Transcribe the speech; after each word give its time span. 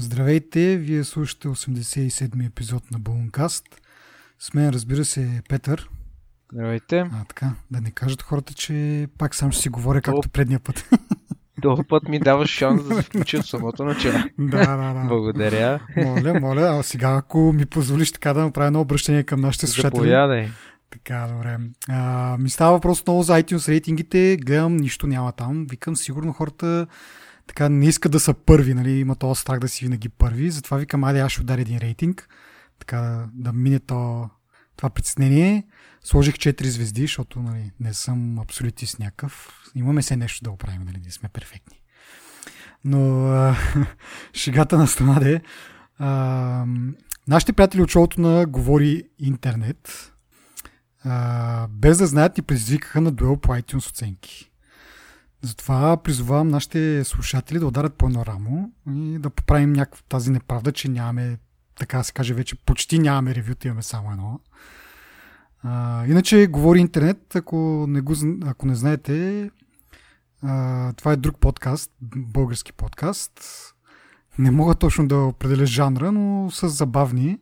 Здравейте, 0.00 0.76
вие 0.76 1.04
слушате 1.04 1.48
87-ми 1.48 2.46
епизод 2.46 2.90
на 2.90 2.98
Балункаст. 2.98 3.64
С 4.38 4.54
мен, 4.54 4.68
разбира 4.70 5.04
се, 5.04 5.42
Петър. 5.48 5.90
Здравейте. 6.52 6.98
А, 6.98 7.24
така, 7.28 7.52
да 7.70 7.80
не 7.80 7.90
кажат 7.90 8.22
хората, 8.22 8.54
че 8.54 9.06
пак 9.18 9.34
сам 9.34 9.52
ще 9.52 9.62
си 9.62 9.68
говоря 9.68 10.00
както 10.00 10.20
То- 10.20 10.28
предния 10.28 10.60
път. 10.60 10.90
Този 11.62 11.82
път 11.88 12.08
ми 12.08 12.18
даваш 12.18 12.50
шанс 12.58 12.88
да 12.88 12.94
се 12.94 13.02
включа 13.02 13.42
в 13.42 13.46
самото 13.46 13.84
начало. 13.84 14.18
да, 14.38 14.76
да, 14.76 14.94
да. 14.94 15.04
Благодаря. 15.08 15.80
Моля, 15.96 16.40
моля, 16.40 16.78
а 16.80 16.82
сега 16.82 17.10
ако 17.16 17.52
ми 17.52 17.66
позволиш 17.66 18.12
така 18.12 18.32
да 18.32 18.40
направя 18.40 18.66
едно 18.66 18.80
обращение 18.80 19.22
към 19.22 19.40
нашите 19.40 19.66
слушатели. 19.66 19.98
Заповядай. 19.98 20.48
Така, 20.90 21.26
добре. 21.32 21.58
А, 21.88 22.36
ми 22.38 22.50
става 22.50 22.72
въпрос 22.72 23.06
много 23.06 23.22
за 23.22 23.42
iTunes 23.42 23.68
рейтингите, 23.68 24.36
гледам, 24.40 24.76
нищо 24.76 25.06
няма 25.06 25.32
там. 25.32 25.66
Викам, 25.70 25.96
сигурно 25.96 26.32
хората 26.32 26.86
така 27.50 27.68
не 27.68 27.86
искат 27.86 28.12
да 28.12 28.20
са 28.20 28.34
първи, 28.34 28.74
нали, 28.74 28.90
има 28.90 29.16
този 29.16 29.40
страх 29.40 29.58
да 29.58 29.68
си 29.68 29.84
винаги 29.84 30.08
първи, 30.08 30.50
затова 30.50 30.76
викам, 30.76 31.04
айде 31.04 31.20
аз 31.20 31.32
ще 31.32 31.40
ударя 31.40 31.60
един 31.60 31.78
рейтинг, 31.78 32.28
така 32.78 33.00
да, 33.00 33.28
да 33.34 33.52
мине 33.52 33.78
то, 33.78 34.30
това 34.76 34.90
притеснение. 34.90 35.66
Сложих 36.04 36.34
4 36.34 36.66
звезди, 36.66 37.02
защото 37.02 37.42
нали, 37.42 37.70
не 37.80 37.94
съм 37.94 38.38
абсолютист 38.38 38.98
някакъв. 38.98 39.62
Имаме 39.74 40.02
се 40.02 40.16
нещо 40.16 40.44
да 40.44 40.50
оправим, 40.50 40.82
нали, 40.82 41.00
не 41.04 41.10
сме 41.10 41.28
перфектни. 41.28 41.80
Но 42.84 43.26
а, 43.26 43.56
шегата 44.34 44.78
на 44.78 44.86
страна 44.86 45.20
де. 45.20 45.40
А, 45.98 46.66
нашите 47.28 47.52
приятели 47.52 47.82
от 47.82 47.90
шоуто 47.90 48.20
на 48.20 48.46
Говори 48.46 49.02
Интернет, 49.18 50.12
а, 51.04 51.68
без 51.68 51.98
да 51.98 52.06
знаят, 52.06 52.36
ни 52.36 52.42
предизвикаха 52.42 53.00
на 53.00 53.10
дуел 53.10 53.36
по 53.36 53.48
iTunes 53.48 53.88
оценки. 53.88 54.49
Затова 55.42 55.96
призовавам 55.96 56.48
нашите 56.48 57.04
слушатели 57.04 57.58
да 57.58 57.66
ударят 57.66 57.94
по 57.94 58.06
едно 58.06 58.26
рамо 58.26 58.70
и 58.90 59.18
да 59.18 59.30
поправим 59.30 59.72
някаква 59.72 60.02
тази 60.08 60.30
неправда, 60.30 60.72
че 60.72 60.88
нямаме, 60.88 61.38
така 61.78 61.98
да 61.98 62.04
се 62.04 62.12
каже 62.12 62.34
вече, 62.34 62.56
почти 62.56 62.98
нямаме 62.98 63.34
ревюта, 63.34 63.68
имаме 63.68 63.82
само 63.82 64.10
едно. 64.10 64.40
А, 65.62 66.06
иначе 66.06 66.46
говори 66.46 66.78
интернет, 66.78 67.36
ако 67.36 67.86
не, 67.88 68.00
го, 68.00 68.14
ако 68.44 68.66
не 68.66 68.74
знаете, 68.74 69.50
а, 70.42 70.92
това 70.92 71.12
е 71.12 71.16
друг 71.16 71.38
подкаст, 71.38 71.92
български 72.16 72.72
подкаст. 72.72 73.40
Не 74.38 74.50
мога 74.50 74.74
точно 74.74 75.08
да 75.08 75.16
определя 75.16 75.66
жанра, 75.66 76.12
но 76.12 76.50
са 76.50 76.68
забавни. 76.68 77.38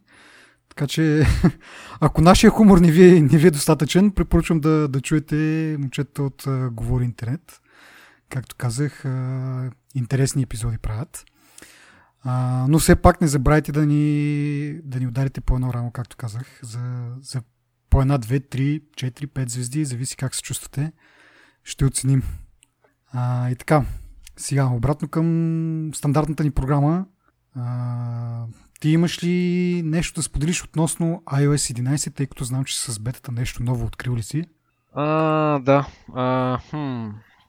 Така 0.69 0.87
че, 0.87 1.27
ако 2.01 2.21
нашия 2.21 2.51
хумор 2.51 2.79
не 2.79 2.91
ви 2.91 3.17
е, 3.17 3.21
не 3.21 3.39
ви 3.39 3.47
е 3.47 3.51
достатъчен, 3.51 4.11
препоръчвам 4.11 4.61
да, 4.61 4.89
да 4.89 5.01
чуете 5.01 5.77
момчета 5.79 6.23
от 6.23 6.47
а, 6.47 6.71
Говори 6.71 7.05
Интернет. 7.05 7.61
Както 8.29 8.57
казах, 8.57 9.05
интересни 9.95 10.43
епизоди 10.43 10.79
правят. 10.79 11.25
Но 12.69 12.79
все 12.79 12.97
пак 12.97 13.21
не 13.21 13.29
забравяйте 13.29 13.73
да 13.73 13.87
ни, 13.87 14.81
да 14.85 15.01
ни 15.01 15.07
ударите 15.07 15.41
по 15.41 15.55
едно 15.55 15.73
рамо, 15.73 15.91
както 15.91 16.17
казах, 16.17 16.61
за, 16.63 17.15
за 17.21 17.43
по 17.91 18.01
една, 18.03 18.19
две, 18.19 18.41
три, 18.41 18.83
четири, 18.97 19.27
пет 19.27 19.51
звезди, 19.51 19.85
зависи 19.85 20.17
как 20.17 20.35
се 20.35 20.43
чувствате. 20.43 20.93
Ще 21.65 21.85
оценим. 21.85 22.23
А, 23.13 23.51
и 23.51 23.57
така, 23.57 23.85
сега 24.37 24.67
обратно 24.67 25.09
към 25.09 25.91
стандартната 25.95 26.45
ни 26.45 26.51
програма. 26.51 27.07
А, 27.55 28.45
ти 28.81 28.91
имаш 28.91 29.25
ли 29.25 29.83
нещо 29.85 30.15
да 30.15 30.23
споделиш 30.23 30.65
относно 30.65 31.23
iOS 31.27 31.81
11, 31.81 32.15
тъй 32.15 32.27
като 32.27 32.45
знам, 32.45 32.65
че 32.65 32.81
с 32.81 32.99
бетата 32.99 33.33
нещо 33.33 33.63
ново 33.63 33.87
открил 33.87 34.17
ли 34.17 34.23
си? 34.23 34.45
А, 34.95 35.05
да. 35.59 35.87
А, 36.15 36.59
хм. 36.71 37.09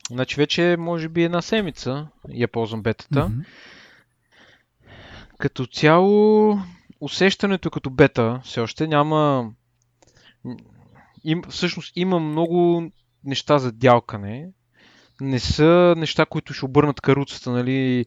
Значи 0.09 0.35
вече 0.35 0.75
може 0.79 1.09
би 1.09 1.23
една 1.23 1.41
седмица 1.41 2.07
я 2.29 2.47
ползвам 2.47 2.81
бетата. 2.81 3.29
Мгм. 3.29 3.39
Като 5.37 5.65
цяло 5.65 6.57
усещането 7.01 7.67
е 7.67 7.71
като 7.71 7.89
бета 7.89 8.41
все 8.43 8.61
още 8.61 8.87
няма... 8.87 9.51
Им, 11.23 11.41
всъщност 11.49 11.93
има 11.95 12.19
много 12.19 12.83
неща 13.23 13.57
за 13.57 13.71
дялкане. 13.71 14.49
Не 15.21 15.39
са 15.39 15.95
неща, 15.97 16.25
които 16.25 16.53
ще 16.53 16.65
обърнат 16.65 17.01
каруцата, 17.01 17.51
нали, 17.51 18.05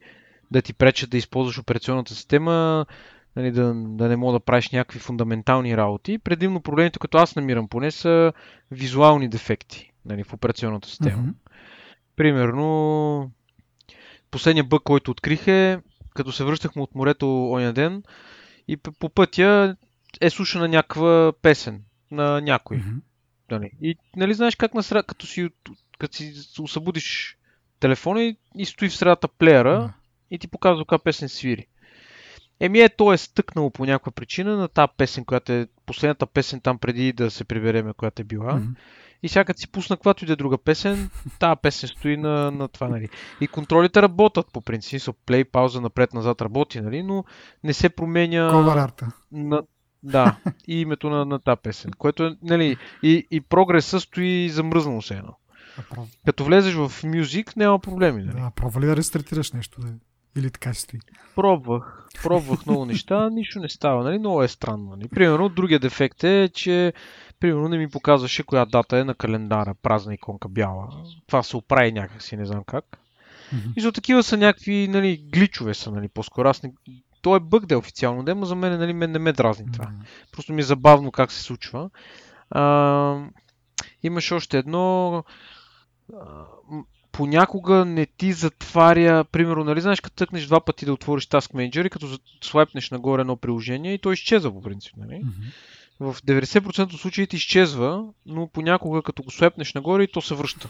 да 0.50 0.62
ти 0.62 0.72
пречат 0.72 1.10
да 1.10 1.16
използваш 1.16 1.58
операционната 1.58 2.14
система, 2.14 2.86
нали, 3.36 3.50
да, 3.50 3.74
да 3.74 4.08
не 4.08 4.16
мога 4.16 4.32
да 4.32 4.40
правиш 4.40 4.70
някакви 4.70 4.98
фундаментални 4.98 5.76
работи. 5.76 6.18
Предимно 6.18 6.60
проблемите, 6.60 6.98
като 6.98 7.18
аз 7.18 7.36
намирам 7.36 7.68
поне, 7.68 7.90
са 7.90 8.32
визуални 8.70 9.28
дефекти 9.28 9.92
нали, 10.04 10.24
в 10.24 10.32
операционната 10.32 10.88
система. 10.88 11.22
Мгм. 11.22 11.30
Примерно, 12.16 13.30
последния 14.30 14.64
бък, 14.64 14.82
който 14.82 15.10
открих 15.10 15.48
е, 15.48 15.80
като 16.14 16.32
се 16.32 16.44
връщахме 16.44 16.82
от 16.82 16.94
морето 16.94 17.50
оня 17.50 17.72
ден 17.72 18.02
и 18.68 18.76
по 18.76 19.08
пътя 19.08 19.76
е 20.20 20.30
слушана 20.30 20.68
някаква 20.68 21.32
песен 21.42 21.82
на 22.10 22.40
някой. 22.40 22.76
Мгм. 22.76 22.98
Нали. 23.50 23.70
И 23.82 23.96
нали 24.16 24.34
знаеш 24.34 24.56
как 24.56 24.74
на 24.74 24.82
среда, 24.82 25.02
като 25.02 25.26
си, 25.26 25.48
като 25.98 26.16
си 26.16 26.34
освободиш 26.60 27.38
телефона 27.80 28.22
и, 28.22 28.36
и 28.56 28.66
стои 28.66 28.88
в 28.88 28.96
средата 28.96 29.28
плеера 29.28 29.78
Да. 29.78 29.92
и 30.30 30.38
ти 30.38 30.48
показва 30.48 30.84
каква 30.84 30.98
песен 30.98 31.28
свири. 31.28 31.66
Еми 32.60 32.80
е, 32.80 32.88
то 32.88 33.12
е 33.12 33.18
стъкнало 33.18 33.70
по 33.70 33.84
някаква 33.84 34.12
причина 34.12 34.56
на 34.56 34.68
тази 34.68 34.92
песен, 34.96 35.24
която 35.24 35.52
е 35.52 35.68
последната 35.86 36.26
песен 36.26 36.60
там 36.60 36.78
преди 36.78 37.12
да 37.12 37.30
се 37.30 37.44
прибереме, 37.44 37.92
която 37.92 38.22
е 38.22 38.24
била. 38.24 38.54
Мгм. 38.54 38.72
И 39.22 39.28
сега 39.28 39.44
като 39.44 39.60
си 39.60 39.68
пусна 39.72 39.96
каквато 39.96 40.24
и 40.24 40.26
да 40.26 40.32
е 40.32 40.36
друга 40.36 40.58
песен, 40.58 41.10
тази 41.38 41.60
песен 41.62 41.88
стои 41.88 42.16
на, 42.16 42.50
на 42.50 42.68
това, 42.68 42.88
нали. 42.88 43.08
И 43.40 43.48
контролите 43.48 44.02
работят 44.02 44.46
по 44.52 44.60
принцип, 44.60 44.90
смисъл, 44.90 45.14
плей, 45.26 45.44
пауза, 45.44 45.80
напред-назад 45.80 46.42
работи, 46.42 46.80
нали, 46.80 47.02
но 47.02 47.24
не 47.64 47.72
се 47.72 47.88
променя 47.88 48.50
Cover 48.52 48.84
арта. 48.84 49.12
на, 49.32 49.62
да, 50.02 50.36
и 50.68 50.80
името 50.80 51.10
на, 51.10 51.24
на 51.24 51.38
тази 51.38 51.60
песен, 51.62 51.90
което 51.98 52.24
е, 52.24 52.36
нали, 52.42 52.76
и, 53.02 53.26
и 53.30 53.40
прогреса 53.40 54.00
стои 54.00 54.48
замръзнало 54.48 55.02
се 55.02 55.14
едно. 55.14 55.36
Прав... 55.90 56.08
Като 56.26 56.44
влезеш 56.44 56.74
в 56.74 56.88
Music, 56.88 57.56
няма 57.56 57.78
проблеми, 57.78 58.22
нали. 58.22 58.40
Да, 58.40 58.50
пробва 58.56 58.80
ли 58.80 58.86
да 58.86 58.96
рестартираш 58.96 59.52
нещо? 59.52 59.80
Да... 59.80 59.88
Или 60.36 60.50
така 60.50 60.74
си 60.74 60.80
стои? 60.80 61.00
Пробвах, 61.36 62.06
пробвах 62.22 62.66
много 62.66 62.84
неща, 62.84 63.30
нищо 63.30 63.58
не 63.58 63.68
става, 63.68 64.04
нали? 64.04 64.18
Много 64.18 64.42
е 64.42 64.48
странно. 64.48 64.90
Нали? 64.90 65.08
Примерно, 65.08 65.48
другия 65.48 65.78
дефект 65.80 66.24
е, 66.24 66.50
че 66.54 66.92
примерно 67.42 67.68
не 67.68 67.78
ми 67.78 67.88
показваше 67.88 68.42
коя 68.42 68.64
дата 68.64 68.98
е 68.98 69.04
на 69.04 69.14
календара, 69.14 69.74
празна 69.82 70.14
иконка 70.14 70.48
бяла. 70.48 70.88
Това 71.26 71.42
се 71.42 71.56
оправи 71.56 71.92
някакси, 71.92 72.36
не 72.36 72.46
знам 72.46 72.64
как. 72.64 72.98
Мгм. 73.52 73.68
И 73.76 73.80
за 73.80 73.92
такива 73.92 74.22
са 74.22 74.36
някакви, 74.36 74.88
нали, 74.88 75.16
гличове 75.16 75.74
са, 75.74 75.90
нали, 75.90 76.08
по-скоро. 76.08 76.48
Аз 76.48 76.62
не... 76.62 76.72
То 77.22 77.36
е 77.36 77.40
бък 77.40 77.66
да 77.66 77.74
е 77.74 77.78
официално, 77.78 78.34
но 78.36 78.46
за 78.46 78.54
мен, 78.54 78.78
нали, 78.78 78.92
не 78.92 79.18
ме 79.18 79.32
дразни 79.32 79.72
това. 79.72 79.84
Да. 79.84 79.92
Просто 80.32 80.52
ми 80.52 80.60
е 80.60 80.64
забавно 80.64 81.12
как 81.12 81.32
се 81.32 81.42
случва. 81.42 81.90
А, 82.50 83.18
имаше 84.02 84.34
още 84.34 84.58
едно. 84.58 85.24
А, 86.12 86.44
понякога 87.12 87.84
не 87.84 88.06
ти 88.06 88.32
затваря, 88.32 89.24
примерно, 89.24 89.64
нали 89.64 89.80
знаеш, 89.80 90.00
като 90.00 90.16
тъкнеш 90.16 90.46
два 90.46 90.60
пъти 90.60 90.84
да 90.84 90.92
отвориш 90.92 91.28
Task 91.28 91.54
Manager 91.54 91.86
и 91.86 91.90
като 91.90 92.18
слайпнеш 92.42 92.90
нагоре 92.90 93.20
едно 93.20 93.36
приложение 93.36 93.94
и 93.94 93.98
то 93.98 94.12
изчезва 94.12 94.52
по 94.52 94.62
принцип, 94.62 94.96
нали? 94.96 95.18
Мгм. 95.18 95.46
В 96.02 96.16
90% 96.22 96.94
от 96.94 97.00
случаите 97.00 97.36
изчезва, 97.36 98.04
но 98.26 98.48
понякога 98.48 99.02
като 99.02 99.22
го 99.22 99.30
слепнеш 99.30 99.74
нагоре 99.74 100.02
и 100.02 100.12
то 100.12 100.20
се 100.20 100.34
връща. 100.34 100.68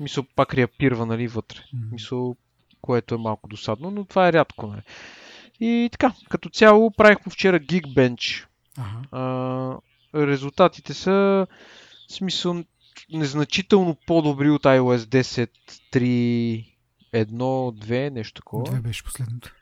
Мисъл 0.00 0.24
пак 0.36 0.54
реапирва, 0.54 1.06
нали, 1.06 1.28
вътре. 1.28 1.58
Мисъл, 1.92 2.36
което 2.80 3.14
е 3.14 3.18
малко 3.18 3.48
досадно, 3.48 3.90
но 3.90 4.04
това 4.04 4.28
е 4.28 4.32
рядко, 4.32 4.66
нали. 4.66 4.82
И 5.60 5.88
така, 5.92 6.12
като 6.28 6.48
цяло 6.48 6.90
правихме 6.90 7.32
вчера 7.32 7.60
Geekbench. 7.60 8.46
Ага. 8.78 9.02
А, 9.12 10.26
резултатите 10.26 10.94
са 10.94 11.46
в 12.08 12.12
смисъл 12.12 12.64
незначително 13.12 13.96
по-добри 14.06 14.50
от 14.50 14.62
iOS 14.62 14.96
10, 14.96 15.50
3, 15.92 16.66
1, 17.14 17.26
2, 17.26 18.10
нещо 18.10 18.34
такова. 18.34 18.64
Две 18.64 18.80
беше 18.80 19.04
последното. 19.04 19.54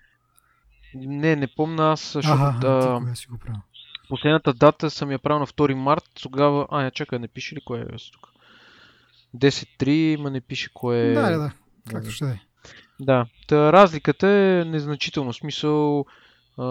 Не, 0.94 1.36
не 1.36 1.46
помня 1.46 1.92
аз, 1.92 2.12
защото 2.12 2.42
Ага, 2.42 2.68
а, 2.68 2.80
ти 2.80 3.04
кога 3.04 3.14
си 3.14 3.26
го 3.26 3.38
правил? 3.38 3.60
Последната 4.08 4.52
дата 4.52 4.90
съм 4.90 5.10
я 5.10 5.18
правил 5.18 5.38
на 5.40 5.46
2 5.46 5.74
март, 5.74 6.04
тогава... 6.22 6.66
А, 6.70 6.82
я 6.82 6.90
чакай, 6.90 7.18
не 7.18 7.28
пише 7.28 7.54
ли 7.56 7.60
кое 7.60 7.80
е 7.80 7.84
тук? 8.12 8.28
10.3, 9.36 10.16
ма 10.16 10.30
не 10.30 10.40
пише 10.40 10.70
кое 10.74 10.98
е... 10.98 11.12
Да, 11.14 11.30
да, 11.30 11.38
да. 11.38 11.52
Както 11.90 12.10
ще 12.10 12.24
да 12.24 12.30
е. 12.30 12.40
Да, 13.00 13.26
та 13.46 13.72
разликата 13.72 14.28
е 14.28 14.64
незначително. 14.64 15.32
Смисъл 15.32 16.04
а, 16.58 16.62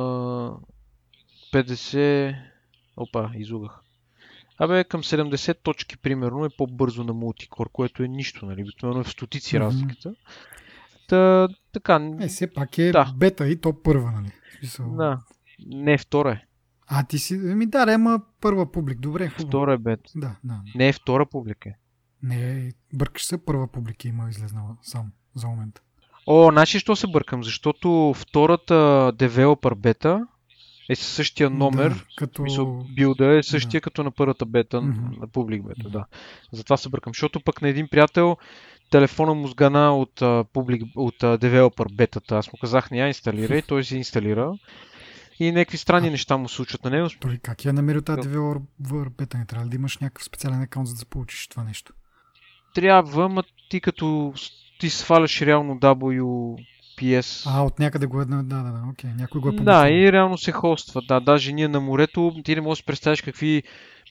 50... 1.53 2.35
Опа, 2.97 3.31
изугах. 3.35 3.79
Абе, 4.59 4.83
към 4.83 5.03
70 5.03 5.57
точки, 5.63 5.97
примерно, 5.97 6.45
е 6.45 6.49
по-бързо 6.57 7.03
на 7.03 7.13
мултикор, 7.13 7.69
което 7.71 8.03
е 8.03 8.07
нищо, 8.07 8.45
нали? 8.45 8.61
Обикновено 8.61 8.99
е 8.99 9.03
в 9.03 9.09
стотици 9.09 9.55
Мгм. 9.57 9.65
разликата. 9.65 10.13
Та, 11.07 11.47
така, 11.73 12.09
Е, 12.21 12.27
все 12.27 12.53
пак 12.53 12.77
е 12.77 12.91
Да. 12.91 13.13
бета 13.15 13.47
и 13.47 13.61
то 13.61 13.83
първа, 13.83 14.11
нали? 14.11 14.31
Смисъл... 14.59 14.95
да. 14.95 15.19
Не, 15.67 15.97
втора 15.97 16.31
е. 16.31 16.43
А, 16.87 17.03
ти 17.03 17.19
си... 17.19 17.33
Еми 17.33 17.65
да, 17.65 17.85
да, 17.85 17.93
ама 17.93 18.21
първа 18.41 18.71
публик. 18.71 18.99
Добре, 18.99 19.29
хубаво. 19.29 19.47
Втора 19.47 19.73
е 19.73 19.77
бет. 19.77 19.99
Да, 20.15 20.35
да. 20.43 20.61
Не 20.75 20.87
е 20.87 20.93
втора 20.93 21.25
публика. 21.25 21.69
Не, 22.23 22.71
бъркаш 22.93 23.25
се, 23.25 23.45
първа 23.45 23.67
публика 23.67 24.07
има 24.07 24.29
излезнала 24.29 24.77
само 24.81 25.09
за 25.35 25.47
момента. 25.47 25.81
О, 26.27 26.49
значи 26.51 26.79
що 26.79 26.95
се 26.95 27.07
бъркам? 27.07 27.43
Защото 27.43 28.13
втората 28.17 29.11
девелопър 29.15 29.75
бета 29.75 30.27
е 30.89 30.95
със 30.95 31.07
същия 31.07 31.49
номер, 31.49 31.89
Да, 31.89 32.03
като... 32.17 32.41
мисъл, 32.41 32.85
билда 32.95 33.37
е 33.37 33.43
същия 33.43 33.79
Да. 33.79 33.83
като 33.83 34.03
на 34.03 34.11
първата 34.11 34.45
бета, 34.45 34.81
Мгм. 34.81 35.19
на 35.19 35.27
публик 35.27 35.63
бета, 35.63 35.89
да. 35.89 36.05
Затова 36.51 36.77
се 36.77 36.89
бъркам. 36.89 37.11
Защото 37.13 37.39
пък 37.39 37.61
на 37.61 37.67
един 37.69 37.87
приятел 37.87 38.37
телефона 38.89 39.33
му 39.33 39.47
сгана 39.47 39.97
от, 39.97 40.21
публик, 40.53 40.83
от 40.95 41.39
девелопър 41.39 41.87
бетата. 41.93 42.37
Аз 42.37 42.47
му 42.53 42.59
казах 42.61 42.91
не 42.91 42.97
я 42.97 43.07
инсталирай, 43.07 43.61
той 43.61 43.83
си 43.83 43.97
инсталира. 43.97 44.53
И 45.39 45.51
някакви 45.51 45.77
странни 45.77 46.09
неща 46.09 46.37
му 46.37 46.49
случват 46.49 46.83
на 46.83 46.89
него. 46.89 47.07
Той 47.19 47.37
как 47.37 47.65
я 47.65 47.73
намерил 47.73 48.01
тази 48.01 48.15
Да. 48.17 48.21
девелопър 48.21 49.09
бета? 49.17 49.37
Не 49.37 49.45
трябва 49.45 49.67
да 49.67 49.75
имаш 49.75 49.97
някакъв 49.97 50.23
специален 50.23 50.61
акаунт, 50.61 50.87
за 50.87 50.95
да 50.95 51.05
получиш 51.05 51.47
това 51.47 51.63
нещо? 51.63 51.93
Трябва, 52.73 53.29
ма 53.29 53.43
ти 53.69 53.81
като 53.81 54.33
ти 54.79 54.89
сваляш 54.89 55.41
реално 55.41 55.75
WPS. 55.75 57.43
А, 57.47 57.61
от 57.61 57.79
някъде 57.79 58.05
го 58.05 58.21
е... 58.21 58.25
Да, 58.25 58.35
да, 58.35 58.63
да, 58.63 58.83
окей. 58.91 59.09
Някой 59.17 59.41
го 59.41 59.47
е 59.47 59.51
Да, 59.51 59.57
публикувал. 59.57 59.87
и 59.91 60.11
реално 60.11 60.37
се 60.37 60.51
хоства. 60.51 61.01
Да, 61.07 61.19
даже 61.19 61.53
ние 61.53 61.67
на 61.67 61.79
морето, 61.79 62.35
ти 62.43 62.55
не 62.55 62.61
можеш 62.61 62.81
да 62.81 62.85
представиш 62.85 63.21
какви 63.21 63.63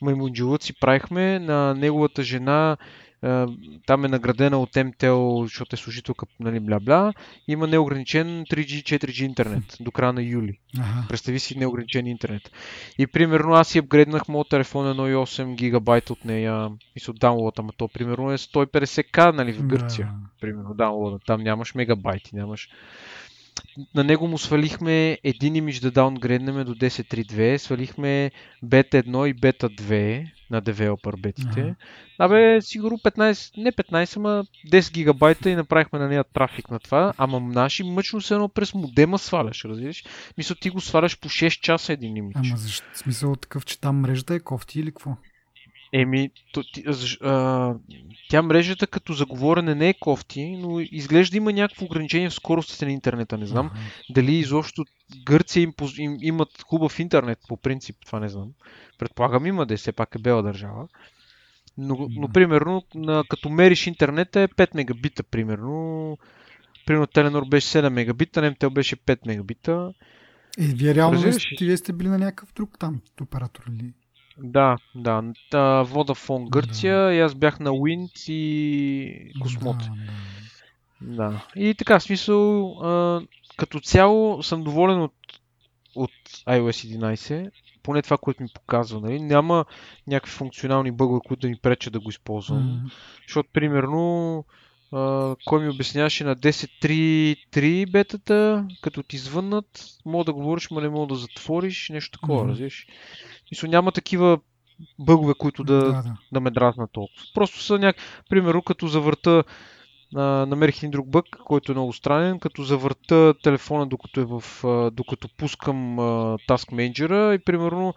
маймунджулъци 0.02 0.80
правихме. 0.80 1.38
На 1.38 1.74
неговата 1.74 2.22
жена, 2.22 2.70
а, 2.72 2.76
там 3.86 4.04
е 4.04 4.08
наградена 4.08 4.58
от 4.58 4.76
МТЛ, 4.76 5.42
защото 5.42 5.74
е 5.74 5.78
служителка, 5.78 6.26
нали, 6.40 6.60
бля-бля. 6.60 7.12
Има 7.48 7.66
неограничен 7.66 8.44
3G, 8.50 8.98
4G 8.98 9.24
интернет 9.24 9.76
до 9.80 9.90
края 9.90 10.12
на 10.12 10.22
юли. 10.22 10.58
Ага. 10.78 11.04
Представи 11.08 11.38
си 11.38 11.58
неограничен 11.58 12.06
интернет. 12.06 12.50
И 12.98 13.06
примерно 13.06 13.52
аз 13.52 13.68
си 13.68 13.78
апгрейднах 13.78 14.28
моят 14.28 14.48
телефон 14.48 14.86
1,8 14.86 15.54
гигабайта 15.54 16.12
от 16.12 16.24
нея 16.24 16.70
и 16.96 17.00
се 17.00 17.12
даунлоад, 17.12 17.58
ама 17.58 17.72
то 17.76 17.88
примерно 17.88 18.32
е 18.32 18.38
150к, 18.38 19.32
нали, 19.32 19.52
в 19.52 19.66
Гърция. 19.66 20.06
Да. 20.06 20.28
Примерно 20.40 20.74
даунлоада. 20.74 21.18
Там 21.26 21.42
нямаш 21.42 21.74
мегабайти, 21.74 22.36
нямаш. 22.36 22.68
На 23.94 24.04
него 24.04 24.28
му 24.28 24.38
свалихме 24.38 25.18
един 25.24 25.56
имидж 25.56 25.80
да 25.80 25.90
даунгрейднем 25.90 26.64
до 26.64 26.74
10.3.2, 26.74 27.56
свалихме 27.56 28.30
бета 28.62 29.02
1 29.02 29.28
и 29.28 29.32
бета 29.32 29.70
2 29.70 30.30
на 30.50 30.60
девелопър 30.60 31.16
бетите. 31.16 31.60
Ага. 31.60 31.74
Абе, 32.18 32.60
сигурно 32.60 32.98
15, 32.98 33.56
не 33.56 33.72
15, 33.72 34.16
ама 34.16 34.44
10 34.72 34.92
гигабайта 34.92 35.50
и 35.50 35.56
направихме 35.56 35.98
на 35.98 36.08
нея 36.08 36.24
трафик 36.24 36.70
на 36.70 36.78
това. 36.78 37.12
Ама 37.18 37.40
наши 37.40 37.82
мъчно 37.82 38.20
се 38.20 38.34
едно 38.34 38.48
през 38.48 38.74
модема 38.74 39.18
сваляш, 39.18 39.64
разбираш? 39.64 40.04
Мисля, 40.38 40.54
ти 40.60 40.70
го 40.70 40.80
сваляш 40.80 41.20
по 41.20 41.28
6 41.28 41.60
часа 41.60 41.92
един 41.92 42.16
имидж. 42.16 42.36
Ама 42.36 42.56
защо? 42.56 42.86
Смисъл 42.94 43.36
такъв, 43.36 43.64
че 43.64 43.80
там 43.80 44.00
мрежата 44.00 44.34
е 44.34 44.40
кофти 44.40 44.80
или 44.80 44.90
какво? 44.90 45.16
Еми, 45.98 46.30
то, 46.52 46.62
а, 47.22 47.74
тя 48.30 48.42
мрежата 48.42 48.86
като 48.86 49.12
заговорене 49.12 49.74
не 49.74 49.88
е 49.88 49.94
кофти, 49.94 50.56
но 50.56 50.80
изглежда 50.80 51.36
има 51.36 51.52
някакво 51.52 51.84
ограничение 51.84 52.30
в 52.30 52.34
скоростите 52.34 52.86
на 52.86 52.92
интернета. 52.92 53.38
Не 53.38 53.46
знам 53.46 53.66
Ага. 53.66 53.80
дали 54.10 54.34
изобщо 54.34 54.84
Гърция 55.26 55.62
им, 55.62 55.72
им, 55.98 56.16
имат 56.20 56.48
хубав 56.62 56.98
интернет 56.98 57.38
по 57.48 57.56
принцип, 57.56 57.96
това 58.06 58.20
не 58.20 58.28
знам. 58.28 58.48
Предполагам 58.98 59.46
има 59.46 59.66
да 59.66 59.74
е, 59.74 59.76
все 59.76 59.92
пак 59.92 60.14
е 60.14 60.18
бела 60.18 60.42
държава. 60.42 60.88
Но, 61.78 62.08
но 62.10 62.28
примерно, 62.28 62.82
на, 62.94 63.24
като 63.28 63.48
мериш 63.48 63.86
интернета 63.86 64.40
е 64.40 64.48
5 64.48 64.74
мегабита, 64.74 65.22
примерно. 65.22 66.18
Примерно 66.86 67.06
Теленор 67.06 67.48
беше 67.48 67.68
7 67.68 67.88
мегабита, 67.88 68.42
Немтел 68.42 68.70
беше 68.70 68.96
5 68.96 69.18
мегабита. 69.26 69.92
Е, 70.58 70.62
вие 70.62 70.94
реално 70.94 71.14
Разбираш 71.14 71.52
ли? 71.52 71.66
вие 71.66 71.76
сте 71.76 71.92
били 71.92 72.08
на 72.08 72.18
някакъв 72.18 72.52
друг 72.54 72.78
там 72.78 73.00
оператор 73.20 73.62
или? 73.68 73.92
Да, 74.38 74.78
да. 74.94 75.22
Та, 75.50 75.84
Vodafone 75.84 76.48
Гърция 76.48 77.12
и 77.12 77.20
аз 77.20 77.34
бях 77.34 77.60
на 77.60 77.70
Wind 77.70 78.30
и 78.30 79.32
Космот. 79.40 79.76
Да, 79.78 79.84
да. 79.84 79.90
Да. 81.00 81.46
И 81.56 81.74
така, 81.74 81.98
в 81.98 82.02
смисъл, 82.02 82.70
а, 82.82 83.20
като 83.56 83.80
цяло 83.80 84.42
съм 84.42 84.64
доволен 84.64 85.02
от, 85.02 85.14
от 85.94 86.10
iOS 86.46 86.98
11, 86.98 87.50
поне 87.82 88.02
това, 88.02 88.18
което 88.18 88.42
ми 88.42 88.48
показва. 88.54 89.00
Нали? 89.00 89.20
Няма 89.20 89.64
някакви 90.06 90.32
функционални 90.32 90.90
бъгове, 90.90 91.20
които 91.26 91.40
да 91.40 91.48
ми 91.48 91.56
пречат 91.62 91.92
да 91.92 92.00
го 92.00 92.10
използвам. 92.10 92.82
М, 92.82 92.90
Защото, 93.26 93.48
примерно, 93.52 94.44
кой 95.46 95.62
ми 95.62 95.68
обясняваше 95.68 96.24
на 96.24 96.36
10.3.3 96.36 97.90
бетата, 97.90 98.66
като 98.80 99.02
ти 99.02 99.18
звъннат, 99.18 99.84
мога 100.04 100.24
да 100.24 100.32
говориш, 100.32 100.68
но 100.70 100.80
не 100.80 100.88
мога 100.88 101.06
да 101.06 101.14
затвориш, 101.14 101.88
нещо 101.88 102.18
такова, 102.18 102.42
Мгм. 102.42 102.50
разбираш. 102.50 102.86
Мисля, 103.50 103.68
няма 103.68 103.92
такива 103.92 104.38
бъгове, 104.98 105.34
които 105.34 105.64
да, 105.64 105.78
да, 105.78 105.92
да. 105.92 106.16
да 106.32 106.40
ме 106.40 106.50
дразнат 106.50 106.90
толкова. 106.92 107.22
Просто 107.34 107.62
са 107.62 107.78
някак... 107.78 108.24
Примерно, 108.28 108.62
като 108.62 108.88
завърта 108.88 109.44
а, 110.16 110.22
намерих 110.22 110.76
един 110.78 110.90
друг 110.90 111.08
бък, 111.08 111.26
който 111.44 111.72
е 111.72 111.74
много 111.74 111.92
странен, 111.92 112.38
като 112.38 112.62
завърта 112.62 113.34
телефона 113.42 113.86
докато 113.86 114.20
е 114.20 114.24
в... 114.24 114.64
А, 114.64 114.90
докато 114.90 115.28
пускам 115.36 115.98
а, 115.98 116.02
Task 116.48 116.72
Manager 116.72 117.34
и 117.34 117.38
примерно 117.38 117.94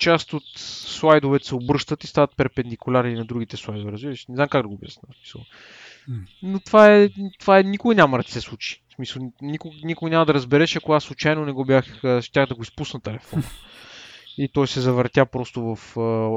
част 0.00 0.32
от 0.32 0.42
слайдовете 0.56 1.46
се 1.46 1.54
обръщат 1.54 2.04
и 2.04 2.06
стават 2.06 2.36
перпендикуларни 2.36 3.14
на 3.14 3.24
другите 3.24 3.56
слайдове. 3.56 3.92
Разбираш? 3.92 4.26
Не 4.28 4.34
знам 4.34 4.48
как 4.48 4.62
да 4.62 4.68
го 4.68 4.74
обясня. 4.74 5.02
Но 6.42 6.60
това 6.60 6.96
е, 6.96 7.08
това 7.38 7.58
е, 7.58 7.62
никога 7.62 7.94
няма 7.94 8.18
да 8.18 8.30
се 8.30 8.40
случи. 8.40 8.82
В 8.88 8.94
смисъл, 8.94 9.32
никога, 9.42 9.76
никога 9.84 10.10
няма 10.10 10.26
да 10.26 10.34
разбереш, 10.34 10.76
ако 10.76 10.92
аз 10.92 11.04
случайно 11.04 11.44
не 11.44 11.52
го 11.52 11.64
бях, 11.64 11.84
щях 12.20 12.48
да 12.48 12.54
го 12.54 12.62
изпусна 12.62 13.00
телефона. 13.00 13.42
И 14.38 14.48
той 14.48 14.68
се 14.68 14.80
завъртя 14.80 15.26
просто 15.26 15.76
в 15.76 15.98
а, 16.00 16.30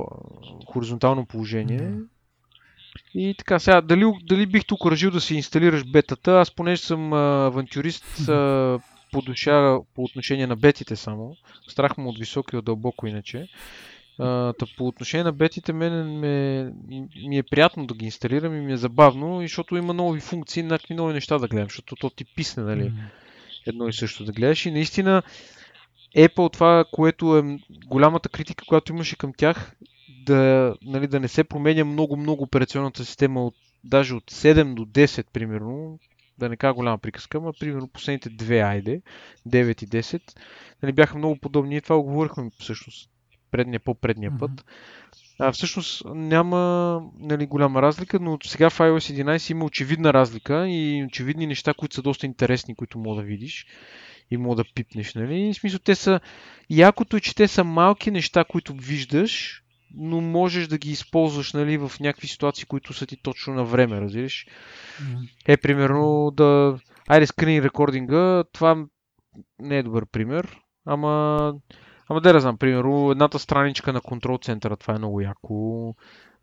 хоризонтално 0.72 1.26
положение. 1.26 1.94
И 3.14 3.36
така, 3.38 3.60
сега, 3.60 3.82
дали, 3.82 4.06
дали 4.24 4.46
бих 4.46 4.66
тук 4.66 4.76
окоръжил 4.76 5.12
да 5.12 5.22
си 5.22 5.36
инсталираш 5.36 5.84
бетата? 5.92 6.40
Аз 6.40 6.56
понеже 6.56 6.82
съм 6.82 7.14
а, 7.14 7.46
авантюрист 7.46 8.30
а, 8.30 8.80
по 9.14 9.22
душа 9.22 9.80
по 9.96 10.04
отношение 10.04 10.48
на 10.48 10.56
бетите 10.56 10.96
само. 10.96 11.36
Страх 11.68 11.98
му 11.98 12.10
от 12.10 12.20
високо 12.20 12.56
и 12.56 12.60
от 12.60 12.66
дълбоко 12.66 13.08
иначе. 13.08 13.48
А, 14.20 14.54
та 14.54 14.66
по 14.78 14.88
отношение 14.88 15.24
на 15.24 15.32
бетите, 15.32 15.74
мен 15.74 16.20
ме, 16.20 16.64
ми 17.28 17.38
е 17.38 17.44
приятно 17.44 17.86
да 17.86 17.96
ги 17.96 18.06
инсталирам 18.06 18.56
и 18.56 18.62
ми 18.62 18.74
е 18.74 18.78
забавно, 18.78 19.42
защото 19.42 19.78
има 19.78 19.94
нови 19.94 20.20
функции, 20.20 20.64
някакви 20.64 20.94
нови 20.94 21.14
неща 21.14 21.38
да 21.38 21.48
гледам, 21.48 21.66
защото 21.66 21.96
то 21.96 22.10
ти 22.10 22.26
писне, 22.26 22.64
нали? 22.64 22.92
Едно 23.68 23.88
и 23.88 23.94
също 23.94 24.26
да 24.26 24.32
гледаш. 24.32 24.66
И 24.66 24.72
наистина 24.72 25.24
Apple 26.18 26.54
това, 26.54 26.86
което 26.92 27.38
е 27.38 27.60
голямата 27.86 28.30
критика, 28.30 28.66
която 28.66 28.92
имаше 28.92 29.18
към 29.18 29.34
тях, 29.34 29.76
да, 30.26 30.76
нали, 30.82 31.08
да 31.08 31.20
не 31.20 31.28
се 31.28 31.44
променя 31.44 31.86
много-много 31.86 32.44
операционната 32.44 33.06
система 33.06 33.46
от 33.46 33.56
даже 33.84 34.16
от 34.16 34.32
7 34.32 34.74
до 34.74 34.86
10, 34.86 35.26
примерно, 35.34 36.00
да 36.38 36.50
не 36.50 36.58
кажа 36.58 36.74
голяма 36.74 36.98
приказка, 36.98 37.42
но 37.42 37.54
примерно 37.60 37.88
последните 37.88 38.30
две 38.30 38.60
айде, 38.60 39.02
9 39.48 39.84
и 39.84 39.88
10, 39.88 40.22
нали, 40.84 40.92
бяха 40.92 41.18
много 41.18 41.38
подобни 41.38 41.76
и 41.76 41.82
това 41.82 41.96
го 41.96 42.04
говорихме 42.04 42.50
всъщност 42.60 43.10
предния, 43.52 43.80
по-предния 43.80 44.32
път. 44.40 44.66
А, 45.40 45.52
всъщност 45.52 46.06
няма 46.06 47.02
нали, 47.20 47.46
голяма 47.46 47.82
разлика, 47.82 48.20
но 48.20 48.38
сега 48.44 48.70
в 48.70 48.80
iOS 48.80 49.24
11 49.24 49.52
има 49.52 49.66
очевидна 49.66 50.14
разлика 50.14 50.68
и 50.70 51.04
очевидни 51.08 51.48
неща, 51.48 51.74
които 51.74 51.96
са 51.96 52.02
доста 52.02 52.26
интересни, 52.26 52.76
които 52.76 53.00
мога 53.00 53.22
да 53.22 53.28
видиш 53.28 53.66
и 54.32 54.38
мога 54.38 54.56
да 54.56 54.70
пипнеш. 54.76 55.16
Нали? 55.16 55.54
В 55.54 55.58
смисъл, 55.58 55.80
те 55.80 55.96
са... 55.96 56.20
Якото 56.70 57.18
е, 57.18 57.20
че 57.20 57.36
те 57.36 57.48
са 57.48 57.64
малки 57.64 58.12
неща, 58.12 58.44
които 58.44 58.74
виждаш, 58.74 59.63
но 59.94 60.22
можеш 60.22 60.68
да 60.68 60.78
ги 60.78 60.92
използваш 60.92 61.54
нали, 61.54 61.78
в 61.78 61.92
някакви 62.00 62.28
ситуации, 62.28 62.66
които 62.66 62.94
са 62.94 63.06
ти 63.06 63.18
точно 63.24 63.54
на 63.54 63.66
време, 63.66 64.02
разбираш? 64.02 64.46
м. 65.02 65.20
Е, 65.48 65.58
примерно 65.58 66.32
да... 66.34 66.80
Айде, 67.08 67.28
скрин 67.28 67.64
рекординга, 67.64 68.44
това 68.54 68.86
не 69.60 69.78
е 69.78 69.84
добър 69.84 70.06
пример, 70.06 70.60
ама... 70.86 71.54
Ама 72.10 72.22
да 72.22 72.40
знам, 72.40 72.58
примерно, 72.58 73.12
едната 73.12 73.40
страничка 73.40 73.94
на 73.94 74.02
контрол 74.02 74.38
центъра, 74.38 74.78
това 74.78 74.96
е 74.96 74.98
много 74.98 75.22
яко. 75.22 75.96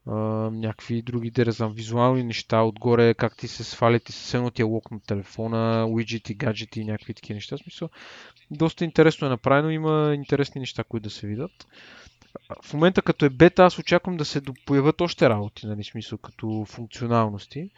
А, 0.07 0.15
някакви 0.51 1.03
други, 1.03 1.31
да 1.31 1.53
знам, 1.53 1.73
визуални 1.73 2.23
неща, 2.23 2.63
отгоре 2.63 3.15
как 3.15 3.37
ти 3.37 3.49
се 3.49 3.65
свалят 3.65 4.09
и 4.09 4.13
се 4.13 4.37
едно 4.37 4.51
ти 4.51 4.63
е 4.63 4.65
лок 4.65 4.91
на 4.91 5.01
телефона, 5.01 5.87
уиджети, 5.89 6.35
гаджети 6.35 6.81
и 6.81 6.85
някакви 6.85 7.15
такива 7.15 7.35
неща. 7.35 7.57
В 7.57 7.59
смисъл, 7.59 7.89
доста 8.51 8.85
интересно 8.85 9.27
е 9.27 9.31
направено, 9.31 9.71
има 9.71 10.13
интересни 10.15 10.61
неща, 10.61 10.85
които 10.85 11.05
да 11.05 11.11
се 11.11 11.27
видят. 11.27 11.67
В 12.63 12.75
момента 12.75 13.03
като 13.03 13.25
е 13.25 13.31
бета, 13.31 13.65
аз 13.65 13.79
очаквам 13.79 14.17
да 14.17 14.25
се 14.25 14.43
появят 14.67 15.01
още 15.01 15.29
работи, 15.29 15.67
нали, 15.67 15.85
смисъл, 15.85 16.19
като 16.19 16.65
функционалности. 16.69 17.71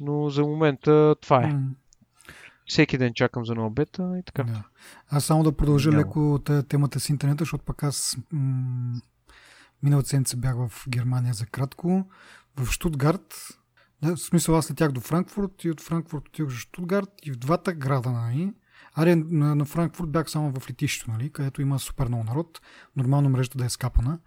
Но 0.00 0.30
за 0.30 0.42
момента 0.42 1.16
това 1.20 1.44
е. 1.44 1.54
Всеки 2.66 2.98
ден 2.98 3.14
чакам 3.14 3.46
за 3.46 3.54
нова 3.54 3.70
бета 3.70 4.18
и 4.18 4.22
така. 4.22 4.44
Да. 4.44 4.62
Аз 5.08 5.24
само 5.24 5.42
да 5.42 5.56
продължа 5.56 5.90
Няма. 5.90 6.00
леко 6.00 6.40
темата 6.68 7.00
с 7.00 7.08
интернета, 7.08 7.42
защото 7.42 7.64
пък 7.64 7.82
аз 7.82 8.16
м- 8.32 9.00
миналата 9.82 10.08
седмица 10.08 10.36
бях 10.36 10.56
в 10.56 10.84
Германия 10.88 11.34
за 11.34 11.46
кратко. 11.46 12.10
В 12.56 12.70
Штутгарт, 12.70 13.34
да, 14.02 14.16
в 14.16 14.20
смисъл 14.20 14.56
аз 14.56 14.70
летях 14.70 14.92
до 14.92 15.00
Франкфурт 15.00 15.64
и 15.64 15.70
от 15.70 15.80
Франкфурт 15.80 16.28
отидох 16.28 16.50
за 16.50 16.56
Штутгарт 16.56 17.10
и 17.22 17.32
в 17.32 17.36
двата 17.36 17.72
града, 17.72 18.10
нали? 18.10 18.52
Аре, 19.00 19.16
на, 19.16 19.54
на 19.54 19.64
Франкфурт 19.64 20.10
бях 20.10 20.30
само 20.30 20.60
в 20.60 20.70
летището, 20.70 21.10
нали? 21.10 21.30
Където 21.30 21.62
има 21.62 21.78
супер 21.78 22.08
много 22.08 22.24
народ. 22.24 22.60
Нормално 22.96 23.28
мрежата 23.28 23.58
да 23.58 23.64
е 23.64 23.68
скапана. 23.68 24.18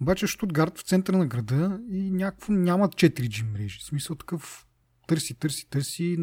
Обаче 0.00 0.26
Штутгарт 0.26 0.78
в 0.78 0.82
центъра 0.82 1.18
на 1.18 1.26
града 1.26 1.80
и 1.90 2.10
някакво 2.10 2.52
няма 2.52 2.88
4G 2.88 3.52
мрежи. 3.52 3.78
В 3.78 3.84
смисъл 3.84 4.16
такъв 4.16 4.66
търси, 5.06 5.34
търси, 5.34 5.70
търси 5.70 6.16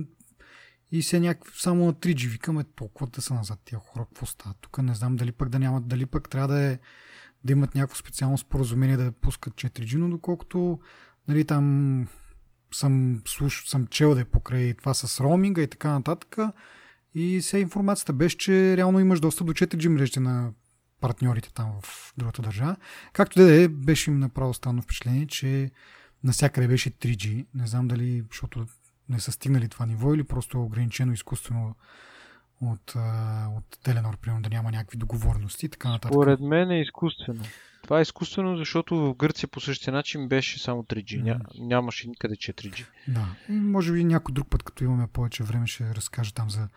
и 0.92 1.04
се 1.04 1.20
някакви 1.20 1.60
само 1.60 1.86
на 1.86 1.94
3G. 1.94 2.28
Викаме 2.28 2.64
толкова 2.64 3.08
да 3.08 3.22
са 3.22 3.34
назад 3.34 3.60
тия 3.66 3.80
хора. 3.80 4.06
Какво 4.06 4.26
става? 4.26 4.56
Тук 4.62 4.78
не 4.78 4.96
знам 4.96 5.16
дали 5.16 5.32
пък 5.32 5.50
да 5.50 5.60
нямат, 5.60 5.88
дали 5.88 6.06
пък 6.06 6.30
трябва 6.30 6.48
да, 6.48 6.62
е, 6.62 6.80
да 7.44 7.54
имат 7.54 7.76
някакво 7.76 7.96
специално 7.96 8.38
споразумение 8.38 8.98
да 8.98 9.12
пускат 9.12 9.54
4G, 9.54 9.98
но 9.98 10.10
доколкото 10.10 10.80
нали, 11.28 11.46
там 11.46 12.08
съм, 12.72 13.22
слуш, 13.28 13.70
съм 13.70 13.88
чел 13.88 14.16
да 14.16 14.22
е 14.22 14.26
покрай 14.26 14.74
това 14.74 14.94
с 14.94 15.20
роуминга 15.24 15.62
и 15.62 15.68
така 15.68 15.92
нататък. 15.92 16.38
И 17.16 17.42
сега 17.42 17.62
информацията 17.62 18.14
беше, 18.14 18.38
че 18.38 18.78
реално 18.78 19.00
имаш 19.00 19.20
достъп 19.20 19.48
до 19.48 19.54
4G 19.54 19.88
мрежите 19.88 20.20
на 20.20 20.52
партньорите 21.02 21.54
там 21.54 21.72
в 21.82 22.14
другата 22.18 22.42
държава. 22.42 22.76
Както 23.14 23.40
да 23.40 23.62
е, 23.62 23.68
беше 23.68 24.12
им 24.12 24.20
направо 24.20 24.54
странно 24.54 24.82
впечатление, 24.82 25.28
че 25.28 25.72
насякъде 26.24 26.68
беше 26.68 26.92
3G. 26.92 27.46
Не 27.54 27.68
знам 27.68 27.88
дали, 27.88 28.24
защото 28.32 28.66
не 29.10 29.20
са 29.20 29.32
стигнали 29.32 29.70
това 29.70 29.86
ниво 29.86 30.14
или 30.14 30.24
просто 30.24 30.58
е 30.58 30.62
ограничено 30.62 31.14
изкуствено 31.14 31.76
от, 32.62 32.96
от 33.58 33.80
Теленор, 33.84 34.18
примерно 34.18 34.42
да 34.42 34.50
няма 34.50 34.72
някакви 34.72 34.98
договорности 34.98 35.66
и 35.66 35.70
така 35.70 35.90
нататък. 35.90 36.12
Според 36.12 36.40
мен 36.40 36.72
е 36.72 36.82
изкуствено. 36.82 37.44
Това 37.84 38.00
е 38.00 38.02
изкуствено, 38.02 38.58
защото 38.58 38.96
в 38.96 39.16
Гърция 39.16 39.50
по 39.50 39.60
същия 39.60 39.94
начин 39.94 40.28
беше 40.28 40.60
само 40.60 40.84
3G. 40.84 41.22
Ня, 41.22 41.40
нямаше 41.60 42.08
никъде 42.08 42.36
4G. 42.36 42.86
Да. 43.08 43.36
Може 43.50 43.94
би 43.94 44.04
някой 44.04 44.34
друг 44.34 44.50
път, 44.50 44.64
като 44.64 44.84
имаме 44.84 45.08
повече 45.08 45.44
време, 45.44 45.68
ще 45.68 45.96
разкажа 45.96 46.34
там 46.34 46.50
за 46.50 46.68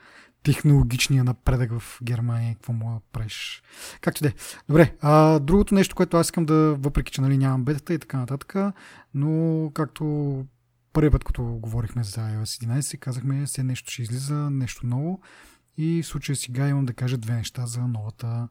технологичния 0.42 1.24
напредък 1.24 1.78
в 1.78 1.98
Германия 2.02 2.50
и 2.50 2.54
какво 2.54 2.72
му 2.72 2.94
да 2.94 3.00
правиш. 3.12 3.62
Както 4.00 4.22
де. 4.22 4.34
Добре, 4.68 4.94
а, 5.00 5.38
другото 5.38 5.74
нещо, 5.74 5.94
което 5.94 6.16
аз 6.16 6.26
искам 6.26 6.46
да, 6.46 6.76
въпреки 6.78 7.12
че 7.12 7.20
нали, 7.20 7.38
нямам 7.38 7.64
бетата 7.64 7.94
и 7.94 7.98
така 7.98 8.18
нататък, 8.18 8.54
но 9.14 9.70
както 9.74 10.44
първият 10.92 11.12
път, 11.12 11.24
като 11.24 11.42
говорихме 11.42 12.04
за 12.04 12.20
iOS 12.20 12.66
11, 12.66 12.98
казахме, 12.98 13.46
се 13.46 13.62
нещо 13.62 13.90
ще 13.90 14.02
излиза, 14.02 14.50
нещо 14.50 14.86
ново. 14.86 15.20
И 15.76 16.02
в 16.02 16.06
случая 16.06 16.36
сега 16.36 16.68
имам 16.68 16.86
да 16.86 16.94
кажа 16.94 17.18
две 17.18 17.34
неща 17.34 17.66
за 17.66 17.80
новата 17.80 18.48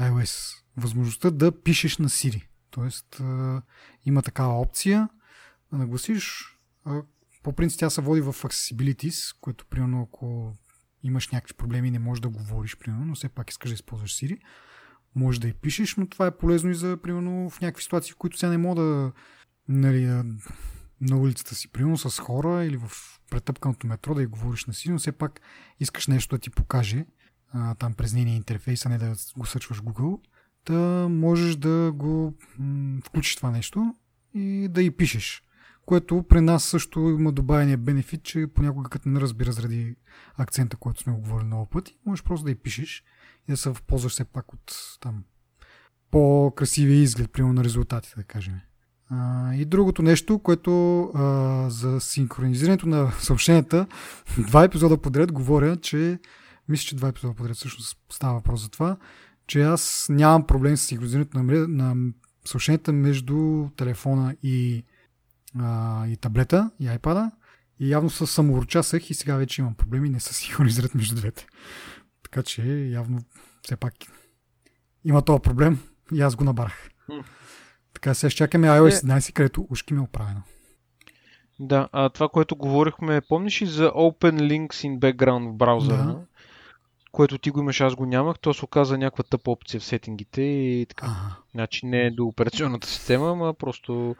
iOS. 0.00 0.62
Възможността 0.76 1.30
да 1.30 1.62
пишеш 1.62 1.98
на 1.98 2.08
Siri. 2.08 2.46
Тоест, 2.70 3.22
има 4.04 4.22
такава 4.22 4.60
опция 4.60 5.08
да 5.72 5.78
нагласиш. 5.78 6.56
По 7.42 7.52
принцип 7.52 7.78
тя 7.78 7.90
се 7.90 8.00
води 8.00 8.20
в 8.20 8.32
Accessibilities, 8.32 9.36
което 9.40 9.66
примерно 9.66 10.02
ако 10.02 10.56
имаш 11.02 11.28
някакви 11.28 11.54
проблеми 11.54 11.90
не 11.90 11.98
можеш 11.98 12.20
да 12.20 12.28
говориш, 12.28 12.76
примерно, 12.76 13.04
но 13.04 13.14
все 13.14 13.28
пак 13.28 13.50
искаш 13.50 13.70
да 13.70 13.74
използваш 13.74 14.14
Siri, 14.14 14.38
може 15.14 15.40
да 15.40 15.48
и 15.48 15.52
пишеш, 15.52 15.96
но 15.96 16.08
това 16.08 16.26
е 16.26 16.36
полезно 16.36 16.70
и 16.70 16.74
за, 16.74 16.96
примерно, 17.02 17.50
в 17.50 17.60
някакви 17.60 17.82
ситуации, 17.82 18.12
в 18.12 18.16
които 18.16 18.38
сега 18.38 18.50
не 18.50 18.58
мога 18.58 18.82
да, 18.82 19.12
нали, 19.68 20.22
на 21.00 21.16
улицата 21.16 21.54
си, 21.54 21.68
примерно 21.68 21.98
с 21.98 22.18
хора 22.18 22.64
или 22.64 22.76
в 22.76 22.90
претъпканото 23.30 23.86
метро 23.86 24.14
да 24.14 24.22
й 24.22 24.26
говориш 24.26 24.66
на 24.66 24.74
си, 24.74 24.90
но 24.90 24.98
все 24.98 25.12
пак 25.12 25.40
искаш 25.80 26.06
нещо 26.06 26.36
да 26.36 26.40
ти 26.40 26.50
покаже 26.50 27.06
а, 27.52 27.74
там 27.74 27.94
през 27.94 28.12
нейния 28.12 28.36
интерфейс, 28.36 28.86
а 28.86 28.88
не 28.88 28.98
да 28.98 29.14
го 29.36 29.46
съчваш 29.46 29.82
Google, 29.82 30.20
да 30.66 31.08
можеш 31.10 31.56
да 31.56 31.92
го 31.94 32.34
м- 32.58 33.00
включиш 33.04 33.36
това 33.36 33.50
нещо 33.50 33.94
и 34.34 34.68
да 34.70 34.82
и 34.82 34.90
пишеш. 34.90 35.42
Което 35.86 36.24
при 36.28 36.40
нас 36.40 36.64
също 36.64 37.00
има 37.00 37.32
добавения 37.32 37.78
бенефит, 37.78 38.22
че 38.22 38.46
понякога 38.54 38.90
като 38.90 39.08
не 39.08 39.20
разбира 39.20 39.52
заради 39.52 39.96
акцента, 40.36 40.76
който 40.76 41.00
сме 41.00 41.12
говорили 41.12 41.46
много 41.46 41.66
пъти, 41.66 41.98
можеш 42.06 42.22
просто 42.22 42.44
да 42.44 42.50
и 42.50 42.54
пишеш 42.54 43.04
и 43.48 43.52
да 43.52 43.56
се 43.56 43.68
възползваш 43.68 44.12
все 44.12 44.24
пак 44.24 44.52
от 44.52 44.72
там 45.00 45.24
по-красивия 46.10 47.02
изглед, 47.02 47.32
примерно 47.32 47.54
на 47.54 47.64
резултатите, 47.64 48.16
да 48.16 48.24
кажем. 48.24 48.60
И 49.54 49.64
другото 49.64 50.02
нещо, 50.02 50.38
което 50.38 51.00
а, 51.00 51.66
за 51.70 52.00
синхронизирането 52.00 52.88
на 52.88 53.12
съобщенията, 53.18 53.86
два 54.38 54.64
епизода 54.64 54.98
подред 54.98 55.32
говоря, 55.32 55.76
че 55.76 56.18
мисля, 56.68 56.84
че 56.84 56.96
два 56.96 57.08
епизода 57.08 57.34
подред 57.34 57.56
всъщност 57.56 57.98
става 58.10 58.34
въпрос 58.34 58.62
за 58.62 58.68
това, 58.68 58.96
че 59.46 59.62
аз 59.62 60.06
нямам 60.10 60.46
проблем 60.46 60.76
с 60.76 60.82
синхронизирането 60.82 61.38
на, 61.38 61.68
на 61.68 62.12
съобщенията 62.44 62.92
между 62.92 63.68
телефона 63.76 64.36
и, 64.42 64.84
а, 65.58 66.06
и 66.06 66.16
таблета 66.16 66.70
и 66.80 66.84
iPad. 66.84 67.30
И 67.80 67.90
явно 67.90 68.10
се 68.10 68.26
самоурчасах 68.26 69.10
и 69.10 69.14
сега 69.14 69.36
вече 69.36 69.60
имам 69.60 69.74
проблеми 69.74 70.08
не 70.08 70.20
се 70.20 70.34
синхронизират 70.44 70.94
между 70.94 71.14
двете. 71.14 71.46
Така 72.22 72.42
че 72.42 72.62
явно 72.92 73.18
все 73.62 73.76
пак 73.76 73.94
има 75.04 75.22
този 75.22 75.42
проблем 75.42 75.78
и 76.12 76.20
аз 76.20 76.36
го 76.36 76.44
набарах. 76.44 76.88
Така 77.94 78.14
сега 78.14 78.30
ще 78.30 78.38
чакаме 78.38 78.68
iOS 78.68 79.06
11, 79.06 79.32
където 79.32 79.66
ушки 79.70 79.94
ми 79.94 80.00
е 80.00 80.02
оправено. 80.02 80.42
Да, 81.60 81.88
а 81.92 82.08
това, 82.08 82.28
което 82.28 82.56
говорихме, 82.56 83.20
помниш 83.20 83.62
ли 83.62 83.66
за 83.66 83.90
Open 83.90 84.40
Links 84.40 84.72
in 84.72 84.98
Background 84.98 85.50
в 85.50 85.54
браузъра? 85.54 86.04
Да. 86.04 86.20
Което 87.12 87.38
ти 87.38 87.50
го 87.50 87.60
имаш, 87.60 87.80
аз 87.80 87.94
го 87.94 88.06
нямах, 88.06 88.38
то 88.38 88.54
се 88.54 88.64
оказа 88.64 88.98
някаква 88.98 89.24
тъпа 89.24 89.50
опция 89.50 89.80
в 89.80 89.84
сетингите 89.84 90.42
и 90.42 90.86
така. 90.88 91.06
Ага. 91.06 91.36
Значи 91.50 91.86
не 91.86 92.06
е 92.06 92.10
до 92.10 92.24
операционната 92.26 92.88
система, 92.88 93.30
ама 93.30 93.54
просто 93.54 94.16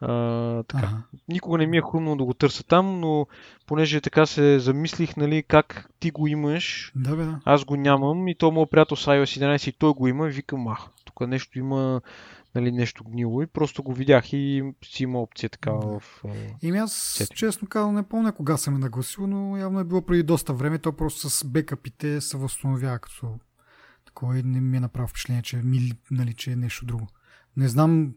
а, 0.00 0.62
така. 0.62 0.86
Ага. 0.86 1.02
Никога 1.28 1.58
не 1.58 1.66
ми 1.66 1.76
е 1.76 1.82
хрумно 1.90 2.16
да 2.16 2.24
го 2.24 2.34
търся 2.34 2.64
там, 2.64 3.00
но 3.00 3.26
понеже 3.66 4.00
така 4.00 4.26
се 4.26 4.58
замислих, 4.58 5.16
нали, 5.16 5.42
как 5.42 5.90
ти 6.00 6.10
го 6.10 6.26
имаш, 6.26 6.92
да, 6.96 7.16
бе, 7.16 7.24
да. 7.24 7.40
аз 7.44 7.64
го 7.64 7.76
нямам 7.76 8.28
и 8.28 8.34
то 8.34 8.50
моят 8.50 8.70
приятел 8.70 8.96
с 8.96 9.06
iOS 9.06 9.56
11 9.56 9.68
и 9.68 9.72
той 9.72 9.92
го 9.92 10.08
има 10.08 10.28
и 10.28 10.30
викам, 10.30 10.68
ах, 10.68 10.88
тук 11.04 11.28
нещо 11.28 11.58
има 11.58 12.00
нали, 12.54 12.72
нещо 12.72 13.04
гнило 13.04 13.42
и 13.42 13.46
просто 13.46 13.82
го 13.82 13.94
видях 13.94 14.32
и 14.32 14.72
си 14.84 15.02
има 15.02 15.20
опция 15.20 15.50
така 15.50 15.70
да. 15.70 16.00
в... 16.00 16.22
Ими 16.62 16.78
аз, 16.78 16.92
сетинг. 16.92 17.36
честно 17.36 17.68
казвам, 17.68 17.94
не 17.94 18.02
помня 18.02 18.32
кога 18.32 18.56
съм 18.56 18.74
е 18.74 18.78
нагласил, 18.78 19.26
но 19.26 19.56
явно 19.56 19.80
е 19.80 19.84
било 19.84 20.02
преди 20.02 20.22
доста 20.22 20.54
време. 20.54 20.78
То 20.78 20.92
просто 20.92 21.30
с 21.30 21.44
бекапите 21.44 22.20
се 22.20 22.36
възстановява 22.36 22.98
като 22.98 23.38
такова 24.04 24.38
и 24.38 24.42
не 24.42 24.60
ми 24.60 24.76
е 24.76 24.80
направо 24.80 25.08
впечатление, 25.08 25.42
че, 25.42 25.56
ми, 25.56 25.92
нали, 26.10 26.34
че 26.34 26.52
е 26.52 26.56
нещо 26.56 26.86
друго. 26.86 27.06
Не 27.56 27.68
знам, 27.68 28.14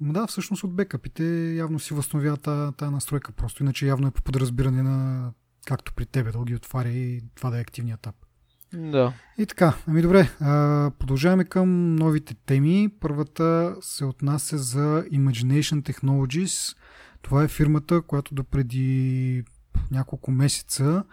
да, 0.00 0.26
всъщност 0.26 0.64
от 0.64 0.76
бекапите 0.76 1.54
явно 1.54 1.78
си 1.78 1.94
възстановява 1.94 2.72
тази 2.72 2.92
настройка 2.92 3.32
просто, 3.32 3.62
иначе 3.62 3.86
явно 3.86 4.08
е 4.08 4.10
по 4.10 4.22
подразбиране 4.22 4.82
на 4.82 5.30
както 5.66 5.94
при 5.94 6.06
тебе 6.06 6.32
да 6.32 6.44
ги 6.44 6.54
отваря 6.54 6.88
и 6.88 7.22
това 7.34 7.50
да 7.50 7.58
е 7.58 7.60
активният 7.60 8.00
етап. 8.00 8.14
Да. 8.72 9.12
И 9.38 9.46
така, 9.46 9.76
ами 9.86 10.02
добре, 10.02 10.30
продължаваме 10.98 11.44
към 11.44 11.94
новите 11.94 12.34
теми. 12.34 12.88
Първата 13.00 13.76
се 13.80 14.04
отнася 14.04 14.58
за 14.58 15.04
Imagination 15.12 15.92
Technologies. 15.92 16.76
Това 17.22 17.44
е 17.44 17.48
фирмата, 17.48 18.02
която 18.02 18.34
допреди 18.34 19.44
няколко 19.90 20.30
месеца 20.30 21.04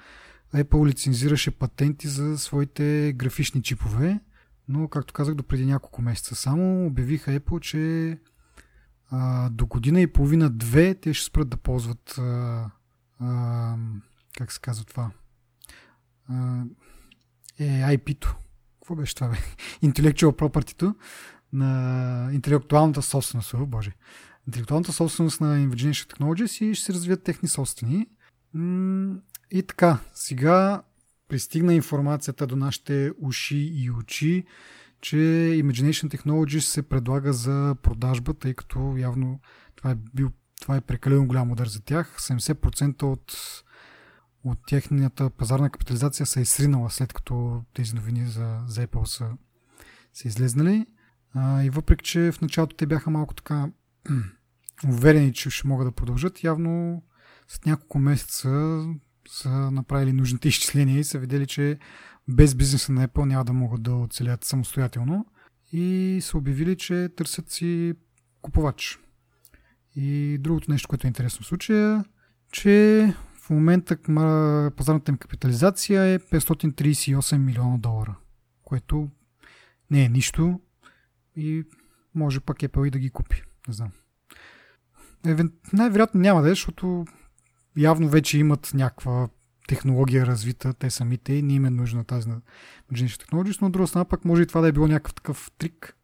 Apple 0.56 0.88
лицензираше 0.88 1.52
патенти 1.52 2.08
за 2.08 2.38
своите 2.38 3.14
графични 3.16 3.64
чипове, 3.64 4.20
но 4.68 4.88
както 4.88 5.14
казах, 5.14 5.36
допреди 5.36 5.66
няколко 5.66 6.02
месеца 6.02 6.36
само 6.36 6.86
обявиха 6.86 7.40
Apple, 7.40 7.60
че 7.60 8.18
а, 9.10 9.50
до 9.50 9.66
година 9.66 10.02
и 10.02 10.08
половина-две 10.08 10.96
те 10.96 11.14
ще 11.14 11.26
спрат 11.26 11.50
да 11.50 11.58
ползват 11.58 12.18
а, 12.18 12.66
а, 13.20 13.76
как 14.38 14.52
се 14.52 14.60
казва 14.60 14.86
това? 14.86 15.12
А, 16.30 16.64
е 17.60 17.98
IP-то. 17.98 18.36
Какво 18.80 18.96
беше 18.96 19.16
това, 19.16 19.28
бе? 19.28 19.38
Intellectual 19.88 20.32
property 20.32 20.94
на 21.54 22.30
интелектуалната 22.34 23.02
собственост, 23.02 23.54
о, 23.54 23.66
боже. 23.66 23.92
Интелектуалната 24.48 24.94
собственост 24.94 25.42
на 25.42 25.58
Imagination 25.58 26.14
Technologies 26.14 26.66
и 26.66 26.76
ще 26.76 26.86
се 26.86 26.94
развият 26.94 27.24
техни 27.24 27.50
собствени. 27.50 28.08
И 29.52 29.64
така, 29.68 30.00
сега 30.14 30.84
пристигна 31.28 31.74
информацията 31.74 32.48
до 32.48 32.56
нашите 32.56 33.12
уши 33.22 33.72
и 33.74 33.92
очи, 33.92 34.46
че 35.02 35.16
Imagination 35.64 36.18
Technologies 36.18 36.60
се 36.60 36.82
предлага 36.82 37.34
за 37.34 37.76
продажба, 37.82 38.34
тъй 38.34 38.54
като 38.54 38.96
явно 38.98 39.40
това 39.76 39.92
е, 39.92 39.96
бил, 40.14 40.32
това 40.62 40.76
е 40.76 40.82
прекалено 40.82 41.28
голям 41.28 41.52
удар 41.52 41.68
за 41.68 41.82
тях. 41.82 42.16
70% 42.20 43.04
от 43.04 43.38
от 44.46 44.60
тяхната 44.68 45.30
пазарна 45.30 45.70
капитализация 45.70 46.26
се 46.26 46.42
е 46.42 46.46
сринала 46.46 46.90
след 46.90 47.14
като 47.14 47.64
тези 47.74 47.96
новини 47.96 48.26
за, 48.26 48.60
за 48.68 48.88
Apple 48.88 49.06
са, 49.06 49.30
са 50.14 50.28
излезнали. 50.28 50.86
А, 51.34 51.64
и 51.64 51.70
въпреки, 51.70 52.06
че 52.06 52.32
в 52.32 52.42
началото 52.42 52.76
те 52.76 52.86
бяха 52.86 53.10
малко 53.10 53.34
така 53.34 53.70
уверени, 54.88 55.34
че 55.34 55.50
ще 55.50 55.68
могат 55.68 55.88
да 55.88 55.92
продължат, 55.92 56.44
явно 56.44 57.04
след 57.48 57.66
няколко 57.66 58.00
месеца 58.00 58.82
са 59.30 59.72
направили 59.72 60.14
нужните 60.14 60.48
изчисления 60.48 61.00
и 61.00 61.04
са 61.04 61.20
видели, 61.20 61.48
че 61.48 61.80
без 62.28 62.56
бизнеса 62.56 62.92
на 62.92 63.08
Apple 63.08 63.26
няма 63.26 63.46
да 63.46 63.54
могат 63.54 63.84
да 63.84 63.96
оцелят 63.96 64.44
самостоятелно 64.44 65.26
и 65.72 66.20
са 66.22 66.38
обявили, 66.38 66.78
че 66.78 67.10
търсят 67.16 67.52
си 67.52 67.94
купувач. 68.42 69.00
И 69.96 70.38
другото 70.40 70.72
нещо, 70.72 70.88
което 70.88 71.08
е 71.08 71.10
интересно 71.10 71.44
в 71.44 71.48
случая, 71.48 72.06
че 72.52 73.14
в 73.46 73.50
момента 73.50 73.98
пазарната 74.72 75.12
им 75.12 75.18
капитализация 75.18 76.04
е 76.04 76.20
538 76.20 77.38
милиона 77.38 77.78
долара, 77.78 78.16
което 78.64 79.10
не 79.92 80.04
е 80.04 80.10
нищо 80.10 80.60
и 81.36 81.64
може 82.16 82.40
пък 82.40 82.58
Apple 82.58 82.88
и 82.88 82.92
да 82.92 83.00
ги 83.00 83.10
купи. 83.10 83.44
Не 83.68 83.74
знам. 83.74 83.92
Най-вероятно 85.74 86.22
няма 86.22 86.42
да 86.42 86.48
е, 86.48 86.52
защото 86.52 87.06
явно 87.78 88.10
вече 88.10 88.38
имат 88.38 88.72
някаква 88.74 89.28
технология 89.68 90.26
развита, 90.26 90.74
те 90.74 90.90
самите, 90.90 91.34
и 91.34 91.42
не 91.42 91.54
им 91.54 91.66
е 91.66 91.70
нужна 91.70 92.04
тази 92.04 92.30
на 92.30 92.42
Imagination 92.92 93.26
Technologies, 93.26 93.62
но 93.62 93.68
от 93.68 93.74
друга 93.74 93.88
страна 93.88 94.06
пък 94.06 94.26
може 94.26 94.42
и 94.42 94.48
това 94.48 94.62
да 94.62 94.68
е 94.68 94.72
било 94.72 94.88
някакъв 94.88 95.14
такъв 95.14 95.52
трик, 95.58 95.98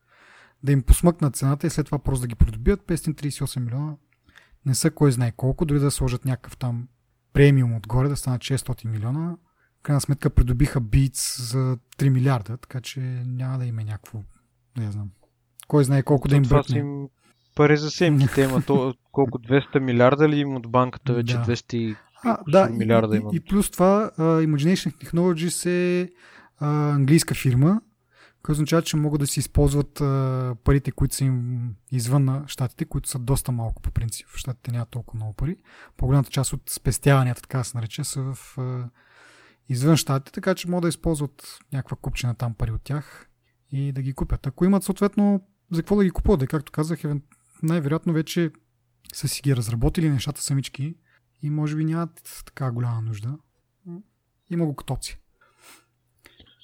да 0.63 0.71
им 0.71 0.83
посмъкнат 0.83 1.36
цената 1.36 1.67
и 1.67 1.69
след 1.69 1.86
това 1.86 2.00
просто 2.00 2.21
да 2.21 2.27
ги 2.27 2.36
придобият. 2.36 2.81
538 2.81 3.60
милиона 3.60 3.95
не 4.65 4.75
са 4.75 4.91
кой 4.91 5.12
знае 5.12 5.31
колко, 5.31 5.65
дори 5.65 5.79
да 5.79 5.91
сложат 5.91 6.25
някакъв 6.25 6.57
там 6.57 6.88
премиум 7.33 7.75
отгоре, 7.75 8.09
да 8.09 8.15
станат 8.15 8.41
600 8.41 8.85
милиона. 8.85 9.35
В 9.79 9.83
крайна 9.83 10.01
сметка 10.01 10.29
придобиха 10.29 10.81
Beats 10.81 11.41
за 11.41 11.77
3 11.97 12.09
милиарда, 12.09 12.57
така 12.57 12.81
че 12.81 13.00
няма 13.25 13.57
да 13.57 13.65
има 13.65 13.83
някакво, 13.83 14.19
не 14.77 14.91
знам. 14.91 15.09
Кой 15.67 15.83
знае 15.83 16.03
колко 16.03 16.27
да 16.27 16.35
им 16.35 16.43
бръкне. 16.43 16.79
Им 16.79 17.07
пари 17.55 17.77
за 17.77 17.91
семките 17.91 18.41
има 18.41 18.61
то, 18.61 18.93
колко 19.11 19.39
200 19.39 19.79
милиарда 19.79 20.29
ли 20.29 20.39
има 20.39 20.55
от 20.55 20.71
банката 20.71 21.13
вече 21.13 21.38
да. 21.38 21.43
200 21.43 21.95
а, 22.23 22.38
да, 22.47 22.69
милиарда 22.69 23.15
и, 23.15 23.19
има. 23.19 23.29
И, 23.33 23.35
и 23.35 23.39
плюс 23.39 23.71
това 23.71 24.11
uh, 24.19 24.47
Imagination 24.47 25.05
Technologies 25.05 25.69
е 25.69 26.09
uh, 26.61 26.95
английска 26.95 27.35
фирма, 27.35 27.81
което 28.43 28.51
означава, 28.51 28.81
че 28.81 28.98
могат 28.98 29.19
да 29.19 29.27
си 29.27 29.39
използват 29.39 29.93
парите, 30.63 30.91
които 30.91 31.15
са 31.15 31.24
им 31.24 31.75
извън 31.91 32.25
на 32.25 32.43
щатите, 32.48 32.86
които 32.86 33.10
са 33.10 33.19
доста 33.19 33.51
малко 33.51 33.81
по 33.81 33.91
принцип. 33.91 34.27
В 34.27 34.38
щатите 34.38 34.71
няма 34.71 34.86
толкова 34.86 35.17
много 35.17 35.33
пари. 35.33 35.57
По-голямата 35.98 36.29
част 36.29 36.53
от 36.53 36.69
спестяванията, 36.69 37.41
така 37.41 37.63
се 37.63 37.77
нарече, 37.77 38.03
са 38.03 38.33
в 38.33 38.57
извън 39.69 39.98
щатите, 39.98 40.31
така 40.31 40.55
че 40.55 40.69
могат 40.69 40.81
да 40.81 40.89
използват 40.89 41.60
някаква 41.74 41.98
купчина 42.01 42.36
там 42.36 42.53
пари 42.53 42.71
от 42.71 42.81
тях 42.81 43.29
и 43.71 43.91
да 43.91 44.01
ги 44.01 44.13
купят. 44.13 44.48
Ако 44.48 44.65
имат 44.65 44.83
съответно 44.83 45.48
за 45.71 45.81
какво 45.81 45.95
да 45.95 46.03
ги 46.03 46.12
купуват, 46.12 46.48
както 46.48 46.71
казах, 46.71 47.00
най-вероятно 47.63 48.13
вече 48.13 48.51
са 49.13 49.27
си 49.27 49.41
ги 49.41 49.55
разработили 49.55 50.10
нещата 50.10 50.41
самички 50.41 50.95
и 51.41 51.50
може 51.50 51.75
би 51.75 51.86
нямат 51.86 52.43
така 52.45 52.71
голяма 52.71 53.01
нужда. 53.01 53.38
Има 54.50 54.65
го 54.65 54.75
котоци. 54.75 55.17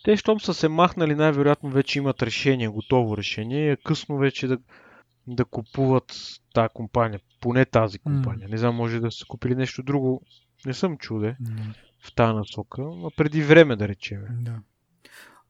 Те, 0.07 0.17
щом 0.17 0.39
са 0.39 0.53
се 0.53 0.67
махнали, 0.67 1.15
най-вероятно 1.15 1.69
вече 1.69 1.99
имат 1.99 2.23
решение, 2.23 2.67
готово 2.67 3.17
решение 3.17 3.65
и 3.65 3.69
е 3.69 3.77
късно 3.85 4.17
вече 4.17 4.47
да, 4.47 4.57
да 5.27 5.45
купуват 5.45 6.39
тази 6.53 6.69
компания, 6.73 7.19
поне 7.41 7.65
тази 7.65 7.99
компания. 7.99 8.47
Mm. 8.47 8.51
Не 8.51 8.57
знам, 8.57 8.75
може 8.75 8.99
да 8.99 9.11
са 9.11 9.25
купили 9.25 9.55
нещо 9.55 9.83
друго. 9.83 10.21
Не 10.65 10.73
съм 10.73 10.97
чуде 10.97 11.37
mm. 11.41 11.73
в 11.99 12.15
тази 12.15 12.33
насока, 12.33 12.81
но 12.81 13.11
преди 13.17 13.41
време 13.41 13.75
да 13.75 13.87
речем. 13.87 14.21
Да. 14.31 14.59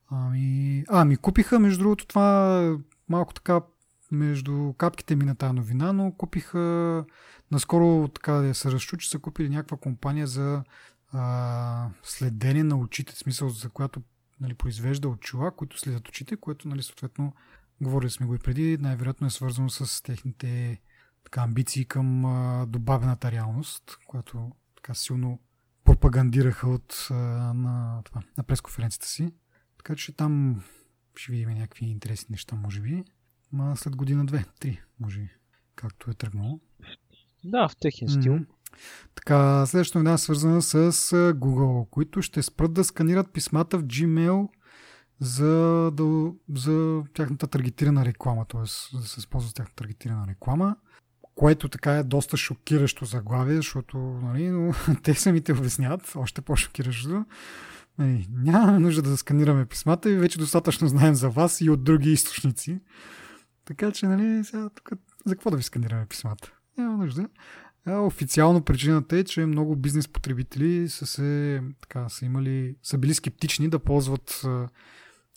Ами, 0.09 0.83
ами 0.89 1.17
купиха, 1.17 1.59
между 1.59 1.83
другото, 1.83 2.07
това 2.07 2.77
малко 3.09 3.33
така 3.33 3.61
между 4.11 4.73
капките 4.77 5.15
ми 5.15 5.25
на 5.25 5.35
тази 5.35 5.53
новина, 5.53 5.93
но 5.93 6.11
купиха 6.11 7.05
наскоро 7.51 8.07
така 8.07 8.33
да 8.33 8.53
се 8.53 8.71
разчу, 8.71 8.97
че 8.97 9.09
са 9.09 9.19
купили 9.19 9.49
някаква 9.49 9.77
компания 9.77 10.27
за 10.27 10.63
а, 11.11 11.89
следене 12.03 12.63
на 12.63 12.77
очите, 12.77 13.13
в 13.13 13.17
смисъл 13.17 13.49
за 13.49 13.69
която 13.69 14.01
нали, 14.41 14.53
произвежда 14.53 15.10
очила, 15.10 15.56
които 15.56 15.79
следят 15.79 16.08
очите, 16.08 16.38
което 16.38 16.67
нали, 16.67 16.84
съответно 16.84 17.34
говорили 17.82 18.10
сме 18.10 18.25
го 18.25 18.36
и 18.36 18.39
преди, 18.39 18.77
най-вероятно 18.77 19.27
е 19.27 19.29
свързано 19.29 19.70
с 19.70 20.03
техните 20.03 20.82
така, 21.24 21.41
амбиции 21.41 21.86
към 21.86 22.25
а, 22.25 22.65
добавената 22.65 23.32
реалност, 23.32 23.98
която 24.08 24.51
така 24.75 24.94
силно 24.94 25.39
пропагандираха 25.84 26.70
от, 26.70 27.08
а, 27.12 27.13
на, 27.53 28.01
това, 28.03 28.22
на 28.38 28.44
пресконференцията 28.44 29.08
си. 29.08 29.34
Така 29.77 29.96
че 29.96 30.12
там 30.12 30.63
ще 31.15 31.32
видим 31.32 31.50
някакви 31.50 31.86
интересни 31.86 32.27
неща, 32.34 32.56
може 32.56 32.82
би. 32.82 33.03
Ма 33.51 33.77
след 33.77 33.96
година, 33.96 34.25
две, 34.25 34.46
три, 34.60 34.82
може 35.00 35.20
би, 35.20 35.29
както 35.75 36.12
е 36.12 36.13
тръгнало. 36.13 36.60
Да, 37.44 37.70
в 37.70 37.75
техен 37.75 38.10
стил. 38.10 38.34
Mm-hmm. 38.34 38.48
Така, 39.15 39.65
следващата 39.65 40.00
новина 40.00 40.13
е 40.13 40.17
свързана 40.17 40.62
с 40.62 40.91
Google, 41.33 41.89
които 41.89 42.21
ще 42.21 42.41
спрат 42.41 42.74
да 42.74 42.83
сканират 42.83 43.33
писмата 43.33 43.77
в 43.77 43.83
Gmail 43.83 44.47
за, 45.19 45.91
да, 45.93 46.31
за 46.55 47.03
тяхната 47.13 47.47
таргетирана 47.47 48.05
реклама, 48.05 48.45
т.е. 48.45 48.97
да 48.97 49.03
се 49.03 49.19
използва 49.19 49.53
тяхната 49.53 49.75
таргетирана 49.75 50.27
реклама, 50.27 50.75
което 51.35 51.70
така 51.70 51.92
е 51.92 52.03
доста 52.03 52.37
шокиращо 52.37 53.05
заглавие, 53.05 53.55
защото 53.55 53.98
нали, 53.98 54.50
но, 54.50 54.74
те 55.03 55.13
самите 55.13 55.53
обясняват, 55.53 56.13
още 56.15 56.42
по-шокиращо. 56.42 57.25
Нали, 57.98 58.27
няма 58.31 58.79
нужда 58.79 59.01
да 59.01 59.18
сканираме 59.18 59.65
писмата 59.65 60.09
и 60.09 60.15
вече 60.15 60.39
достатъчно 60.39 60.87
знаем 60.87 61.15
за 61.15 61.29
вас 61.29 61.61
и 61.61 61.70
от 61.70 61.83
други 61.83 62.11
източници. 62.11 62.79
Така 63.65 63.92
че, 63.92 64.07
нали, 64.07 64.44
сега 64.44 64.70
тук 64.70 64.89
за 65.25 65.35
какво 65.35 65.50
да 65.50 65.57
ви 65.57 65.63
сканираме 65.63 66.05
писмата? 66.05 66.51
Няма 66.77 66.98
нужда. 66.98 67.27
Официално 67.87 68.61
причината 68.61 69.17
е, 69.17 69.23
че 69.23 69.45
много 69.45 69.75
бизнес 69.75 70.07
потребители 70.07 70.89
са, 70.89 71.05
се, 71.05 71.61
така, 71.81 72.09
са, 72.09 72.25
имали, 72.25 72.75
са 72.83 72.97
били 72.97 73.13
скептични 73.13 73.69
да 73.69 73.79
ползват 73.79 74.45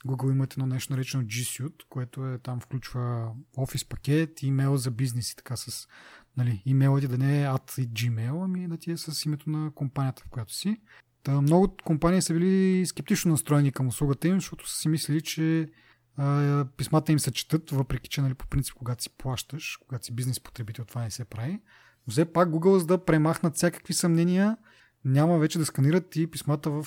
Google 0.06 0.30
имат 0.30 0.52
едно 0.52 0.66
нещо 0.66 0.92
наречено 0.92 1.22
G 1.22 1.28
Suite, 1.28 1.82
което 1.88 2.26
е 2.26 2.38
там 2.38 2.60
включва 2.60 3.32
офис 3.56 3.84
пакет, 3.84 4.42
имейл 4.42 4.76
за 4.76 4.90
бизнес 4.90 5.30
и 5.32 5.36
така 5.36 5.56
с 5.56 5.88
нали, 6.36 6.62
имейлът 6.66 7.00
ти 7.00 7.08
да 7.08 7.18
не 7.18 7.42
е 7.42 7.46
at 7.46 7.86
Gmail, 7.86 8.44
ами 8.44 8.68
да 8.68 8.76
ти 8.76 8.90
е 8.90 8.96
с 8.96 9.24
името 9.26 9.50
на 9.50 9.70
компанията, 9.74 10.22
в 10.26 10.30
която 10.30 10.54
си. 10.54 10.80
Та, 11.22 11.40
много 11.40 11.76
компании 11.84 12.22
са 12.22 12.34
били 12.34 12.86
скептично 12.86 13.30
настроени 13.30 13.72
към 13.72 13.88
услугата 13.88 14.28
им, 14.28 14.34
защото 14.34 14.70
са 14.70 14.78
си 14.78 14.88
мислили, 14.88 15.20
че 15.20 15.70
а, 16.16 16.64
писмата 16.76 17.12
им 17.12 17.18
се 17.18 17.30
четат, 17.30 17.70
въпреки 17.70 18.08
че 18.08 18.22
нали, 18.22 18.34
по 18.34 18.46
принцип 18.46 18.74
когато 18.74 19.02
си 19.02 19.10
плащаш, 19.18 19.76
когато 19.76 20.04
си 20.04 20.14
бизнес 20.14 20.40
потребител, 20.40 20.84
това 20.84 21.02
не 21.02 21.10
се 21.10 21.24
прави. 21.24 21.60
Все 22.08 22.32
пак 22.32 22.48
Google, 22.48 22.76
за 22.76 22.86
да 22.86 23.04
премахнат 23.04 23.56
всякакви 23.56 23.94
съмнения, 23.94 24.56
няма 25.04 25.38
вече 25.38 25.58
да 25.58 25.66
сканират 25.66 26.16
и 26.16 26.30
писмата 26.30 26.70
в 26.70 26.86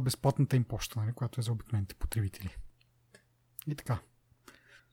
безплатната 0.00 0.56
им 0.56 0.64
почта, 0.64 1.00
нали, 1.00 1.12
която 1.12 1.40
е 1.40 1.42
за 1.42 1.52
обикновените 1.52 1.94
потребители. 1.94 2.56
И 3.66 3.74
така. 3.74 3.98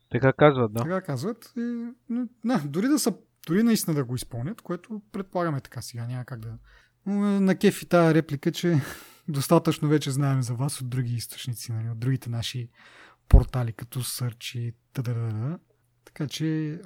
Така 0.10 0.34
казват, 0.34 0.74
да. 0.74 0.84
Така 0.84 1.02
казват. 1.02 1.54
И, 1.58 1.88
но, 2.10 2.28
не, 2.44 2.60
дори 2.60 2.88
да 2.88 3.00
са, 3.00 3.14
дори 3.48 3.64
наистина 3.64 3.96
да 3.96 4.04
го 4.04 4.16
изпълнят, 4.16 4.62
което 4.62 5.02
предполагаме 5.12 5.62
така 5.62 5.82
сега, 5.82 6.08
няма 6.08 6.26
как 6.26 6.40
да... 6.40 6.58
На 7.40 7.56
кеф 7.56 7.82
и 7.82 7.86
тази 7.86 8.16
реплика, 8.16 8.52
че 8.52 8.82
достатъчно 9.28 9.90
вече 9.90 10.12
знаем 10.12 10.42
за 10.42 10.54
вас 10.54 10.82
от 10.82 10.90
други 10.90 11.14
източници, 11.14 11.72
нали, 11.72 11.90
от 11.90 12.00
другите 12.00 12.30
наши 12.30 12.70
портали, 13.30 13.74
като 13.74 14.04
Search 14.04 14.58
и 14.58 14.74
т.д. 14.94 15.60
Така 16.06 16.28
че 16.28 16.80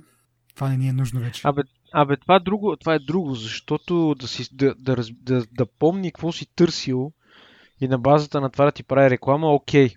това 0.56 0.70
не 0.70 0.78
ни 0.78 0.90
е 0.90 0.94
нужно 0.94 1.20
вече. 1.20 1.42
Абе, 1.48 1.62
абе 1.94 2.18
това, 2.18 2.40
друго, 2.40 2.76
това 2.76 2.94
е 2.94 3.00
друго, 3.00 3.36
защото 3.36 4.16
да, 4.16 4.28
си, 4.28 4.48
да, 4.52 4.76
да, 4.76 4.96
да, 5.12 5.46
да 5.52 5.66
помни 5.66 6.12
какво 6.12 6.32
си 6.32 6.48
търсил 6.56 7.12
и 7.82 7.88
на 7.88 8.00
базата 8.00 8.42
на 8.42 8.50
това 8.50 8.66
да 8.66 8.72
ти 8.72 8.84
прави 8.84 9.10
реклама, 9.10 9.54
окей. 9.54 9.90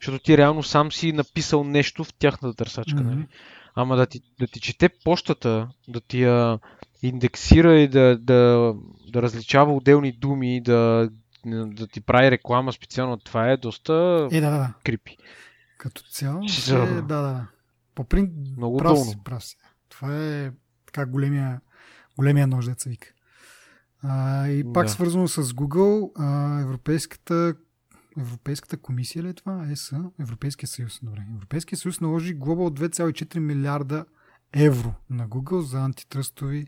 Защото 0.00 0.18
ти 0.18 0.36
реално 0.36 0.62
сам 0.62 0.92
си 0.92 1.12
написал 1.12 1.64
нещо 1.64 2.04
в 2.04 2.14
тяхната 2.14 2.54
търсачка. 2.54 2.98
Mm-hmm. 2.98 3.14
Нали? 3.14 3.26
Ама 3.74 3.96
да 3.96 4.06
ти, 4.06 4.20
да 4.40 4.46
ти 4.46 4.60
чете 4.60 4.88
почтата, 5.04 5.68
да 5.88 6.00
ти 6.00 6.22
я 6.22 6.58
индексира 7.02 7.80
и 7.80 7.88
да, 7.88 8.18
да, 8.18 8.74
да 9.12 9.22
различава 9.22 9.74
отделни 9.74 10.12
думи, 10.12 10.60
да, 10.60 11.10
да 11.46 11.86
ти 11.86 12.00
прави 12.00 12.30
реклама 12.30 12.72
специално, 12.72 13.16
това 13.16 13.50
е 13.50 13.56
доста 13.56 14.28
е, 14.32 14.40
да, 14.40 14.50
да, 14.50 14.74
крипи. 14.84 15.16
Като 15.78 16.02
цяло, 16.02 16.48
ще, 16.48 16.72
да, 16.72 17.02
да. 17.02 17.46
По 17.94 18.04
принцип, 18.04 18.56
Много 18.56 18.76
прав 18.76 18.98
си, 18.98 19.18
прав 19.24 19.44
си. 19.44 19.56
Това 19.88 20.16
е 20.16 20.50
така 20.92 21.06
големия, 21.06 21.60
големия 22.18 22.46
нож, 22.46 22.66
деца 22.66 22.90
вика. 22.90 23.08
А, 24.02 24.48
и 24.48 24.64
пак 24.72 24.86
да. 24.86 24.92
свързано 24.92 25.28
с 25.28 25.44
Google, 25.44 26.10
а, 26.18 26.60
Европейската, 26.60 27.54
Европейската 28.18 28.76
комисия 28.76 29.22
ли 29.22 29.28
е 29.28 29.34
това? 29.34 29.66
ЕС? 29.70 29.92
Европейския 30.20 30.68
съюз. 30.68 31.00
Добре. 31.02 31.26
Европейския 31.34 31.78
съюз 31.78 32.00
наложи 32.00 32.34
глоба 32.34 32.62
от 32.62 32.80
2,4 32.80 33.38
милиарда 33.38 34.04
евро 34.52 34.94
на 35.10 35.28
Google 35.28 35.60
за 35.60 35.80
антитръстови 35.80 36.66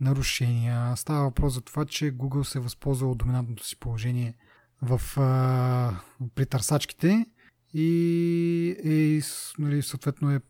нарушения. 0.00 0.96
Става 0.96 1.22
въпрос 1.22 1.54
за 1.54 1.60
това, 1.60 1.84
че 1.84 2.12
Google 2.12 2.42
се 2.42 2.58
е 2.58 2.62
възползва 2.62 3.10
от 3.10 3.18
доминантното 3.18 3.66
си 3.66 3.78
положение 3.78 4.36
в, 4.82 5.00
а, 5.16 6.00
при 6.34 6.46
търсачките 6.46 7.26
и, 7.74 7.86
и 8.84 9.22
нали, 9.58 9.82
съответно 9.82 10.30
е 10.30 10.40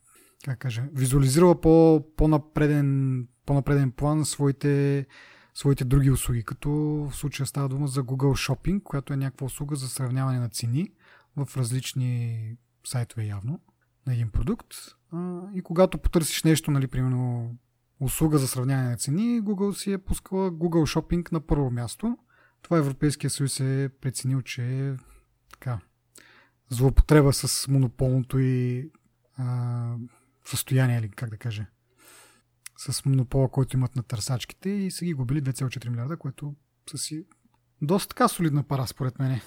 как 0.45 0.59
кажа, 0.59 0.85
визуализирала 0.93 1.61
по, 1.61 2.05
по-напреден, 2.17 3.29
по-напреден 3.47 3.93
план 3.93 4.25
своите, 4.25 5.07
своите 5.55 5.85
други 5.85 6.11
услуги, 6.11 6.43
като 6.43 6.71
в 6.71 7.11
случая 7.13 7.47
става 7.47 7.69
дума 7.69 7.87
за 7.87 8.03
Google 8.03 8.49
Shopping, 8.49 8.83
която 8.83 9.13
е 9.13 9.17
някаква 9.17 9.45
услуга 9.47 9.77
за 9.77 9.89
сравняване 9.89 10.39
на 10.39 10.49
цени 10.49 10.89
в 11.37 11.57
различни 11.57 12.41
сайтове 12.87 13.25
явно 13.25 13.61
на 14.07 14.13
един 14.13 14.31
продукт. 14.31 14.75
И 15.55 15.63
когато 15.63 15.99
потърсиш 15.99 16.43
нещо, 16.43 16.71
нали, 16.71 16.87
примерно 16.87 17.55
услуга 18.01 18.39
за 18.39 18.49
сравняване 18.49 18.89
на 18.89 18.97
цени, 18.97 19.43
Google 19.43 19.73
си 19.73 19.93
е 19.93 19.99
пускала 19.99 20.53
Google 20.53 20.99
Shopping 20.99 21.33
на 21.33 21.41
първо 21.41 21.71
място. 21.71 22.19
Това 22.63 22.79
Европейския 22.79 23.31
съюз 23.31 23.61
е 23.61 23.91
преценил, 24.01 24.43
че 24.43 24.89
е 24.89 24.95
така, 25.51 25.79
злоупотреба 26.69 27.33
с 27.33 27.69
монополното 27.69 28.39
и 28.39 28.91
а, 29.37 29.97
състояние, 30.45 30.99
или 30.99 31.09
как 31.09 31.31
да 31.31 31.37
кажа, 31.37 31.67
с 32.77 33.05
монопола, 33.05 33.49
който 33.49 33.77
имат 33.77 33.97
на 33.97 34.03
търсачките 34.03 34.71
и 34.71 34.91
са 34.91 35.05
ги 35.05 35.15
губили 35.15 35.43
2,4 35.43 35.89
милиарда, 35.89 36.17
което 36.17 36.55
са 36.91 36.99
си 36.99 37.27
доста 37.83 38.09
така 38.09 38.29
солидна 38.29 38.63
пара, 38.63 38.87
според 38.87 39.19
мен. 39.19 39.41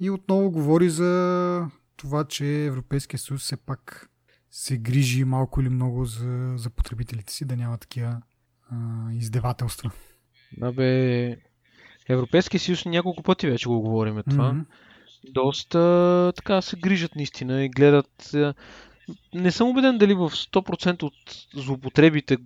И 0.00 0.10
отново 0.10 0.50
говори 0.50 0.90
за 0.90 1.70
това, 1.96 2.24
че 2.24 2.64
Европейския 2.64 3.18
съюз 3.18 3.42
все 3.42 3.56
пак 3.56 4.10
се 4.50 4.78
грижи 4.78 5.24
малко 5.24 5.60
или 5.60 5.68
много 5.68 6.04
за, 6.04 6.52
за 6.56 6.70
потребителите 6.70 7.32
си, 7.32 7.44
да 7.44 7.56
няма 7.56 7.78
такива 7.78 8.22
а, 8.70 8.76
издевателства. 9.12 9.90
Абе, 10.62 11.36
Европейския 12.08 12.60
съюз 12.60 12.84
няколко 12.84 13.22
пъти 13.22 13.50
вече 13.50 13.68
го 13.68 13.80
говорим 13.80 14.22
това. 14.30 14.52
Mm-hmm. 14.52 14.64
Доста 15.32 16.32
така 16.36 16.62
се 16.62 16.76
грижат 16.76 17.16
наистина 17.16 17.64
и 17.64 17.68
гледат. 17.68 18.34
Не 19.34 19.50
съм 19.50 19.68
убеден 19.68 19.98
дали 19.98 20.14
в 20.14 20.30
100% 20.30 21.02
от 21.02 21.14
злоупотребите 21.54 22.36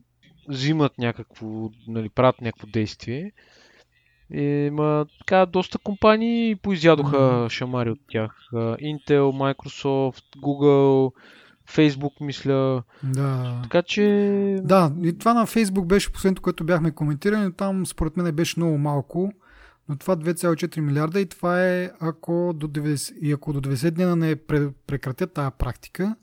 взимат 0.48 0.98
някакво, 0.98 1.70
нали, 1.88 2.08
правят 2.08 2.40
някакво 2.40 2.66
действие. 2.66 3.32
И, 4.30 4.70
ма, 4.72 5.06
така, 5.18 5.46
доста 5.46 5.78
компании 5.78 6.56
поизядоха 6.56 7.16
mm-hmm. 7.16 7.48
шамари 7.50 7.90
от 7.90 8.00
тях. 8.08 8.48
Intel, 8.52 9.54
Microsoft, 9.54 10.36
Google, 10.36 11.12
Facebook, 11.70 12.20
мисля. 12.20 12.82
Да. 13.02 13.60
Така 13.62 13.82
че... 13.82 14.02
Да, 14.62 14.92
и 15.02 15.18
това 15.18 15.34
на 15.34 15.46
Facebook 15.46 15.86
беше 15.86 16.12
последното, 16.12 16.42
което 16.42 16.64
бяхме 16.64 16.90
коментирали, 16.90 17.44
но 17.44 17.52
там 17.52 17.86
според 17.86 18.16
мен 18.16 18.34
беше 18.34 18.60
много 18.60 18.78
малко. 18.78 19.32
Но 19.88 19.96
това 19.96 20.16
2,4 20.16 20.80
милиарда 20.80 21.20
и 21.20 21.26
това 21.26 21.64
е 21.64 21.90
ако 22.00 22.52
до 22.56 22.68
90, 22.68 23.18
и 23.18 23.32
ако 23.32 23.52
до 23.52 23.60
90 23.60 23.90
дни 23.90 24.26
не 24.26 24.36
прекратят 24.86 25.32
тази 25.32 25.50
практика, 25.58 26.16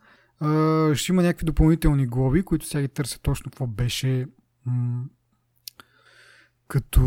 ще 0.95 1.11
има 1.11 1.21
някакви 1.21 1.45
допълнителни 1.45 2.07
глоби, 2.07 2.43
които 2.43 2.65
сега 2.65 2.81
ги 2.81 2.87
търсят 2.87 3.21
точно 3.21 3.51
какво 3.51 3.67
беше. 3.67 4.27
М- 4.65 5.03
като 6.67 7.01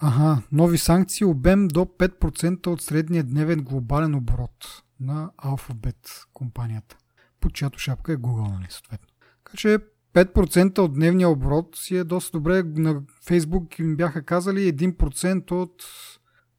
ага, 0.00 0.42
нови 0.52 0.78
санкции, 0.78 1.24
обем 1.24 1.68
до 1.68 1.80
5% 1.80 2.66
от 2.66 2.82
средния 2.82 3.24
дневен 3.24 3.64
глобален 3.64 4.14
оборот 4.14 4.82
на 5.00 5.30
Alphabet 5.44 6.26
компанията, 6.32 6.96
под 7.40 7.54
чиято 7.54 7.78
шапка 7.78 8.12
е 8.12 8.16
Google, 8.16 8.52
нали, 8.52 8.66
съответно. 8.70 9.08
Така 9.44 9.56
че 9.56 9.78
5% 10.14 10.78
от 10.78 10.94
дневния 10.94 11.28
оборот 11.28 11.76
си 11.76 11.96
е 11.96 12.04
доста 12.04 12.38
добре. 12.38 12.62
На 12.62 13.00
Facebook 13.00 13.80
им 13.80 13.96
бяха 13.96 14.22
казали 14.22 14.72
1% 14.72 15.50
от 15.50 15.82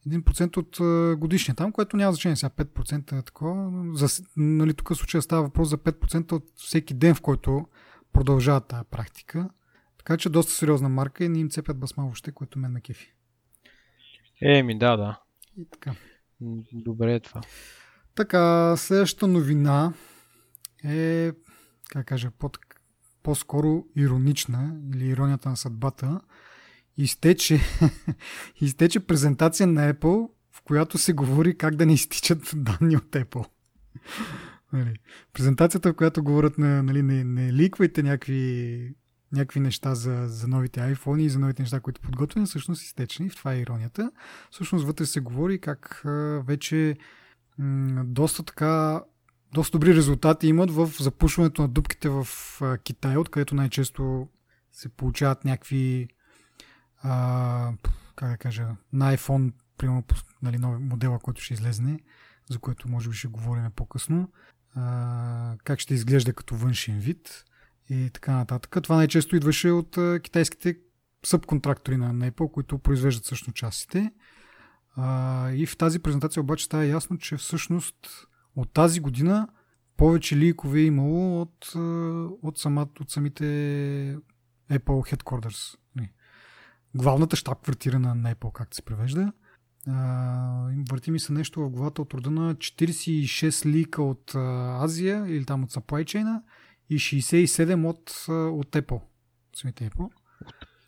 1% 0.07 0.57
от 0.57 1.19
годишния 1.19 1.55
там, 1.55 1.71
което 1.71 1.97
няма 1.97 2.13
значение 2.13 2.35
сега 2.35 2.49
5% 2.49 3.19
е 3.19 3.21
такова. 3.21 3.71
За, 3.93 4.23
нали, 4.37 4.73
тук 4.73 4.89
в 4.89 4.95
случая 4.95 5.21
става 5.21 5.43
въпрос 5.43 5.69
за 5.69 5.77
5% 5.77 6.31
от 6.31 6.45
всеки 6.55 6.93
ден, 6.93 7.15
в 7.15 7.21
който 7.21 7.65
продължава 8.13 8.61
тази 8.61 8.83
практика. 8.91 9.49
Така 9.97 10.17
че 10.17 10.29
доста 10.29 10.51
сериозна 10.51 10.89
марка 10.89 11.23
и 11.23 11.29
не 11.29 11.39
им 11.39 11.49
цепят 11.49 11.79
басма 11.79 12.03
въобще, 12.03 12.31
което 12.31 12.59
мен 12.59 12.71
на 12.73 12.81
кефи. 12.81 13.13
Еми, 14.41 14.77
да, 14.77 14.97
да. 14.97 15.19
И 15.57 15.65
така. 15.71 15.95
Добре 16.73 17.13
е 17.13 17.19
това. 17.19 17.41
Така, 18.15 18.75
следващата 18.77 19.27
новина 19.27 19.93
е, 20.83 21.31
как 21.89 22.05
кажа, 22.05 22.31
под, 22.39 22.59
по-скоро 23.23 23.85
иронична 23.95 24.75
или 24.93 25.05
иронията 25.05 25.49
на 25.49 25.57
съдбата. 25.57 26.21
Изтече, 26.97 27.59
изтече 28.61 28.99
презентация 28.99 29.67
на 29.67 29.93
Apple, 29.93 30.29
в 30.51 30.61
която 30.61 30.97
се 30.97 31.13
говори 31.13 31.57
как 31.57 31.75
да 31.75 31.85
не 31.85 31.93
изтичат 31.93 32.51
данни 32.55 32.97
от 32.97 33.11
Apple. 33.11 33.45
Нали, 34.73 34.95
презентацията, 35.33 35.91
в 35.91 35.95
която 35.95 36.23
говорят 36.23 36.57
на, 36.57 36.83
нали, 36.83 37.03
не, 37.03 37.23
не 37.23 37.53
ликвайте 37.53 38.03
някакви 38.03 38.95
някакви 39.31 39.59
неща 39.59 39.95
за, 39.95 40.23
за 40.27 40.47
новите 40.47 40.79
iPhone 40.79 41.21
и 41.21 41.29
за 41.29 41.39
новите 41.39 41.61
неща, 41.61 41.79
които 41.79 42.01
подготвяме, 42.01 42.45
всъщност 42.45 42.83
изтечени. 42.83 43.29
В 43.29 43.35
това 43.35 43.53
е 43.53 43.59
иронията. 43.59 44.11
Всъщност 44.51 44.85
вътре 44.85 45.05
се 45.05 45.19
говори 45.19 45.61
как 45.61 46.05
а, 46.05 46.43
вече 46.47 46.97
доста 48.03 48.43
така 48.43 49.03
доста 49.53 49.77
добри 49.77 49.95
резултати 49.95 50.47
имат 50.47 50.71
в 50.71 50.89
запушването 50.99 51.61
на 51.61 51.67
дупките 51.67 52.09
в 52.09 52.27
а, 52.61 52.77
Китай, 52.77 53.17
откъдето 53.17 53.55
най-често 53.55 54.27
се 54.71 54.89
получават 54.89 55.45
някакви 55.45 56.07
а, 57.03 57.73
как 58.15 58.29
да 58.29 58.37
кажа, 58.37 58.67
на 58.93 59.17
iPhone, 59.17 59.53
примерно, 59.77 60.03
нали, 60.41 60.57
нови 60.57 60.83
модела, 60.83 61.19
който 61.19 61.41
ще 61.41 61.53
излезне, 61.53 61.99
за 62.49 62.59
което 62.59 62.89
може 62.89 63.09
би 63.09 63.15
ще 63.15 63.27
говорим 63.27 63.71
по-късно, 63.75 64.31
а, 64.75 65.55
как 65.63 65.79
ще 65.79 65.93
изглежда 65.93 66.33
като 66.33 66.55
външен 66.55 66.99
вид 66.99 67.43
и 67.89 68.09
така 68.13 68.31
нататък. 68.31 68.77
Това 68.83 68.95
най-често 68.95 69.35
идваше 69.35 69.71
от 69.71 69.97
а, 69.97 70.19
китайските 70.19 70.77
субконтрактори 71.25 71.97
на 71.97 72.31
Apple, 72.31 72.51
които 72.51 72.79
произвеждат 72.79 73.25
също 73.25 73.51
частите. 73.51 74.11
А, 74.95 75.51
и 75.51 75.65
в 75.65 75.77
тази 75.77 75.99
презентация 75.99 76.41
обаче 76.41 76.65
става 76.65 76.85
ясно, 76.85 77.17
че 77.17 77.37
всъщност 77.37 78.27
от 78.55 78.73
тази 78.73 78.99
година 78.99 79.47
повече 79.97 80.37
ликове 80.37 80.79
е 80.79 80.85
имало 80.85 81.41
от, 81.41 81.71
от, 82.41 82.57
самат, 82.57 82.99
от 82.99 83.09
самите 83.11 83.43
Apple 84.71 85.15
Headquarters. 85.15 85.77
Главната 86.95 87.35
щаб 87.35 87.61
квартира 87.61 87.99
на 87.99 88.35
Apple, 88.35 88.51
както 88.51 88.75
се 88.75 88.81
превежда. 88.81 89.31
върти 90.89 91.11
ми 91.11 91.19
се 91.19 91.33
нещо 91.33 91.61
в 91.61 91.69
главата 91.69 92.01
от 92.01 92.13
рода 92.13 92.31
на 92.31 92.55
46 92.55 93.65
лика 93.65 94.03
от 94.03 94.35
Азия 94.83 95.25
или 95.27 95.45
там 95.45 95.63
от 95.63 95.71
supply 95.71 96.03
chain 96.03 96.41
и 96.89 96.99
67 96.99 97.87
от, 97.87 98.09
от 98.29 98.71
Apple. 98.71 99.01
Самите 99.55 99.89
Apple. 99.89 100.09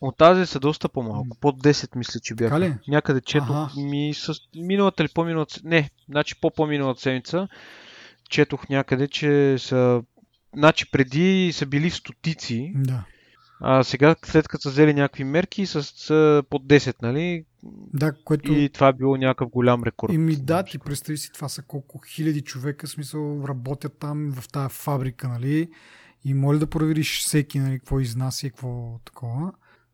От 0.02 0.18
тази 0.18 0.46
са 0.46 0.60
доста 0.60 0.90
по-малко. 0.90 1.38
Под 1.42 1.64
10 1.64 1.96
мисля, 1.96 2.20
че 2.20 2.36
бяха. 2.36 2.80
Някъде 2.88 3.22
четох 3.22 3.50
ага. 3.50 3.82
ми 3.82 4.14
с 4.14 4.34
миналата 4.56 5.04
или 5.04 5.10
по-миналата... 5.16 5.60
Не, 5.64 5.90
значи 6.10 6.40
по-по-миналата 6.42 7.02
седмица 7.02 7.48
четох 8.30 8.70
някъде, 8.70 9.08
че 9.08 9.56
са... 9.60 10.04
Значи 10.56 10.92
преди 10.92 11.52
са 11.54 11.66
били 11.66 11.90
в 11.90 11.96
стотици. 11.96 12.74
Да. 12.76 13.06
А 13.62 13.84
сега, 13.84 14.16
след 14.26 14.48
като 14.48 14.62
са 14.62 14.70
взели 14.70 14.94
някакви 14.94 15.24
мерки, 15.24 15.66
са 15.66 16.44
под 16.50 16.68
10, 16.68 16.96
нали? 17.02 17.46
Да, 17.94 18.14
което... 18.26 18.54
И 18.54 18.70
това 18.70 18.88
е 18.88 18.94
било 18.94 19.18
някакъв 19.18 19.50
голям 19.50 19.84
рекорд. 19.84 20.14
И 20.14 20.18
ми 20.18 20.36
да, 20.36 20.64
ти 20.64 20.80
представи 20.80 21.18
си, 21.18 21.32
това 21.32 21.50
са 21.50 21.62
колко 21.62 22.00
хиляди 22.08 22.42
човека, 22.42 22.88
смисъл, 22.88 23.44
работят 23.48 23.98
там 24.00 24.32
в 24.32 24.50
тази 24.50 24.74
фабрика, 24.76 25.28
нали? 25.28 25.70
И 26.26 26.34
моля 26.34 26.58
да 26.58 26.68
провериш 26.68 27.20
всеки, 27.20 27.60
нали, 27.60 27.80
какво 27.80 28.00
изнася 28.00 28.48
и 28.48 28.50
какво 28.50 29.00
такова. 29.06 29.52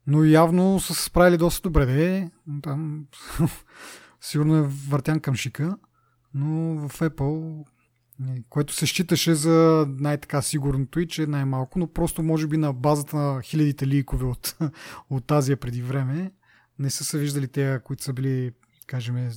Но 0.08 0.24
явно 0.24 0.80
са 0.80 0.94
се 0.94 1.04
справили 1.04 1.38
доста 1.38 1.70
добре, 1.70 1.86
де. 1.86 2.30
Там 2.62 3.06
сигурно 4.22 4.58
е 4.58 4.68
въртян 4.90 5.20
към 5.20 5.36
шика. 5.36 5.78
Но 6.34 6.88
в 6.90 7.00
Apple, 7.00 7.66
което 8.50 8.74
се 8.74 8.86
считаше 8.86 9.36
за 9.36 9.86
най-така 9.90 10.42
сигурното 10.42 11.00
и 11.00 11.08
че 11.08 11.24
е 11.24 11.28
най-малко, 11.28 11.80
но 11.80 11.88
просто 11.88 12.24
може 12.24 12.48
би 12.48 12.58
на 12.58 12.74
базата 12.74 13.18
на 13.18 13.42
хилядите 13.42 13.88
ликове 13.88 14.26
от, 14.26 14.58
от 15.10 15.26
тази 15.26 15.56
преди 15.56 15.82
време, 15.82 16.32
не 16.80 16.90
са 16.90 17.04
се 17.04 17.18
виждали 17.18 17.48
те, 17.48 17.80
които 17.84 18.04
са 18.04 18.14
били, 18.14 18.52
кажем, 18.88 19.30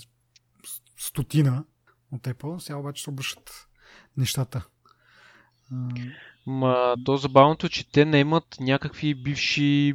стотина 0.99 1.65
от 2.13 2.23
Apple. 2.23 2.59
Сега 2.59 2.79
обаче 2.79 3.03
се 3.03 3.11
обръщат 3.11 3.69
нещата. 4.17 4.67
Ма, 6.47 6.97
то 7.05 7.17
забавното, 7.17 7.69
че 7.69 7.91
те 7.91 8.05
не 8.05 8.19
имат 8.19 8.57
някакви 8.61 9.15
бивши 9.15 9.95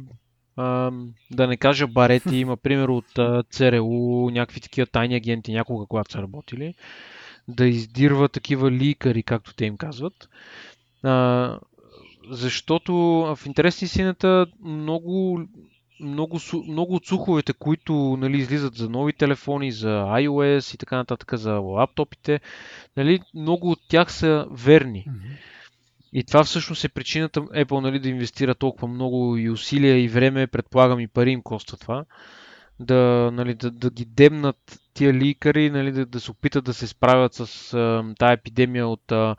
а, 0.56 0.92
да 1.30 1.46
не 1.46 1.56
кажа 1.56 1.86
барети, 1.86 2.36
има 2.36 2.56
пример 2.56 2.88
от 2.88 3.18
а, 3.18 3.42
ЦРУ, 3.50 4.30
някакви 4.30 4.60
такива 4.60 4.86
тайни 4.86 5.14
агенти 5.14 5.52
някога, 5.52 5.86
когато 5.86 6.12
са 6.12 6.22
работили, 6.22 6.74
да 7.48 7.66
издирва 7.66 8.28
такива 8.28 8.70
ликари, 8.70 9.22
както 9.22 9.54
те 9.54 9.64
им 9.64 9.76
казват. 9.76 10.28
А, 11.02 11.58
защото 12.30 12.94
в 13.36 13.38
интерес 13.46 13.82
на 13.82 13.84
истината 13.86 14.46
много, 14.64 15.40
много, 16.00 16.40
много 16.68 16.94
от 16.94 17.06
слуховете, 17.06 17.52
които 17.52 18.16
нали, 18.20 18.38
излизат 18.38 18.74
за 18.74 18.88
нови 18.90 19.12
телефони, 19.12 19.72
за 19.72 20.04
iOS 20.08 20.74
и 20.74 20.78
така 20.78 20.96
нататък, 20.96 21.34
за 21.34 21.52
лаптопите, 21.52 22.40
нали, 22.96 23.20
много 23.34 23.70
от 23.70 23.80
тях 23.88 24.12
са 24.12 24.46
верни. 24.50 25.06
Mm-hmm. 25.08 25.36
И 26.12 26.24
това 26.24 26.44
всъщност 26.44 26.84
е 26.84 26.88
причината 26.88 27.40
Apple 27.40 27.80
нали, 27.80 27.98
да 27.98 28.08
инвестира 28.08 28.54
толкова 28.54 28.88
много 28.88 29.36
и 29.36 29.50
усилия 29.50 29.98
и 30.02 30.08
време, 30.08 30.46
предполагам 30.46 31.00
и 31.00 31.08
пари 31.08 31.30
им 31.30 31.42
коства 31.42 31.76
това, 31.76 32.04
да, 32.80 33.30
нали, 33.32 33.54
да, 33.54 33.70
да 33.70 33.90
ги 33.90 34.04
демнат 34.04 34.80
тия 34.94 35.14
ликари, 35.14 35.70
нали, 35.70 35.92
да, 35.92 36.06
да 36.06 36.20
се 36.20 36.30
опитат 36.30 36.64
да 36.64 36.74
се 36.74 36.86
справят 36.86 37.34
с 37.34 37.74
а, 37.74 38.14
тая 38.18 38.32
епидемия 38.32 38.88
от 38.88 39.12
а, 39.12 39.36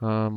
а, 0.00 0.30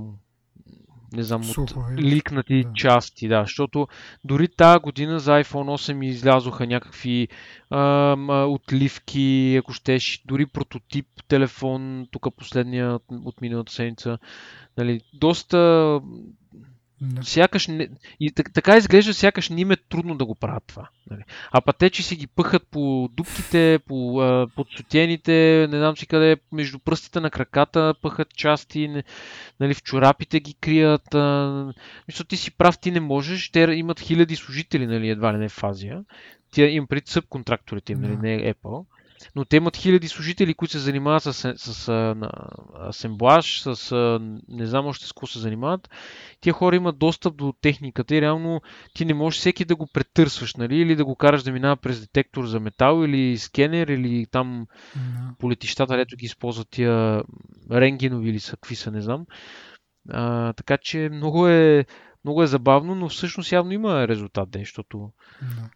не 1.14 1.24
знам, 1.24 1.44
Сухо, 1.44 1.80
от 1.80 2.00
ликнати 2.00 2.64
да. 2.64 2.74
части, 2.74 3.28
да, 3.28 3.42
защото 3.42 3.88
дори 4.24 4.48
тази 4.48 4.80
година 4.80 5.20
за 5.20 5.32
iPhone 5.32 5.94
8 5.94 6.06
излязоха 6.06 6.68
някакви 6.68 7.28
а, 7.70 8.16
отливки, 8.48 9.56
ако 9.60 9.74
щеш, 9.74 10.24
дори 10.26 10.46
прототип 10.46 11.08
телефон, 11.28 12.08
тук 12.12 12.36
последния 12.38 12.94
от, 12.94 13.04
от 13.12 13.42
миналата 13.42 13.72
седмица. 13.72 14.18
Нали, 14.78 15.02
доста 15.14 16.02
Да. 17.02 17.24
Сякаш 17.24 17.68
не, 17.68 17.90
и 18.20 18.32
така 18.32 18.78
изглежда, 18.78 19.14
сякаш 19.14 19.50
не 19.50 19.62
им 19.62 19.72
е 19.72 19.76
трудно 19.76 20.16
да 20.16 20.26
го 20.26 20.36
правят 20.36 20.64
това. 20.68 20.90
Нали. 21.12 21.22
А 21.52 21.62
па 21.62 21.74
те, 21.74 21.90
че 21.90 22.04
си 22.04 22.16
ги 22.16 22.28
пъхат 22.28 22.68
по 22.72 23.10
дубките, 23.14 23.80
по, 23.88 24.22
а, 24.22 24.48
под 24.56 24.68
сутените, 24.78 25.68
не 25.72 25.78
знам 25.78 25.98
си 25.98 26.08
къде, 26.08 26.38
между 26.52 26.80
пръстите 26.80 27.20
на 27.20 27.32
краката 27.32 27.94
пъхат 28.02 28.36
части, 28.36 28.88
не, 28.88 29.04
нали, 29.60 29.74
в 29.74 29.84
чорапите 29.84 30.40
ги 30.40 30.54
крият. 30.54 31.16
А, 31.16 31.74
мисля, 32.08 32.26
ти 32.26 32.38
си 32.38 32.52
прав, 32.52 32.80
ти 32.80 32.92
не 32.92 33.00
можеш. 33.00 33.52
Те 33.52 33.60
имат 33.60 34.00
хиляди 34.00 34.36
служители, 34.36 34.88
нали, 34.88 35.10
едва 35.10 35.34
ли 35.34 35.38
не 35.38 35.50
в 35.50 35.64
Азия. 35.64 36.04
Тя 36.52 36.66
им 36.66 36.88
пред 36.88 37.08
събконтракторите 37.08 37.94
им, 37.94 38.02
нали, 38.02 38.18
не 38.18 38.36
е 38.36 38.54
Apple 38.54 38.86
но 39.36 39.46
те 39.46 39.58
имат 39.58 39.78
хиляди 39.78 40.08
служители, 40.08 40.54
които 40.54 40.72
се 40.72 40.80
занимават 40.80 41.24
с, 41.24 41.34
с, 41.34 41.58
с 41.58 42.16
асемблаж, 42.90 43.62
с 43.62 44.20
не 44.48 44.66
знам 44.66 44.86
още 44.86 45.06
с 45.06 45.12
какво 45.12 45.28
се 45.28 45.40
занимават. 45.40 45.90
Тия 46.42 46.54
хора 46.54 46.76
имат 46.76 46.98
достъп 46.98 47.36
до 47.36 47.54
техниката 47.62 48.16
и 48.16 48.22
реално 48.22 48.62
ти 48.94 49.06
не 49.06 49.14
можеш 49.14 49.40
всеки 49.40 49.66
да 49.66 49.76
го 49.76 49.88
претърсваш, 49.88 50.56
нали? 50.56 50.78
Или 50.78 50.96
да 50.96 51.06
го 51.06 51.16
караш 51.16 51.44
да 51.44 51.52
минава 51.52 51.76
през 51.76 52.02
детектор 52.02 52.46
за 52.46 52.60
метал, 52.60 53.04
или 53.06 53.38
скенер, 53.38 53.88
или 53.88 54.26
там 54.26 54.68
no. 54.98 55.38
по 55.38 55.52
летищата, 55.52 55.98
лето 55.98 56.16
ги 56.16 56.26
използват 56.26 56.70
тия 56.70 57.24
ренгенови 57.72 58.30
или 58.30 58.40
са, 58.40 58.52
какви 58.52 58.76
са, 58.76 58.92
не 58.92 59.02
знам. 59.02 59.26
А, 60.10 60.54
така 60.54 60.78
че 60.78 61.10
много 61.12 61.48
е, 61.48 61.86
много 62.24 62.44
е 62.44 62.48
забавно, 62.48 62.96
но 62.96 63.10
всъщност 63.10 63.52
явно 63.52 63.72
има 63.72 64.08
резултат, 64.08 64.50
защото... 64.54 64.98
No. 65.44 65.70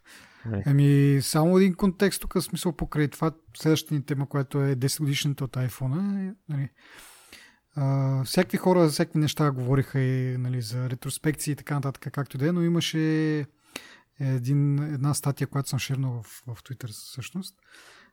Еми, 0.65 1.19
само 1.21 1.57
един 1.57 1.73
контекст 1.73 2.21
тук, 2.21 2.43
смисъл 2.43 2.71
покрай 2.73 3.07
това, 3.07 3.31
следващата 3.57 3.93
ни 3.93 4.05
тема, 4.05 4.29
която 4.29 4.63
е 4.63 4.75
10 4.75 4.99
годишната 4.99 5.43
от 5.43 5.51
iPhone. 5.51 6.35
Нали, 6.49 6.69
а, 7.75 8.23
всякакви 8.23 8.57
хора 8.57 8.85
за 8.85 8.91
всякакви 8.91 9.19
неща 9.19 9.51
говориха 9.51 9.99
и 9.99 10.37
нали, 10.37 10.61
за 10.61 10.89
ретроспекции 10.89 11.51
и 11.51 11.55
така 11.55 11.75
нататък, 11.75 12.13
както 12.13 12.37
да 12.37 12.47
е, 12.47 12.51
но 12.51 12.63
имаше 12.63 13.45
един, 14.19 14.93
една 14.93 15.13
статия, 15.13 15.47
която 15.47 15.69
съм 15.69 15.79
ширнал 15.79 16.21
в, 16.23 16.43
в 16.47 16.63
Twitter 16.63 16.87
всъщност, 16.87 17.55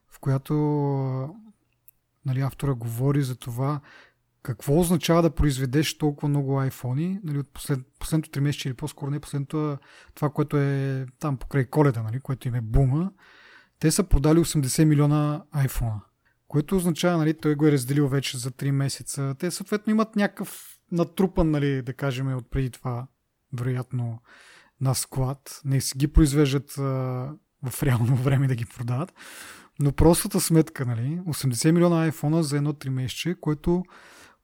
в 0.09 0.19
която 0.19 0.55
нали, 2.27 2.41
автора 2.41 2.75
говори 2.75 3.23
за 3.23 3.37
това 3.37 3.81
какво 4.47 4.79
означава 4.81 5.23
да 5.23 5.31
произведеш 5.31 5.99
толкова 5.99 6.29
много 6.29 6.53
iPhone 6.53 7.21
нали, 7.25 7.39
от 7.39 7.49
послед, 7.49 7.81
последното 7.99 8.39
3 8.39 8.41
месеца 8.41 8.69
или 8.69 8.75
по-скоро 8.75 9.11
не 9.11 9.21
последното, 9.21 9.79
това, 10.15 10.31
което 10.31 10.57
е 10.57 11.07
там 11.21 11.37
покрай 11.37 11.65
коледа, 11.65 12.03
нали, 12.03 12.21
което 12.21 12.49
им 12.49 12.55
е 12.55 12.61
бума. 12.61 13.11
Те 13.79 13.91
са 13.91 14.05
продали 14.05 14.39
80 14.39 14.85
милиона 14.85 15.43
iPhone, 15.55 16.01
което 16.49 16.77
означава, 16.77 17.19
нали, 17.19 17.35
той 17.35 17.55
го 17.55 17.67
е 17.67 17.73
разделил 17.73 18.09
вече 18.09 18.39
за 18.39 18.51
3 18.51 18.71
месеца. 18.71 19.35
Те 19.39 19.51
съответно 19.51 19.91
имат 19.91 20.17
някакъв 20.17 20.79
натрупан, 20.93 21.51
нали, 21.51 21.83
да 21.83 21.93
кажем, 21.93 22.37
от 22.37 22.51
преди 22.51 22.71
това, 22.71 23.07
вероятно, 23.59 24.19
на 24.81 24.95
склад. 24.95 25.61
Не 25.65 25.81
си 25.81 25.99
ги 25.99 26.09
произвеждат 26.09 26.79
а, 26.79 26.83
в 27.71 27.83
реално 27.83 28.17
време 28.23 28.47
да 28.49 28.55
ги 28.55 28.65
продават. 28.65 29.15
Но 29.79 29.93
простата 29.93 30.41
сметка, 30.41 30.87
нали, 30.87 31.21
80 31.27 31.71
милиона 31.71 32.11
iPhone 32.11 32.41
за 32.41 32.57
едно 32.57 32.73
3 32.73 32.89
месече, 32.89 33.37
което 33.41 33.85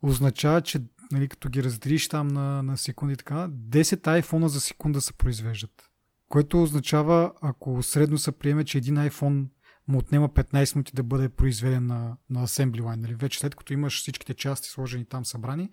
означава, 0.02 0.60
че 0.60 0.80
нали, 1.12 1.28
като 1.28 1.48
ги 1.48 1.64
разделиш 1.64 2.08
там 2.08 2.28
на, 2.28 2.62
на 2.62 2.76
секунди 2.76 3.16
така, 3.16 3.48
10 3.48 4.22
iPhone 4.22 4.46
за 4.46 4.60
секунда 4.60 5.00
се 5.00 5.12
произвеждат. 5.12 5.88
Което 6.28 6.62
означава, 6.62 7.32
ако 7.42 7.82
средно 7.82 8.18
се 8.18 8.32
приеме, 8.32 8.64
че 8.64 8.78
един 8.78 8.96
iPhone 8.96 9.46
му 9.88 9.98
отнема 9.98 10.28
15 10.28 10.76
минути 10.76 10.92
да 10.94 11.02
бъде 11.02 11.28
произведен 11.28 11.86
на, 11.86 12.16
на 12.30 12.46
Assembly 12.46 12.80
Line. 12.80 12.96
Нали? 12.96 13.14
Вече 13.14 13.38
след 13.38 13.54
като 13.54 13.72
имаш 13.72 13.98
всичките 14.00 14.34
части 14.34 14.68
сложени 14.68 15.04
там 15.04 15.24
събрани 15.24 15.70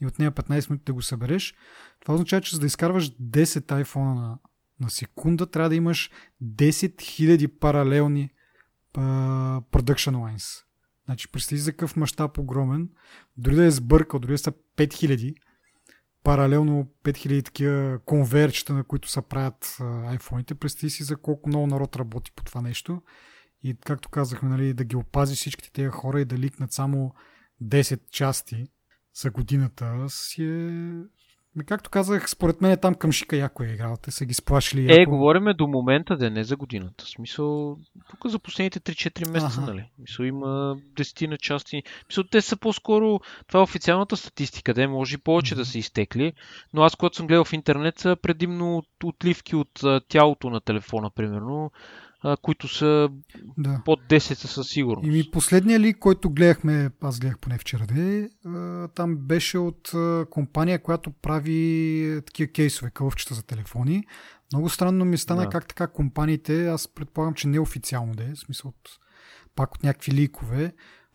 и 0.00 0.06
отнема 0.06 0.32
15 0.32 0.70
минути 0.70 0.84
да 0.84 0.92
го 0.92 1.02
събереш, 1.02 1.54
това 2.00 2.14
означава, 2.14 2.42
че 2.42 2.54
за 2.54 2.60
да 2.60 2.66
изкарваш 2.66 3.10
10 3.10 3.84
iPhone 3.84 4.14
на, 4.14 4.38
на 4.80 4.90
секунда, 4.90 5.46
трябва 5.46 5.68
да 5.68 5.74
имаш 5.74 6.10
10 6.42 6.64
000 6.96 7.58
паралелни 7.58 8.30
uh, 8.94 9.60
production 9.60 10.14
lines. 10.14 10.63
Значи, 11.04 11.28
представи 11.28 11.58
за 11.60 11.72
какъв 11.72 11.96
мащаб 11.96 12.38
огромен. 12.38 12.88
Дори 13.36 13.54
да 13.54 13.64
е 13.64 13.70
сбъркал, 13.70 14.20
дори 14.20 14.32
да 14.32 14.38
са 14.38 14.52
5000, 14.76 15.34
паралелно 16.22 16.90
5000 17.04 17.44
такива 17.44 18.00
конверчета, 18.04 18.74
на 18.74 18.84
които 18.84 19.08
се 19.10 19.22
правят 19.22 19.76
айфоните, 20.06 20.54
представи 20.54 20.90
си 20.90 21.04
за 21.04 21.16
колко 21.16 21.48
много 21.48 21.66
народ 21.66 21.96
работи 21.96 22.32
по 22.36 22.44
това 22.44 22.60
нещо. 22.60 23.02
И 23.62 23.76
както 23.84 24.08
казахме, 24.08 24.48
нали, 24.48 24.74
да 24.74 24.84
ги 24.84 24.96
опази 24.96 25.34
всичките 25.34 25.72
тези 25.72 25.88
хора 25.88 26.20
и 26.20 26.24
да 26.24 26.38
ликнат 26.38 26.72
само 26.72 27.14
10 27.62 28.00
части 28.10 28.66
за 29.14 29.30
годината 29.30 30.06
си 30.08 30.44
е 30.44 30.94
Както 31.66 31.90
казах, 31.90 32.30
според 32.30 32.60
мен 32.60 32.70
е 32.70 32.76
там 32.76 32.94
към 32.94 33.12
Шика 33.12 33.36
яко 33.36 33.62
е 33.62 33.66
играл. 33.66 33.96
Те 34.02 34.10
са 34.10 34.24
ги 34.24 34.34
сплашили. 34.34 34.92
Е, 34.92 35.00
яко. 35.00 35.10
говориме 35.10 35.54
до 35.54 35.66
момента, 35.66 36.16
да 36.16 36.30
не 36.30 36.44
за 36.44 36.56
годината. 36.56 37.04
В 37.04 37.08
смисъл, 37.08 37.78
тук 38.10 38.30
за 38.30 38.38
последните 38.38 38.80
3-4 38.80 39.30
месеца, 39.30 39.60
ага. 39.62 39.72
нали? 39.72 39.90
Мисъл, 39.98 40.24
има 40.24 40.76
десетина 40.96 41.38
части. 41.38 41.82
Мисъл, 42.08 42.24
те 42.24 42.40
са 42.40 42.56
по-скоро, 42.56 43.20
това 43.46 43.60
е 43.60 43.62
официалната 43.62 44.16
статистика, 44.16 44.74
да 44.74 44.88
може 44.88 45.14
и 45.14 45.18
повече 45.18 45.54
mm-hmm. 45.54 45.58
да 45.58 45.64
са 45.64 45.78
изтекли. 45.78 46.32
Но 46.72 46.82
аз, 46.82 46.96
когато 46.96 47.16
съм 47.16 47.26
гледал 47.26 47.44
в 47.44 47.52
интернет, 47.52 47.98
са 47.98 48.16
предимно 48.22 48.82
отливки 49.04 49.56
от 49.56 49.80
тялото 50.08 50.50
на 50.50 50.60
телефона, 50.60 51.10
примерно 51.10 51.70
а, 52.24 52.36
които 52.36 52.68
са 52.68 53.08
да. 53.58 53.82
под 53.84 54.00
10 54.08 54.18
със 54.18 54.68
сигурност. 54.68 55.08
И 55.12 55.30
последния 55.30 55.80
ли, 55.80 55.94
който 55.94 56.30
гледахме, 56.30 56.90
аз 57.00 57.20
гледах 57.20 57.38
поне 57.38 57.58
вчера, 57.58 57.86
де, 57.86 58.28
там 58.94 59.16
беше 59.16 59.58
от 59.58 59.92
компания, 60.30 60.82
която 60.82 61.10
прави 61.10 62.20
такива 62.26 62.52
кейсове, 62.52 62.90
кълъвчета 62.90 63.34
за 63.34 63.42
телефони. 63.42 64.04
Много 64.52 64.68
странно 64.68 65.04
ми 65.04 65.18
стана 65.18 65.42
да. 65.42 65.48
как 65.48 65.68
така 65.68 65.86
компаниите, 65.86 66.66
аз 66.66 66.88
предполагам, 66.88 67.34
че 67.34 67.48
неофициално 67.48 68.14
де, 68.14 68.32
в 68.34 68.38
смисъл 68.38 68.68
от, 68.68 68.90
пак 69.56 69.74
от 69.74 69.82
някакви 69.82 70.12
ликове, 70.12 70.72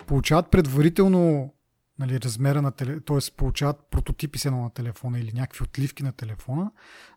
получават 0.07 0.51
предварително 0.51 1.53
нали, 1.99 2.21
размера 2.21 2.61
на 2.61 2.71
телефона, 2.71 3.01
т.е. 3.01 3.35
получават 3.37 3.77
прототипи 3.91 4.39
се 4.39 4.51
на 4.51 4.73
телефона 4.73 5.19
или 5.19 5.31
някакви 5.33 5.63
отливки 5.63 6.03
на 6.03 6.11
телефона, 6.11 6.71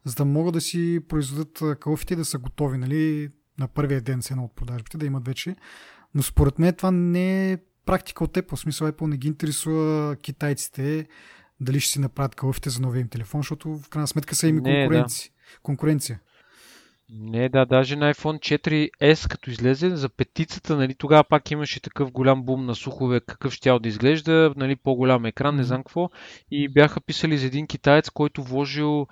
за 0.05 0.15
да 0.15 0.25
могат 0.25 0.55
да 0.55 0.61
си 0.61 1.01
произведат 1.09 1.63
кълфите 1.81 2.17
да 2.17 2.25
са 2.25 2.39
готови, 2.39 2.79
нали, 2.79 3.31
на 3.59 3.69
първия 3.69 4.01
ден 4.01 4.23
с 4.23 4.31
едно 4.31 4.45
от 4.45 4.57
продажбите, 4.57 4.99
да 4.99 5.07
имат 5.07 5.27
вече. 5.27 5.57
Но 6.15 6.23
според 6.23 6.59
мен 6.59 6.75
това 6.75 6.91
не 6.91 7.53
е 7.53 7.59
практика 7.87 8.25
от 8.25 8.37
Apple. 8.37 8.57
В 8.57 8.61
смисъл 8.61 8.89
Apple 8.89 9.07
не 9.07 9.17
ги 9.17 9.29
интересува 9.29 10.17
китайците 10.17 11.07
дали 11.61 11.81
ще 11.81 11.93
си 11.93 12.01
направят 12.01 12.35
кълъфите 12.35 12.71
за 12.71 12.81
новия 12.81 13.01
им 13.01 13.09
телефон, 13.09 13.41
защото 13.41 13.79
в 13.79 13.89
крайна 13.89 14.09
сметка 14.09 14.35
са 14.35 14.49
им 14.49 14.63
конкуренция. 14.63 15.31
Да. 15.31 15.59
конкуренция. 15.63 16.21
Не, 17.15 17.49
да, 17.49 17.67
даже 17.67 17.97
на 17.97 18.15
iPhone 18.15 18.61
4S 18.61 19.29
като 19.29 19.51
излезе 19.51 19.97
за 19.97 20.09
петицата, 20.09 20.77
нали, 20.77 20.95
тогава 20.95 21.25
пак 21.25 21.51
имаше 21.51 21.81
такъв 21.81 22.13
голям 22.13 22.43
бум 22.43 22.67
на 22.67 22.75
слухове, 22.75 23.21
какъв 23.21 23.53
ще 23.53 23.79
да 23.79 23.89
изглежда, 23.89 24.55
нали, 24.57 24.77
по-голям 24.77 25.25
екран, 25.25 25.57
не 25.57 25.65
знам 25.65 25.83
какво. 25.83 26.11
И 26.51 26.69
бяха 26.69 27.01
писали 27.01 27.39
за 27.39 27.47
един 27.47 27.67
китаец, 27.67 28.11
който 28.11 28.43
вложил 28.43 29.07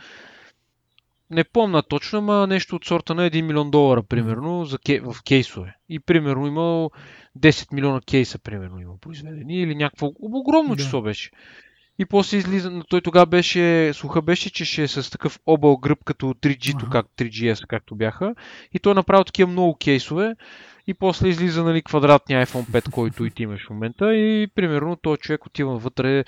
не 1.30 1.44
помна 1.44 1.82
точно, 1.82 2.18
ама 2.18 2.46
нещо 2.46 2.76
от 2.76 2.84
сорта 2.84 3.14
на 3.14 3.30
1 3.30 3.42
милион 3.42 3.70
долара, 3.70 4.02
примерно, 4.02 4.64
за 4.64 4.78
кей, 4.78 5.00
в 5.00 5.16
кейсове. 5.24 5.76
И 5.88 6.00
примерно 6.00 6.46
имал 6.46 6.90
10 7.38 7.74
милиона 7.74 8.00
кейса, 8.00 8.38
примерно, 8.38 8.80
има 8.80 8.94
произведени, 9.00 9.62
или 9.62 9.74
някакво 9.74 10.10
огромно 10.20 10.74
да. 10.74 10.82
число 10.82 11.02
беше. 11.02 11.30
И 11.98 12.04
после 12.04 12.36
излиза, 12.36 12.70
но 12.70 12.84
той 12.84 13.00
тогава 13.00 13.26
беше, 13.26 13.92
слуха 13.94 14.22
беше, 14.22 14.50
че 14.50 14.64
ще 14.64 14.82
е 14.82 14.88
с 14.88 15.10
такъв 15.10 15.40
объл 15.46 15.76
гръб 15.76 16.04
като 16.04 16.26
3G, 16.26 16.74
ага. 16.82 16.90
как 16.90 17.06
3GS, 17.18 17.66
както 17.66 17.96
бяха. 17.96 18.34
И 18.72 18.78
той 18.78 18.94
направи 18.94 19.24
такива 19.24 19.50
много 19.50 19.76
кейсове 19.76 20.34
и 20.86 20.94
после 20.94 21.28
излиза 21.28 21.64
нали, 21.64 21.82
квадратния 21.82 22.46
iPhone 22.46 22.66
5, 22.66 22.90
който 22.90 23.24
и 23.24 23.30
ти 23.30 23.42
имаш 23.42 23.66
в 23.66 23.70
момента 23.70 24.14
и 24.14 24.46
примерно 24.54 24.96
този 24.96 25.20
човек 25.20 25.46
отива 25.46 25.78
вътре. 25.78 26.24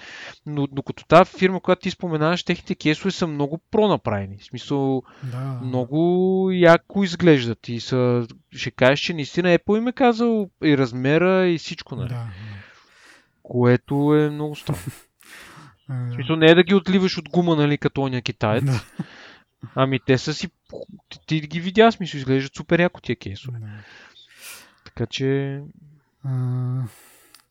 Но 0.46 0.66
докато 0.66 1.04
тази 1.06 1.30
фирма, 1.38 1.60
която 1.60 1.82
ти 1.82 1.90
споменаваш, 1.90 2.44
техните 2.44 2.74
кейсове 2.74 3.10
са 3.10 3.26
много 3.26 3.60
пронаправени. 3.70 4.38
В 4.38 4.44
смисъл, 4.44 5.02
да. 5.22 5.60
много 5.62 6.50
яко 6.52 7.04
изглеждат 7.04 7.68
и 7.68 7.80
са, 7.80 8.26
ще 8.52 8.70
кажеш, 8.70 9.00
че 9.00 9.14
наистина 9.14 9.58
Apple 9.58 9.78
им 9.78 9.88
е 9.88 9.92
казал 9.92 10.50
и 10.64 10.78
размера 10.78 11.48
и 11.48 11.58
всичко, 11.58 11.96
нали? 11.96 12.08
Да. 12.08 12.26
Което 13.42 14.14
е 14.14 14.30
много 14.30 14.56
странно. 14.56 14.82
В 15.88 16.14
смисъл 16.14 16.36
не 16.36 16.46
е 16.46 16.54
да 16.54 16.62
ги 16.62 16.74
отливаш 16.74 17.18
от 17.18 17.28
гума, 17.28 17.56
нали, 17.56 17.78
като 17.78 18.02
оня 18.02 18.22
китаец. 18.22 18.64
Да. 18.64 18.84
Ами 19.74 20.00
те 20.06 20.18
са 20.18 20.34
си... 20.34 20.48
Ти, 21.08 21.18
ти 21.26 21.40
ги 21.40 21.60
видя, 21.60 21.92
смисъл, 21.92 22.18
изглеждат 22.18 22.54
супер 22.54 22.80
яко 22.80 23.00
тия 23.00 23.16
кейсове. 23.16 23.58
Да. 23.58 23.66
Така 24.84 25.06
че... 25.06 25.60
А, 26.24 26.82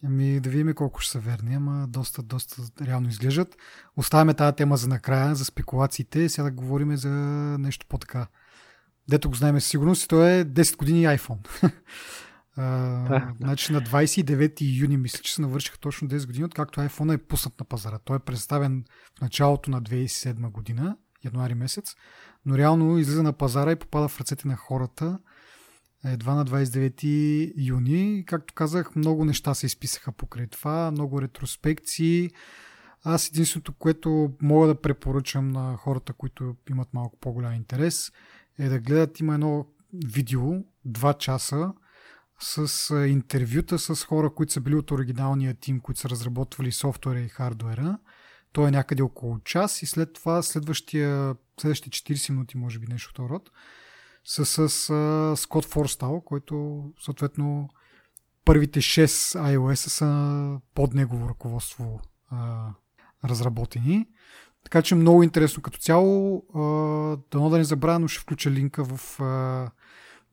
ами 0.05 0.39
да 0.39 0.49
видим 0.49 0.73
колко 0.73 0.99
ще 0.99 1.11
са 1.11 1.19
верни, 1.19 1.55
ама 1.55 1.87
доста, 1.87 2.23
доста 2.23 2.61
реално 2.85 3.09
изглеждат. 3.09 3.57
Оставяме 3.97 4.33
тази 4.33 4.55
тема 4.55 4.77
за 4.77 4.87
накрая, 4.87 5.35
за 5.35 5.45
спекулациите. 5.45 6.29
Сега 6.29 6.43
да 6.43 6.51
говорим 6.51 6.97
за 6.97 7.09
нещо 7.59 7.85
по-така. 7.89 8.27
Дето 9.09 9.29
го 9.29 9.35
знаем 9.35 9.59
със 9.59 9.69
сигурност, 9.69 10.09
то 10.09 10.27
е 10.27 10.45
10 10.45 10.77
години 10.77 11.05
iPhone. 11.05 11.71
А, 12.57 13.33
значи 13.41 13.73
на 13.73 13.81
29 13.81 14.81
юни, 14.81 14.97
мисля, 14.97 15.19
че 15.23 15.33
се 15.33 15.41
навършиха 15.41 15.77
точно 15.77 16.07
10 16.07 16.25
години, 16.27 16.45
откакто 16.45 16.79
iPhone 16.79 17.13
е 17.13 17.17
пуснат 17.17 17.59
на 17.59 17.65
пазара. 17.65 17.99
Той 18.05 18.15
е 18.15 18.19
представен 18.19 18.85
в 19.17 19.21
началото 19.21 19.71
на 19.71 19.81
2007 19.81 20.51
година, 20.51 20.97
януари 21.25 21.55
месец, 21.55 21.95
но 22.45 22.57
реално 22.57 22.97
излиза 22.97 23.23
на 23.23 23.33
пазара 23.33 23.71
и 23.71 23.75
попада 23.75 24.07
в 24.07 24.19
ръцете 24.19 24.47
на 24.47 24.55
хората 24.55 25.19
едва 26.05 26.35
на 26.35 26.45
29 26.45 27.53
юни. 27.57 28.23
Както 28.27 28.53
казах, 28.53 28.95
много 28.95 29.25
неща 29.25 29.53
се 29.53 29.65
изписаха 29.65 30.11
покрай 30.11 30.47
това, 30.47 30.91
много 30.91 31.21
ретроспекции. 31.21 32.31
Аз 33.03 33.27
единственото, 33.27 33.73
което 33.73 34.33
мога 34.41 34.67
да 34.67 34.81
препоръчам 34.81 35.49
на 35.49 35.77
хората, 35.77 36.13
които 36.13 36.55
имат 36.69 36.93
малко 36.93 37.17
по-голям 37.21 37.53
интерес, 37.53 38.11
е 38.59 38.69
да 38.69 38.79
гледат, 38.79 39.19
има 39.19 39.33
едно 39.33 39.65
видео, 40.05 40.51
2 40.87 41.17
часа, 41.17 41.73
с 42.39 42.95
интервюта 43.07 43.79
с 43.79 44.05
хора, 44.05 44.33
които 44.33 44.53
са 44.53 44.61
били 44.61 44.75
от 44.75 44.91
оригиналния 44.91 45.53
тим, 45.53 45.79
които 45.79 45.99
са 45.99 46.09
разработвали 46.09 46.71
софтуера 46.71 47.19
и 47.19 47.27
хардуера. 47.27 47.97
Той 48.51 48.67
е 48.67 48.71
някъде 48.71 49.03
около 49.03 49.39
час 49.39 49.81
и 49.81 49.85
след 49.85 50.13
това 50.13 50.41
следващия, 50.41 51.35
следващите 51.61 52.13
40 52.13 52.29
минути, 52.29 52.57
може 52.57 52.79
би 52.79 52.87
нещо 52.87 53.23
от 53.23 53.29
род, 53.29 53.51
са 54.25 54.45
с 54.45 54.69
uh, 54.69 55.35
Скот 55.35 55.65
Форстал, 55.65 56.21
който 56.21 56.83
съответно 56.99 57.69
първите 58.45 58.81
6 58.81 59.05
iOS 59.07 59.75
са 59.75 60.59
под 60.75 60.93
негово 60.93 61.29
ръководство 61.29 62.01
uh, 62.33 62.73
разработени. 63.25 64.07
Така 64.63 64.81
че 64.81 64.95
много 64.95 65.23
интересно 65.23 65.63
като 65.63 65.79
цяло. 65.79 66.43
Дано 67.31 67.49
да 67.49 67.57
не 67.57 67.63
забравя, 67.63 67.99
но 67.99 68.07
ще 68.07 68.21
включа 68.21 68.51
линка 68.51 68.83
в 68.83 69.17
uh, 69.17 69.71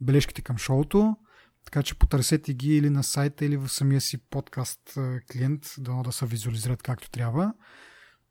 бележките 0.00 0.42
към 0.42 0.58
шоуто. 0.58 1.16
Така 1.64 1.82
че 1.82 1.98
потърсете 1.98 2.54
ги 2.54 2.76
или 2.76 2.90
на 2.90 3.04
сайта, 3.04 3.44
или 3.44 3.56
в 3.56 3.68
самия 3.68 4.00
си 4.00 4.18
подкаст 4.18 4.98
клиент, 5.32 5.74
дано 5.78 6.02
да 6.02 6.12
се 6.12 6.26
визуализират 6.26 6.82
както 6.82 7.10
трябва. 7.10 7.54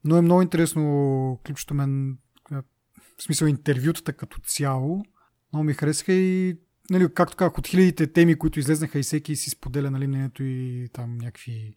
Но 0.03 0.17
е 0.17 0.21
много 0.21 0.41
интересно 0.41 1.39
клипчето 1.45 1.73
мен, 1.73 2.17
в 2.51 3.23
смисъл 3.23 3.47
интервютата 3.47 4.13
като 4.13 4.39
цяло. 4.39 5.05
Много 5.53 5.63
ми 5.63 5.73
харесаха 5.73 6.13
и 6.13 6.57
нали, 6.89 7.13
както 7.13 7.37
казах, 7.37 7.57
от 7.57 7.67
хилядите 7.67 8.07
теми, 8.07 8.35
които 8.35 8.59
излезнаха 8.59 8.99
и 8.99 9.03
всеки 9.03 9.35
си 9.35 9.49
споделя 9.49 9.91
нали, 9.91 10.07
мнението 10.07 10.43
и 10.43 10.89
там 10.93 11.17
някакви 11.17 11.75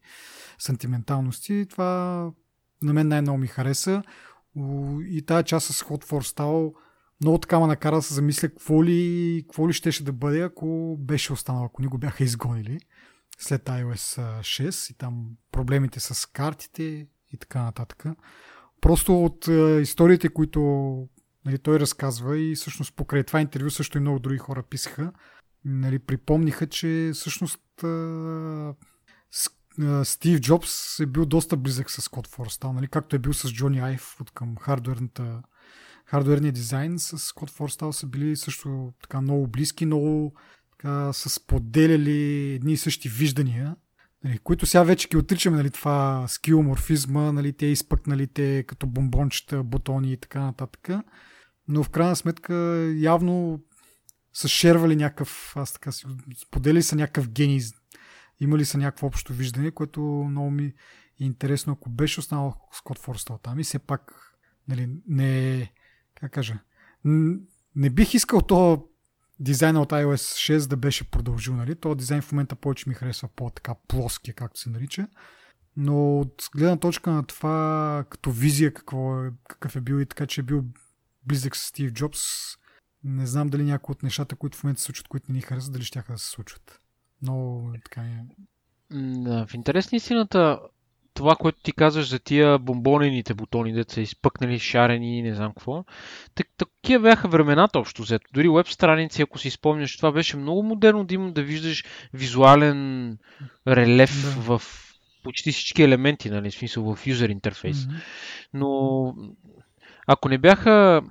сантименталности, 0.59 1.67
това 1.71 2.31
на 2.83 2.93
мен 2.93 3.09
най-много 3.09 3.39
ми 3.39 3.47
хареса. 3.47 4.03
И 5.09 5.23
тази 5.27 5.45
част 5.45 5.67
с 5.67 5.83
Hot 5.83 6.05
for 6.05 6.37
Style 6.37 6.75
много 7.21 7.39
така 7.39 7.61
ме 7.61 7.67
накара 7.67 7.97
да 7.97 8.03
се 8.03 8.15
замисля 8.15 8.49
какво 8.49 8.85
ли, 8.85 9.43
какво 9.47 9.69
ли 9.69 9.73
щеше 9.73 10.05
да 10.05 10.13
бъде, 10.13 10.43
ако 10.43 10.97
беше 11.01 11.33
останало, 11.33 11.65
ако 11.67 11.83
ни 11.83 11.89
го 11.89 11.99
бяха 11.99 12.25
изгонили 12.25 12.81
след 13.39 13.65
iOS 13.65 14.41
6 14.41 14.91
и 14.91 14.95
там 14.95 15.27
проблемите 15.53 16.01
с 16.01 16.27
картите 16.27 16.83
и 17.33 17.37
така 17.41 17.63
нататък. 17.63 18.05
Просто 18.81 19.25
от 19.25 19.47
историите, 19.83 20.29
които 20.29 20.61
нали, 21.45 21.59
той 21.59 21.81
разказва 21.81 22.39
и 22.39 22.55
всъщност 22.55 22.97
покрай 22.97 23.25
това 23.25 23.41
интервю 23.41 23.71
също 23.71 23.99
и 23.99 24.01
много 24.01 24.19
други 24.19 24.39
хора 24.39 24.63
писаха, 24.63 25.13
нали, 25.65 25.99
припомниха, 25.99 26.67
че 26.67 27.11
всъщност 27.15 27.61
Стив 30.05 30.41
Джобс 30.41 31.01
е 31.01 31.07
бил 31.07 31.27
доста 31.27 31.57
близък 31.57 31.91
с 31.91 32.09
Код 32.09 32.27
Форстал, 32.27 32.73
нали, 32.73 32.89
както 32.89 33.17
е 33.17 33.19
бил 33.19 33.33
с 33.33 33.53
Джони 33.53 33.79
Айв 33.79 34.21
от 34.21 34.31
към 34.31 34.57
хардуерната 34.57 35.43
хардуерния 36.07 36.53
дизайн 36.53 36.99
с 36.99 37.33
Код 37.35 37.51
Форстал 37.51 37.93
са 37.93 38.07
били 38.07 38.37
също 38.37 38.93
така 39.03 39.21
много 39.21 39.47
близки, 39.47 39.87
много 39.87 40.35
така, 40.71 41.13
са 41.13 41.31
споделяли 41.31 42.53
едни 42.55 42.73
и 42.73 42.77
същи 42.77 43.09
виждания, 43.09 43.77
нали, 44.25 44.39
които 44.39 44.67
сега 44.67 44.83
вече 44.83 45.09
ги 45.09 45.17
отричаме, 45.17 45.57
нали, 45.57 45.71
това 45.71 46.25
скилморфизма, 46.29 47.33
нали, 47.33 47.53
те 47.53 47.67
изпъкналите 47.67 48.63
като 48.63 48.87
бомбончета, 48.87 49.63
бутони 49.63 50.13
и 50.13 50.17
така 50.17 50.41
нататък. 50.41 50.89
Но 51.69 51.83
в 51.83 51.91
крайна 51.91 52.17
сметка 52.17 52.55
явно 52.97 53.61
са 54.33 54.49
шервали 54.49 54.97
някакъв, 54.97 55.53
аз 55.57 55.73
така 55.73 55.93
си, 55.93 56.07
споделили 56.43 56.83
са 56.83 56.97
някакъв 56.97 57.31
гений, 57.31 57.61
имали 58.41 58.65
са 58.65 58.79
някакво 58.79 59.07
общо 59.07 59.33
виждане, 59.33 59.71
което 59.71 60.01
много 60.03 60.51
ми 60.51 60.65
е 61.21 61.25
интересно, 61.25 61.73
ако 61.73 61.91
беше 61.91 62.21
останал 62.21 62.55
Скот 62.73 62.99
Форстал 62.99 63.39
там 63.39 63.59
и 63.59 63.65
все 63.65 63.79
пак 63.79 64.33
нали, 64.69 64.91
не 65.09 65.55
е 65.55 65.73
как 66.15 66.33
кажа, 66.33 66.59
не 67.77 67.91
бих 67.91 68.15
искал 68.15 68.41
то 68.41 68.89
дизайна 69.41 69.83
от 69.83 69.91
iOS 69.91 70.57
6 70.57 70.69
да 70.69 70.77
беше 70.77 71.11
продължил, 71.11 71.57
нали? 71.57 71.75
То 71.75 71.95
дизайн 71.95 72.23
в 72.23 72.33
момента 72.33 72.57
повече 72.57 72.89
ми 72.89 72.95
харесва 72.95 73.29
по-така 73.37 73.75
плоския, 73.89 74.35
както 74.35 74.61
се 74.61 74.71
нарича. 74.71 75.09
Но 75.77 76.21
от 76.21 76.49
гледна 76.57 76.77
точка 76.77 77.11
на 77.11 77.27
това, 77.27 78.05
като 78.11 78.31
визия 78.31 78.75
какво 78.75 79.25
е, 79.25 79.33
какъв 79.49 79.77
е 79.77 79.81
бил 79.81 80.01
и 80.01 80.07
така, 80.07 80.27
че 80.27 80.41
е 80.41 80.45
бил 80.45 80.65
близък 81.27 81.57
с 81.57 81.67
Стив 81.67 81.93
Джобс, 81.93 82.21
не 83.05 83.27
знам 83.27 83.49
дали 83.49 83.65
някои 83.65 83.93
от 83.93 84.03
нещата, 84.03 84.37
които 84.37 84.59
в 84.59 84.65
момента 84.65 84.81
се 84.81 84.85
случват, 84.85 85.09
които 85.09 85.27
не 85.29 85.37
ни 85.37 85.43
харесват, 85.43 85.73
дали 85.73 85.85
ще 85.85 86.03
да 86.09 86.19
се 86.19 86.31
случват. 86.31 86.81
Но 87.23 87.65
така 87.85 88.01
е. 88.01 88.25
В 89.47 89.55
интерес 89.55 89.93
на 89.93 89.97
истината, 89.97 90.61
това, 91.15 91.37
което 91.37 91.59
ти 91.63 91.73
казваш 91.73 92.09
за 92.09 92.19
тия 92.19 92.59
бомбонените 92.59 93.35
бутони, 93.35 93.73
деца 93.73 93.95
са 93.95 94.01
изпъкнали, 94.01 94.59
шарени, 94.59 95.23
не 95.23 95.35
знам 95.35 95.53
какво. 95.53 95.85
Так, 96.35 96.47
такива 96.57 97.03
бяха 97.03 97.29
времената 97.29 97.79
общо 97.79 98.03
взето. 98.03 98.27
Дори 98.35 98.49
веб 98.49 98.69
страници, 98.69 99.23
ако 99.23 99.39
си 99.39 99.51
спомняш, 99.51 99.97
това 99.97 100.13
беше 100.13 100.37
много 100.37 100.63
модерно 100.63 101.05
да 101.05 101.15
има 101.15 101.33
да 101.33 101.43
виждаш 101.43 101.85
визуален 102.15 103.19
релеф 103.69 104.35
да. 104.35 104.59
в 104.59 104.63
почти 105.23 105.53
всички 105.53 105.83
елементи, 105.83 106.31
нали, 106.31 106.51
в 106.51 106.55
смисъл 106.55 106.95
в 106.95 107.07
юзер 107.07 107.29
интерфейс. 107.29 107.77
Mm-hmm. 107.77 108.03
Но 108.55 109.15
ако 110.07 110.29
не 110.29 110.39
бяха 110.39 111.03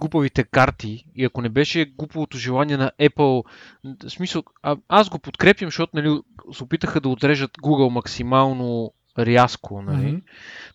глупавите 0.00 0.44
карти 0.44 1.04
и 1.14 1.24
ако 1.24 1.42
не 1.42 1.48
беше 1.48 1.84
глуповото 1.84 2.38
желание 2.38 2.76
на 2.76 2.92
Apple, 3.00 3.44
в 3.84 4.10
смисъл, 4.10 4.42
а, 4.62 4.76
аз 4.88 5.08
го 5.08 5.18
подкрепям, 5.18 5.66
защото 5.66 5.96
нали, 5.96 6.20
се 6.52 6.64
опитаха 6.64 7.00
да 7.00 7.08
отрежат 7.08 7.50
Google 7.50 7.88
максимално 7.88 8.92
рязко, 9.18 9.82
нали? 9.82 10.12
Mm-hmm. 10.12 10.22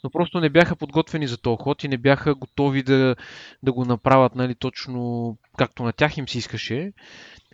но 0.04 0.10
просто 0.10 0.40
не 0.40 0.50
бяха 0.50 0.76
подготвени 0.76 1.28
за 1.28 1.38
този 1.38 1.58
ход 1.62 1.84
и 1.84 1.88
не 1.88 1.98
бяха 1.98 2.36
готови 2.36 2.84
да, 2.84 3.16
да 3.64 3.74
го 3.74 3.86
направят 3.86 4.36
нали, 4.36 4.56
точно 4.56 5.38
както 5.58 5.84
на 5.84 5.94
тях 5.94 6.18
им 6.18 6.28
се 6.28 6.38
искаше. 6.38 6.94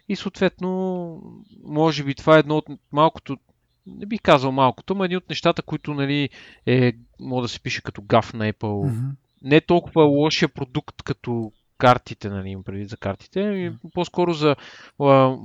И 0.10 0.16
съответно, 0.16 1.22
може 1.64 2.04
би 2.04 2.16
това 2.16 2.36
е 2.36 2.40
едно 2.40 2.58
от 2.58 2.66
малкото, 2.92 3.38
не 3.88 4.06
бих 4.06 4.22
казал 4.22 4.52
малкото, 4.52 4.96
но 4.96 5.04
един 5.04 5.18
от 5.18 5.30
нещата, 5.30 5.62
които 5.62 5.94
нали, 5.94 6.30
е, 6.66 6.94
може 7.20 7.42
да 7.42 7.50
се 7.50 7.60
пише 7.60 7.82
като 7.82 8.02
гаф 8.02 8.34
на 8.34 8.54
Apple. 8.54 8.90
Mm-hmm. 8.90 9.12
Не 9.42 9.62
толкова 9.62 10.04
лошия 10.04 10.50
продукт 10.50 11.04
като 11.04 11.52
картите, 11.78 12.30
нали, 12.30 12.50
им 12.50 12.64
преди 12.64 12.86
за 12.86 12.98
картите, 12.98 13.40
mm-hmm. 13.40 13.92
по-скоро 13.94 14.34
за 14.34 14.56
а, 15.00 15.38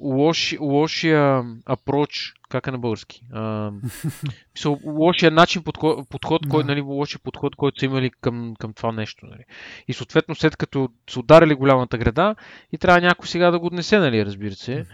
лош, 0.00 0.56
лошия 0.60 1.44
апроч, 1.66 2.34
как 2.48 2.66
е 2.66 2.70
на 2.70 2.78
български? 2.78 3.22
А, 3.32 3.72
мисъл, 4.54 4.78
лошия 4.84 5.30
начин, 5.30 5.62
подход, 5.62 6.08
подход 6.08 6.42
да. 6.42 6.48
кой, 6.48 6.64
нали, 6.64 6.80
лошия 6.80 7.20
подход, 7.24 7.56
който 7.56 7.80
са 7.80 7.86
имали 7.86 8.10
към, 8.20 8.54
към 8.58 8.72
това 8.72 8.92
нещо. 8.92 9.26
Нали. 9.26 9.44
И 9.88 9.92
съответно, 9.92 10.34
след 10.34 10.56
като 10.56 10.88
са 11.10 11.20
ударили 11.20 11.54
голямата 11.54 11.98
града, 11.98 12.34
и 12.72 12.78
трябва 12.78 13.00
някой 13.00 13.28
сега 13.28 13.50
да 13.50 13.58
го 13.58 13.66
отнесе, 13.66 13.98
нали, 13.98 14.26
разбира 14.26 14.54
се. 14.54 14.86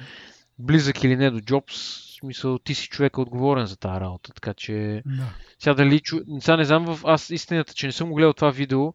Близък 0.58 1.04
или 1.04 1.16
не 1.16 1.30
до 1.30 1.40
Джобс, 1.40 1.74
смисъл, 2.18 2.58
ти 2.58 2.74
си 2.74 2.88
човека 2.88 3.20
отговорен 3.20 3.66
за 3.66 3.76
тази 3.76 4.00
работа, 4.00 4.32
така 4.32 4.54
че 4.54 5.02
да. 5.06 5.24
сега 5.58 5.74
дали, 5.74 6.00
сега 6.40 6.56
не 6.56 6.64
знам, 6.64 6.84
в... 6.84 7.00
аз 7.04 7.30
истината, 7.30 7.74
че 7.74 7.86
не 7.86 7.92
съм 7.92 8.08
го 8.08 8.14
гледал 8.14 8.32
това 8.32 8.50
видео, 8.50 8.94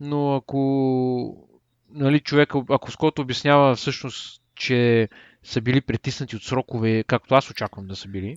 но 0.00 0.34
ако 0.34 1.48
нали, 1.94 2.20
човека, 2.20 2.62
ако 2.70 2.90
Скот 2.90 3.18
обяснява 3.18 3.76
всъщност, 3.76 4.42
че 4.54 5.08
са 5.44 5.60
били 5.60 5.80
притиснати 5.80 6.36
от 6.36 6.42
срокове, 6.42 7.04
както 7.06 7.34
аз 7.34 7.50
очаквам 7.50 7.86
да 7.86 7.96
са 7.96 8.08
били. 8.08 8.36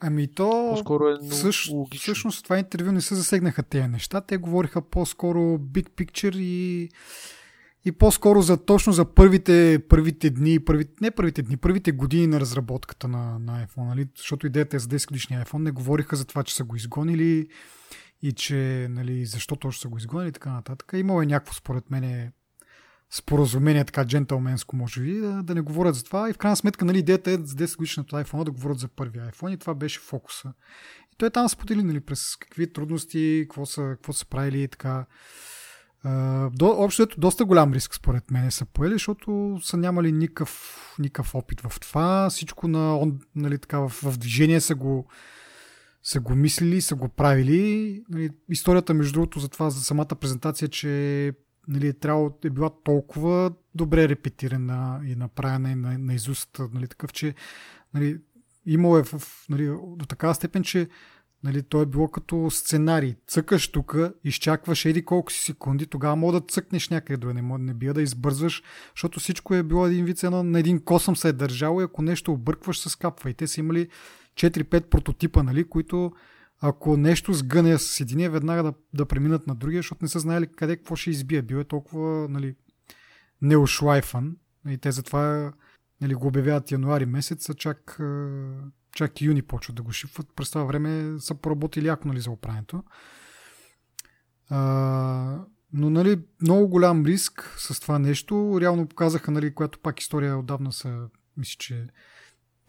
Ами 0.00 0.34
то, 0.34 0.50
по-скоро 0.50 1.08
е 1.08 1.16
всъщ, 1.30 1.70
всъщност 1.96 2.44
това 2.44 2.58
интервю 2.58 2.92
не 2.92 3.00
се 3.00 3.14
засегнаха 3.14 3.62
тези 3.62 3.88
неща. 3.88 4.20
Те 4.20 4.36
говориха 4.36 4.82
по-скоро 4.82 5.38
big 5.58 5.88
picture 5.88 6.36
и, 6.36 6.88
и 7.84 7.92
по-скоро 7.92 8.42
за 8.42 8.64
точно 8.64 8.92
за 8.92 9.04
първите, 9.14 9.78
първите 9.88 10.30
дни, 10.30 10.64
първите, 10.64 10.92
не 11.00 11.10
първите 11.10 11.42
дни, 11.42 11.56
първите 11.56 11.92
години 11.92 12.26
на 12.26 12.40
разработката 12.40 13.08
на, 13.08 13.38
на 13.38 13.66
iPhone. 13.66 13.88
Нали? 13.88 14.08
Защото 14.16 14.46
идеята 14.46 14.76
е 14.76 14.78
за 14.78 14.88
10 14.88 15.08
годишния 15.08 15.44
iPhone. 15.44 15.62
Не 15.62 15.70
говориха 15.70 16.16
за 16.16 16.24
това, 16.24 16.44
че 16.44 16.54
са 16.54 16.64
го 16.64 16.76
изгонили 16.76 17.48
и 18.22 18.32
че 18.32 18.86
нали, 18.90 19.26
защо 19.26 19.56
точно 19.56 19.80
са 19.80 19.88
го 19.88 19.98
изгонили 19.98 20.28
и 20.28 20.32
така 20.32 20.52
нататък. 20.52 20.92
Имало 20.94 21.22
е 21.22 21.26
някакво, 21.26 21.54
според 21.54 21.90
мен, 21.90 22.32
споразумение, 23.10 23.84
така 23.84 24.04
джентълменско, 24.04 24.76
може 24.76 25.00
би, 25.00 25.14
да, 25.14 25.42
да 25.42 25.54
не 25.54 25.60
говорят 25.60 25.94
за 25.94 26.04
това. 26.04 26.30
И 26.30 26.32
в 26.32 26.38
крайна 26.38 26.56
сметка, 26.56 26.84
нали, 26.84 26.98
идеята 26.98 27.30
е 27.30 27.36
за 27.36 27.54
10 27.54 27.76
годишното 27.76 28.16
iPhone 28.16 28.44
да 28.44 28.50
говорят 28.50 28.78
за 28.78 28.88
първия 28.88 29.30
iPhone 29.30 29.50
и 29.50 29.56
това 29.56 29.74
беше 29.74 30.00
фокуса. 30.00 30.52
И 31.12 31.16
той 31.18 31.30
там 31.30 31.48
сподели, 31.48 31.82
нали, 31.82 32.00
през 32.00 32.36
какви 32.36 32.72
трудности, 32.72 33.46
какво 33.48 33.66
са, 33.66 33.82
какво 33.82 34.12
са 34.12 34.26
правили 34.26 34.62
и 34.62 34.68
така. 34.68 35.06
До, 36.52 36.66
общо 36.66 37.02
ето 37.02 37.20
доста 37.20 37.44
голям 37.44 37.72
риск 37.72 37.94
според 37.94 38.30
мен 38.30 38.50
са 38.50 38.64
поели, 38.64 38.92
защото 38.92 39.58
са 39.62 39.76
нямали 39.76 40.12
никакъв, 40.12 40.76
никакъв 40.98 41.34
опит 41.34 41.60
в 41.60 41.80
това. 41.80 42.30
Всичко 42.30 42.68
на, 42.68 42.98
он, 42.98 43.18
нали, 43.34 43.58
така, 43.58 43.78
в, 43.78 43.88
в 43.88 44.18
движение 44.18 44.60
са 44.60 44.74
го, 44.74 45.08
са 46.02 46.20
го 46.20 46.34
мислили, 46.34 46.80
са 46.80 46.94
го 46.94 47.08
правили. 47.08 48.02
Нали, 48.08 48.30
историята, 48.48 48.94
между 48.94 49.12
другото, 49.12 49.40
за 49.40 49.48
това, 49.48 49.70
за 49.70 49.80
самата 49.80 50.16
презентация, 50.20 50.68
че 50.68 51.32
нали, 51.68 51.88
е, 51.88 51.92
трябвало, 51.92 52.30
е 52.44 52.50
била 52.50 52.70
толкова 52.84 53.52
добре 53.74 54.08
репетирана 54.08 55.00
и 55.06 55.14
направена 55.14 55.70
и 55.70 55.74
на, 55.74 55.98
на 55.98 56.14
изуст, 56.14 56.60
нали, 56.74 56.88
такъв, 56.88 57.12
че 57.12 57.34
нали, 57.94 58.18
имало 58.66 58.98
е 58.98 59.04
в, 59.04 59.22
нали, 59.48 59.66
до 59.96 60.06
такава 60.06 60.34
степен, 60.34 60.62
че 60.62 60.88
Нали, 61.44 61.62
то 61.62 61.82
е 61.82 61.86
било 61.86 62.08
като 62.08 62.50
сценарий. 62.50 63.14
Цъкаш 63.26 63.68
тук, 63.68 63.96
изчакваш 64.24 64.84
еди 64.84 65.04
колко 65.04 65.32
си 65.32 65.42
секунди, 65.42 65.86
тогава 65.86 66.16
мога 66.16 66.40
да 66.40 66.46
цъкнеш 66.46 66.88
някъде 66.88 67.16
до 67.16 67.32
не, 67.32 67.42
не 67.58 67.74
бия 67.74 67.94
да 67.94 68.02
избързваш, 68.02 68.62
защото 68.94 69.20
всичко 69.20 69.54
е 69.54 69.62
било 69.62 69.86
един 69.86 70.04
вид, 70.04 70.22
едно, 70.22 70.42
на 70.42 70.58
един 70.58 70.84
косъм 70.84 71.16
се 71.16 71.28
е 71.28 71.32
държало 71.32 71.80
и 71.80 71.84
ако 71.84 72.02
нещо 72.02 72.32
объркваш, 72.32 72.78
се 72.78 72.88
скапва. 72.88 73.30
И 73.30 73.34
те 73.34 73.46
са 73.46 73.60
имали 73.60 73.88
4-5 74.34 74.80
прототипа, 74.80 75.42
нали, 75.42 75.64
които 75.64 76.12
ако 76.60 76.96
нещо 76.96 77.32
сгъне 77.32 77.78
с 77.78 78.00
единия, 78.00 78.30
веднага 78.30 78.62
да, 78.62 78.72
да 78.94 79.06
преминат 79.06 79.46
на 79.46 79.54
другия, 79.54 79.78
защото 79.78 80.04
не 80.04 80.08
са 80.08 80.18
знаели 80.18 80.46
къде 80.46 80.76
какво 80.76 80.96
ще 80.96 81.10
избие. 81.10 81.42
Бил 81.42 81.56
е 81.56 81.64
толкова 81.64 82.28
нали, 82.28 82.54
неошлайфан. 83.42 84.36
И 84.68 84.78
те 84.78 84.92
затова 84.92 85.52
нали, 86.00 86.14
го 86.14 86.26
обявяват 86.26 86.70
януари 86.70 87.06
месец, 87.06 87.50
а 87.50 87.54
чак 87.54 88.00
чак 88.94 89.20
юни 89.20 89.42
почват 89.42 89.76
да 89.76 89.82
го 89.82 89.92
шипват. 89.92 90.26
През 90.36 90.50
това 90.50 90.64
време 90.64 91.20
са 91.20 91.34
поработили 91.34 91.86
яко 91.86 92.08
нали, 92.08 92.20
за 92.20 92.30
оправенето. 92.30 92.84
А, 94.50 95.44
но 95.72 95.90
нали, 95.90 96.20
много 96.42 96.68
голям 96.68 97.04
риск 97.06 97.54
с 97.58 97.80
това 97.80 97.98
нещо. 97.98 98.58
Реално 98.60 98.86
показаха, 98.86 99.30
нали, 99.30 99.54
която 99.54 99.78
пак 99.78 100.00
история 100.00 100.38
отдавна 100.38 100.72
са, 100.72 101.08
мисля, 101.36 101.56
че 101.58 101.86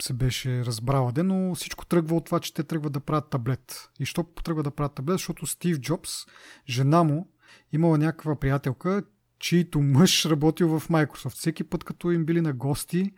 се 0.02 0.14
беше 0.14 0.66
разбрала 0.66 1.12
де, 1.12 1.24
но 1.24 1.56
всичко 1.56 1.86
тръгва 1.86 2.16
от 2.16 2.26
това, 2.26 2.40
че 2.40 2.54
те 2.54 2.64
тръгват 2.64 2.94
да 2.94 3.00
правят 3.00 3.30
таблет. 3.30 3.90
И 4.00 4.06
що 4.06 4.24
тръгва 4.24 4.64
да 4.64 4.72
правят 4.72 4.94
таблет? 4.94 5.14
Защото 5.14 5.48
Стив 5.48 5.80
Джобс, 5.80 6.12
жена 6.68 7.04
му, 7.04 7.32
имала 7.72 7.98
някаква 7.98 8.36
приятелка, 8.36 9.04
чийто 9.40 9.82
мъж 9.82 10.26
работил 10.26 10.80
в 10.80 10.90
Microsoft. 10.90 11.36
Всеки 11.36 11.64
път, 11.64 11.84
като 11.84 12.12
им 12.12 12.26
били 12.26 12.42
на 12.42 12.54
гости 12.54 13.12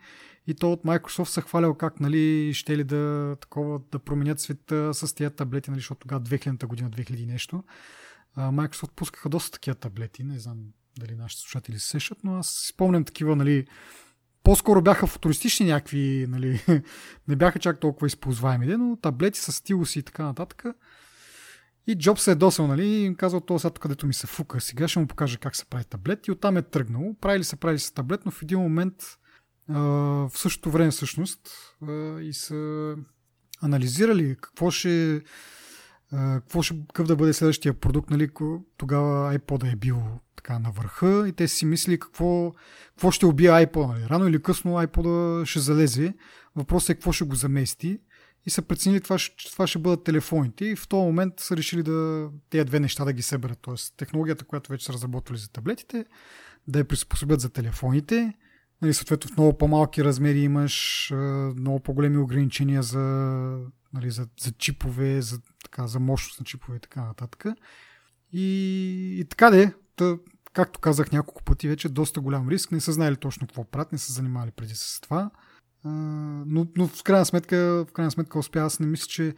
и 0.46 0.54
то 0.54 0.72
от 0.72 0.82
Microsoft 0.82 1.28
са 1.28 1.40
хвалял 1.40 1.74
как, 1.74 2.00
нали, 2.00 2.54
ще 2.54 2.78
ли 2.78 2.84
да, 2.84 3.36
такова, 3.40 3.80
да 3.92 3.98
променят 3.98 4.40
света 4.40 4.94
с 4.94 5.14
тия 5.14 5.30
таблети, 5.30 5.70
нали, 5.70 5.80
защото 5.80 6.00
тогава 6.00 6.20
2000-та 6.20 6.66
година, 6.66 6.90
2000 6.90 7.26
нещо. 7.26 7.64
Microsoft 8.38 8.90
пускаха 8.90 9.28
доста 9.28 9.50
такива 9.50 9.74
таблети, 9.74 10.24
не 10.24 10.38
знам 10.38 10.58
дали 10.98 11.14
нашите 11.14 11.42
слушатели 11.42 11.78
се 11.78 11.88
сещат, 11.88 12.18
но 12.24 12.36
аз 12.36 12.68
спомням 12.68 13.04
такива, 13.04 13.36
нали, 13.36 13.66
по-скоро 14.42 14.82
бяха 14.82 15.06
футуристични 15.06 15.66
някакви, 15.66 16.26
нали, 16.28 16.64
не 17.28 17.36
бяха 17.36 17.58
чак 17.58 17.80
толкова 17.80 18.06
използваеми, 18.06 18.66
но 18.66 18.96
таблети 18.96 19.40
с 19.40 19.52
стилуси 19.52 19.98
и 19.98 20.02
така 20.02 20.24
нататък. 20.24 20.64
И 21.86 21.98
Джоб 21.98 22.18
се 22.18 22.30
е 22.30 22.34
досъл, 22.34 22.66
нали, 22.66 22.86
и 22.86 23.04
им 23.04 23.14
казал, 23.14 23.40
това 23.40 23.58
сега 23.58 23.74
където 23.74 24.06
ми 24.06 24.14
се 24.14 24.26
фука, 24.26 24.60
сега 24.60 24.88
ще 24.88 24.98
му 24.98 25.06
покажа 25.06 25.38
как 25.38 25.56
се 25.56 25.64
прави 25.64 25.84
таблет. 25.84 26.26
И 26.26 26.30
оттам 26.30 26.56
е 26.56 26.62
тръгнал. 26.62 27.14
Правили 27.20 27.44
се, 27.44 27.56
правили 27.56 27.78
се 27.78 27.94
таблет, 27.94 28.20
но 28.24 28.30
в 28.30 28.42
един 28.42 28.58
момент 28.58 28.94
в 29.68 30.30
същото 30.34 30.70
време 30.70 30.90
всъщност 30.90 31.40
и 32.20 32.30
са 32.32 32.94
анализирали 33.62 34.36
какво 34.40 34.70
ще 34.70 35.22
какво 36.12 36.62
ще, 36.62 36.74
какъв 36.86 37.06
да 37.06 37.16
бъде 37.16 37.32
следващия 37.32 37.74
продукт, 37.74 38.10
нали, 38.10 38.28
тогава 38.76 39.38
iPod 39.38 39.72
е 39.72 39.76
бил 39.76 40.02
така 40.42 40.58
на 40.58 40.70
върха 40.70 41.28
и 41.28 41.32
те 41.32 41.48
си 41.48 41.66
мислили 41.66 41.98
какво, 41.98 42.54
какво 42.88 43.10
ще 43.10 43.26
убие 43.26 43.50
iPod. 43.50 43.86
Нали. 43.86 44.08
Рано 44.08 44.28
или 44.28 44.42
късно 44.42 44.72
iPod 44.72 45.44
ще 45.44 45.60
залезе. 45.60 46.14
Въпросът 46.56 46.90
е 46.90 46.94
какво 46.94 47.12
ще 47.12 47.24
го 47.24 47.34
замести 47.34 47.98
и 48.46 48.50
са 48.50 48.62
преценили 48.62 49.00
това, 49.00 49.16
това 49.52 49.66
ще 49.66 49.78
бъдат 49.78 50.04
телефоните 50.04 50.64
и 50.64 50.76
в 50.76 50.88
този 50.88 51.06
момент 51.06 51.34
са 51.36 51.56
решили 51.56 51.82
да 51.82 52.28
тези 52.50 52.64
две 52.64 52.80
неща 52.80 53.04
да 53.04 53.12
ги 53.12 53.22
съберат. 53.22 53.58
Тоест 53.62 53.94
технологията, 53.96 54.44
която 54.44 54.70
вече 54.70 54.86
са 54.86 54.92
разработвали 54.92 55.38
за 55.38 55.50
таблетите, 55.50 56.04
да 56.68 56.78
я 56.78 56.84
приспособят 56.84 57.40
за 57.40 57.48
телефоните 57.48 58.34
Нали, 58.82 58.94
съответно 58.94 59.30
в 59.30 59.36
много 59.36 59.58
по-малки 59.58 60.04
размери 60.04 60.40
имаш 60.40 61.08
много 61.56 61.80
по-големи 61.80 62.18
ограничения 62.18 62.82
за, 62.82 63.00
нали, 63.92 64.10
за, 64.10 64.28
за 64.40 64.52
чипове, 64.52 65.22
за, 65.22 65.40
така, 65.64 65.86
за 65.86 66.00
мощност 66.00 66.40
на 66.40 66.44
чипове 66.44 66.76
и 66.76 66.80
така 66.80 67.04
нататък. 67.04 67.44
И, 68.32 69.16
и 69.20 69.24
така 69.24 69.50
де, 69.50 69.74
както 70.52 70.80
казах 70.80 71.12
няколко 71.12 71.42
пъти 71.42 71.68
вече, 71.68 71.88
доста 71.88 72.20
голям 72.20 72.48
риск. 72.48 72.72
Не 72.72 72.80
са 72.80 72.92
знаели 72.92 73.16
точно 73.16 73.46
какво 73.46 73.64
правят, 73.64 73.92
не 73.92 73.98
са 73.98 74.12
занимали 74.12 74.50
преди 74.50 74.74
с 74.74 75.00
това. 75.00 75.30
А, 75.84 75.90
но, 76.46 76.66
но 76.76 76.88
в 76.88 77.02
крайна 77.02 77.26
сметка, 77.26 77.84
в 77.88 77.92
крайна 77.92 78.10
сметка 78.10 78.38
успя. 78.38 78.60
Аз 78.60 78.80
не 78.80 78.86
мисля, 78.86 79.06
че 79.06 79.34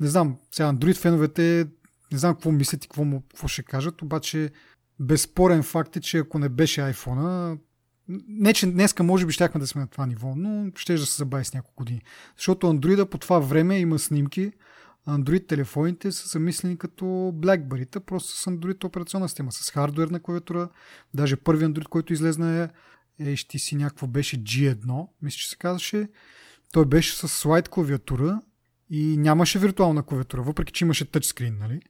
не 0.00 0.06
знам, 0.06 0.36
сега 0.52 0.72
Android 0.72 0.96
феновете 0.96 1.66
не 2.12 2.18
знам 2.18 2.34
какво 2.34 2.52
мислят 2.52 2.84
и 2.84 2.88
какво, 2.88 3.04
му, 3.04 3.22
какво 3.30 3.48
ще 3.48 3.62
кажат, 3.62 4.02
обаче 4.02 4.50
безспорен 5.00 5.62
факт 5.62 5.96
е, 5.96 6.00
че 6.00 6.18
ако 6.18 6.38
не 6.38 6.48
беше 6.48 6.80
iPhone, 6.80 7.58
не, 8.28 8.52
че 8.52 8.72
днеска 8.72 9.02
може 9.02 9.26
би 9.26 9.32
щяхме 9.32 9.60
да 9.60 9.66
сме 9.66 9.80
на 9.80 9.86
това 9.86 10.06
ниво, 10.06 10.34
но 10.36 10.70
ще 10.76 10.94
да 10.94 11.06
се 11.06 11.16
забави 11.16 11.44
с 11.44 11.54
няколко 11.54 11.76
години. 11.76 12.02
Защото 12.36 12.66
Android 12.66 13.04
по 13.04 13.18
това 13.18 13.38
време 13.38 13.78
има 13.78 13.98
снимки, 13.98 14.52
Android 15.08 15.48
телефоните 15.48 16.12
са 16.12 16.28
замислени 16.28 16.78
като 16.78 17.04
BlackBerry, 17.34 18.00
просто 18.00 18.36
с 18.36 18.44
Android 18.50 18.84
операционна 18.84 19.28
система, 19.28 19.52
с 19.52 19.70
хардуерна 19.70 20.20
клавиатура. 20.20 20.68
Даже 21.14 21.36
първи 21.36 21.64
Android, 21.64 21.88
който 21.88 22.12
излезна 22.12 22.70
е 23.20 23.34
HTC 23.36 23.76
някакво 23.76 24.06
беше 24.06 24.42
G1, 24.42 25.08
мисля, 25.22 25.36
че 25.36 25.48
се 25.48 25.56
казваше. 25.56 26.08
Той 26.72 26.84
беше 26.84 27.16
с 27.16 27.28
слайд 27.28 27.68
клавиатура 27.68 28.40
и 28.90 29.16
нямаше 29.16 29.58
виртуална 29.58 30.02
клавиатура, 30.02 30.42
въпреки 30.42 30.72
че 30.72 30.84
имаше 30.84 31.10
тъчскрин, 31.10 31.56
нали? 31.60 31.80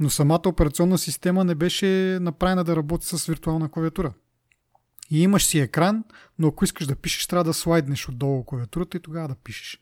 Но 0.00 0.10
самата 0.10 0.42
операционна 0.46 0.98
система 0.98 1.44
не 1.44 1.54
беше 1.54 2.18
направена 2.20 2.64
да 2.64 2.76
работи 2.76 3.06
с 3.06 3.26
виртуална 3.26 3.68
клавиатура. 3.68 4.12
И 5.10 5.22
имаш 5.22 5.46
си 5.46 5.58
екран, 5.58 6.04
но 6.38 6.48
ако 6.48 6.64
искаш 6.64 6.86
да 6.86 6.96
пишеш, 6.96 7.26
трябва 7.26 7.44
да 7.44 7.54
слайднеш 7.54 8.08
отдолу 8.08 8.44
клавиатурата 8.44 8.96
и 8.96 9.00
тогава 9.00 9.28
да 9.28 9.34
пишеш. 9.34 9.80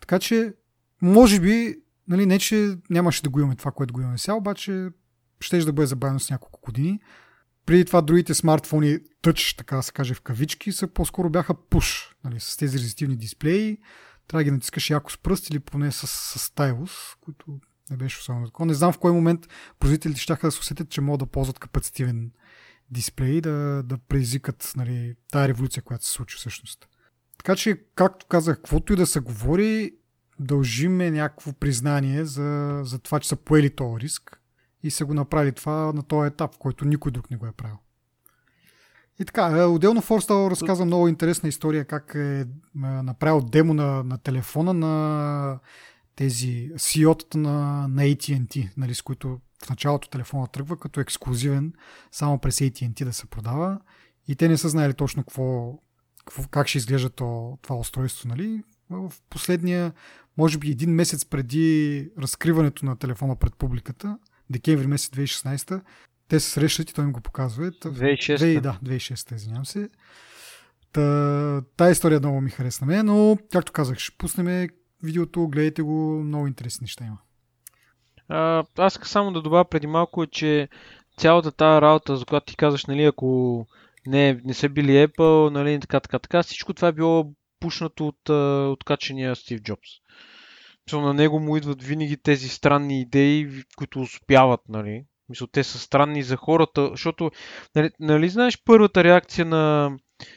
Така 0.00 0.18
че, 0.18 0.54
може 1.02 1.40
би, 1.40 1.76
нали, 2.08 2.26
не 2.26 2.38
че 2.38 2.76
нямаше 2.90 3.22
да 3.22 3.28
го 3.28 3.40
имаме 3.40 3.56
това, 3.56 3.70
което 3.70 3.94
го 3.94 4.00
имаме 4.00 4.18
сега, 4.18 4.34
обаче 4.34 4.88
ще 5.40 5.58
да 5.58 5.72
бъде 5.72 5.86
забавено 5.86 6.20
с 6.20 6.30
няколко 6.30 6.60
години. 6.60 7.00
Преди 7.66 7.84
това 7.84 8.02
другите 8.02 8.34
смартфони 8.34 8.98
тъч, 9.22 9.54
така 9.54 9.76
да 9.76 9.82
се 9.82 9.92
каже 9.92 10.14
в 10.14 10.20
кавички, 10.20 10.72
са 10.72 10.88
по-скоро 10.88 11.30
бяха 11.30 11.54
push, 11.54 12.12
нали, 12.24 12.40
с 12.40 12.56
тези 12.56 12.78
резистивни 12.78 13.16
дисплеи. 13.16 13.78
Трябва 14.28 14.40
да 14.40 14.44
ги 14.44 14.50
натискаш 14.50 14.90
яко 14.90 15.12
с 15.12 15.18
пръст 15.18 15.50
или 15.50 15.58
поне 15.58 15.92
с, 15.92 16.06
с 16.06 16.38
стайлус, 16.38 16.90
които 17.20 17.60
не 17.90 17.96
беше 17.96 18.18
особено 18.18 18.46
такова. 18.46 18.66
Не 18.66 18.74
знам 18.74 18.92
в 18.92 18.98
кой 18.98 19.12
момент 19.12 19.48
производителите 19.78 20.20
ще 20.20 20.34
да 20.34 20.50
се 20.50 20.60
усетят, 20.60 20.90
че 20.90 21.00
могат 21.00 21.18
да 21.18 21.26
ползват 21.26 21.58
капацитивен 21.58 22.30
дисплеи 22.90 23.40
да, 23.40 23.82
да 23.84 23.98
предизвикат 23.98 24.72
нали, 24.76 25.14
тая 25.30 25.48
революция, 25.48 25.82
която 25.82 26.06
се 26.06 26.12
случи 26.12 26.36
всъщност. 26.36 26.88
Така 27.38 27.56
че, 27.56 27.82
както 27.94 28.26
казах, 28.26 28.56
каквото 28.56 28.92
и 28.92 28.96
да 28.96 29.06
се 29.06 29.20
говори, 29.20 29.92
дължиме 30.40 31.10
някакво 31.10 31.52
признание 31.52 32.24
за, 32.24 32.80
за 32.84 32.98
това, 32.98 33.20
че 33.20 33.28
са 33.28 33.36
поели 33.36 33.70
този 33.70 34.00
риск 34.00 34.40
и 34.82 34.90
са 34.90 35.04
го 35.04 35.14
направили 35.14 35.52
това 35.52 35.92
на 35.92 36.02
този 36.02 36.26
етап, 36.26 36.54
в 36.54 36.58
който 36.58 36.84
никой 36.84 37.12
друг 37.12 37.30
не 37.30 37.36
го 37.36 37.46
е 37.46 37.52
правил. 37.52 37.76
И 39.20 39.24
така, 39.24 39.46
е, 39.46 39.64
отделно 39.64 40.00
Форстал 40.00 40.50
разказва 40.50 40.84
много 40.84 41.08
интересна 41.08 41.48
история 41.48 41.84
как 41.84 42.12
е, 42.14 42.40
е 42.40 42.46
направил 42.76 43.40
демо 43.40 43.74
на, 43.74 44.04
на 44.04 44.18
телефона 44.18 44.74
на 44.74 45.58
тези 46.16 46.70
CEO-тата 46.74 47.34
на, 47.34 47.88
на 47.88 48.02
AT&T, 48.02 48.70
нали, 48.76 48.94
с 48.94 49.02
които 49.02 49.40
в 49.64 49.70
началото 49.70 50.08
телефона 50.08 50.46
тръгва 50.46 50.76
като 50.76 51.00
ексклюзивен 51.00 51.72
само 52.12 52.38
през 52.38 52.58
AT&T 52.58 53.04
да 53.04 53.12
се 53.12 53.26
продава 53.26 53.78
и 54.28 54.36
те 54.36 54.48
не 54.48 54.56
са 54.56 54.68
знаели 54.68 54.94
точно 54.94 55.22
какво, 55.22 55.78
какво 56.18 56.42
как 56.48 56.68
ще 56.68 56.78
изглежда 56.78 57.10
то, 57.10 57.58
това 57.62 57.76
устройство. 57.76 58.28
Нали? 58.28 58.62
В 58.90 59.12
последния, 59.30 59.92
може 60.38 60.58
би 60.58 60.70
един 60.70 60.90
месец 60.90 61.24
преди 61.24 62.10
разкриването 62.18 62.86
на 62.86 62.96
телефона 62.96 63.36
пред 63.36 63.54
публиката, 63.54 64.18
декември 64.50 64.86
месец 64.86 65.10
2016, 65.10 65.82
те 66.28 66.40
се 66.40 66.50
срещат 66.50 66.90
и 66.90 66.94
той 66.94 67.04
им 67.04 67.12
го 67.12 67.20
показва. 67.20 67.70
2006. 67.70 68.60
Да, 68.60 68.78
2006, 68.84 69.34
извинявам 69.34 69.66
се. 69.66 69.88
Та, 70.92 71.62
тая 71.76 71.92
история 71.92 72.20
много 72.20 72.40
ми 72.40 72.50
харесна 72.50 72.86
мен, 72.86 73.06
но, 73.06 73.38
както 73.52 73.72
казах, 73.72 73.98
ще 73.98 74.16
пуснем 74.18 74.68
видеото, 75.02 75.48
гледайте 75.48 75.82
го, 75.82 76.22
много 76.24 76.46
интересни 76.46 76.84
неща 76.84 77.04
има. 77.04 77.18
А, 78.28 78.64
аз 78.78 78.92
искам 78.92 79.06
само 79.06 79.32
да 79.32 79.42
добавя 79.42 79.64
преди 79.64 79.86
малко, 79.86 80.26
че 80.26 80.68
цялата 81.16 81.52
тази 81.52 81.80
работа, 81.80 82.16
за 82.16 82.24
която 82.24 82.46
ти 82.46 82.56
казваш, 82.56 82.86
нали, 82.86 83.04
ако 83.04 83.66
не, 84.06 84.40
не 84.44 84.54
са 84.54 84.68
били 84.68 85.06
Apple, 85.06 85.50
нали, 85.50 85.80
така, 85.80 86.00
така, 86.00 86.18
така, 86.18 86.42
всичко 86.42 86.74
това 86.74 86.88
е 86.88 86.92
било 86.92 87.32
пушнато 87.60 88.06
от, 88.06 88.28
от 88.72 88.84
качения 88.84 89.36
Стив 89.36 89.60
Джобс. 89.60 89.88
на 90.92 91.14
него 91.14 91.40
му 91.40 91.56
идват 91.56 91.82
винаги 91.82 92.16
тези 92.16 92.48
странни 92.48 93.00
идеи, 93.00 93.64
които 93.76 94.00
успяват, 94.00 94.60
нали. 94.68 95.04
Мисля, 95.28 95.46
те 95.52 95.64
са 95.64 95.78
странни 95.78 96.22
за 96.22 96.36
хората, 96.36 96.88
защото, 96.90 97.30
нали, 97.76 97.90
нали 98.00 98.28
знаеш 98.28 98.62
първата 98.64 99.04
реакция 99.04 99.44
на 99.44 99.92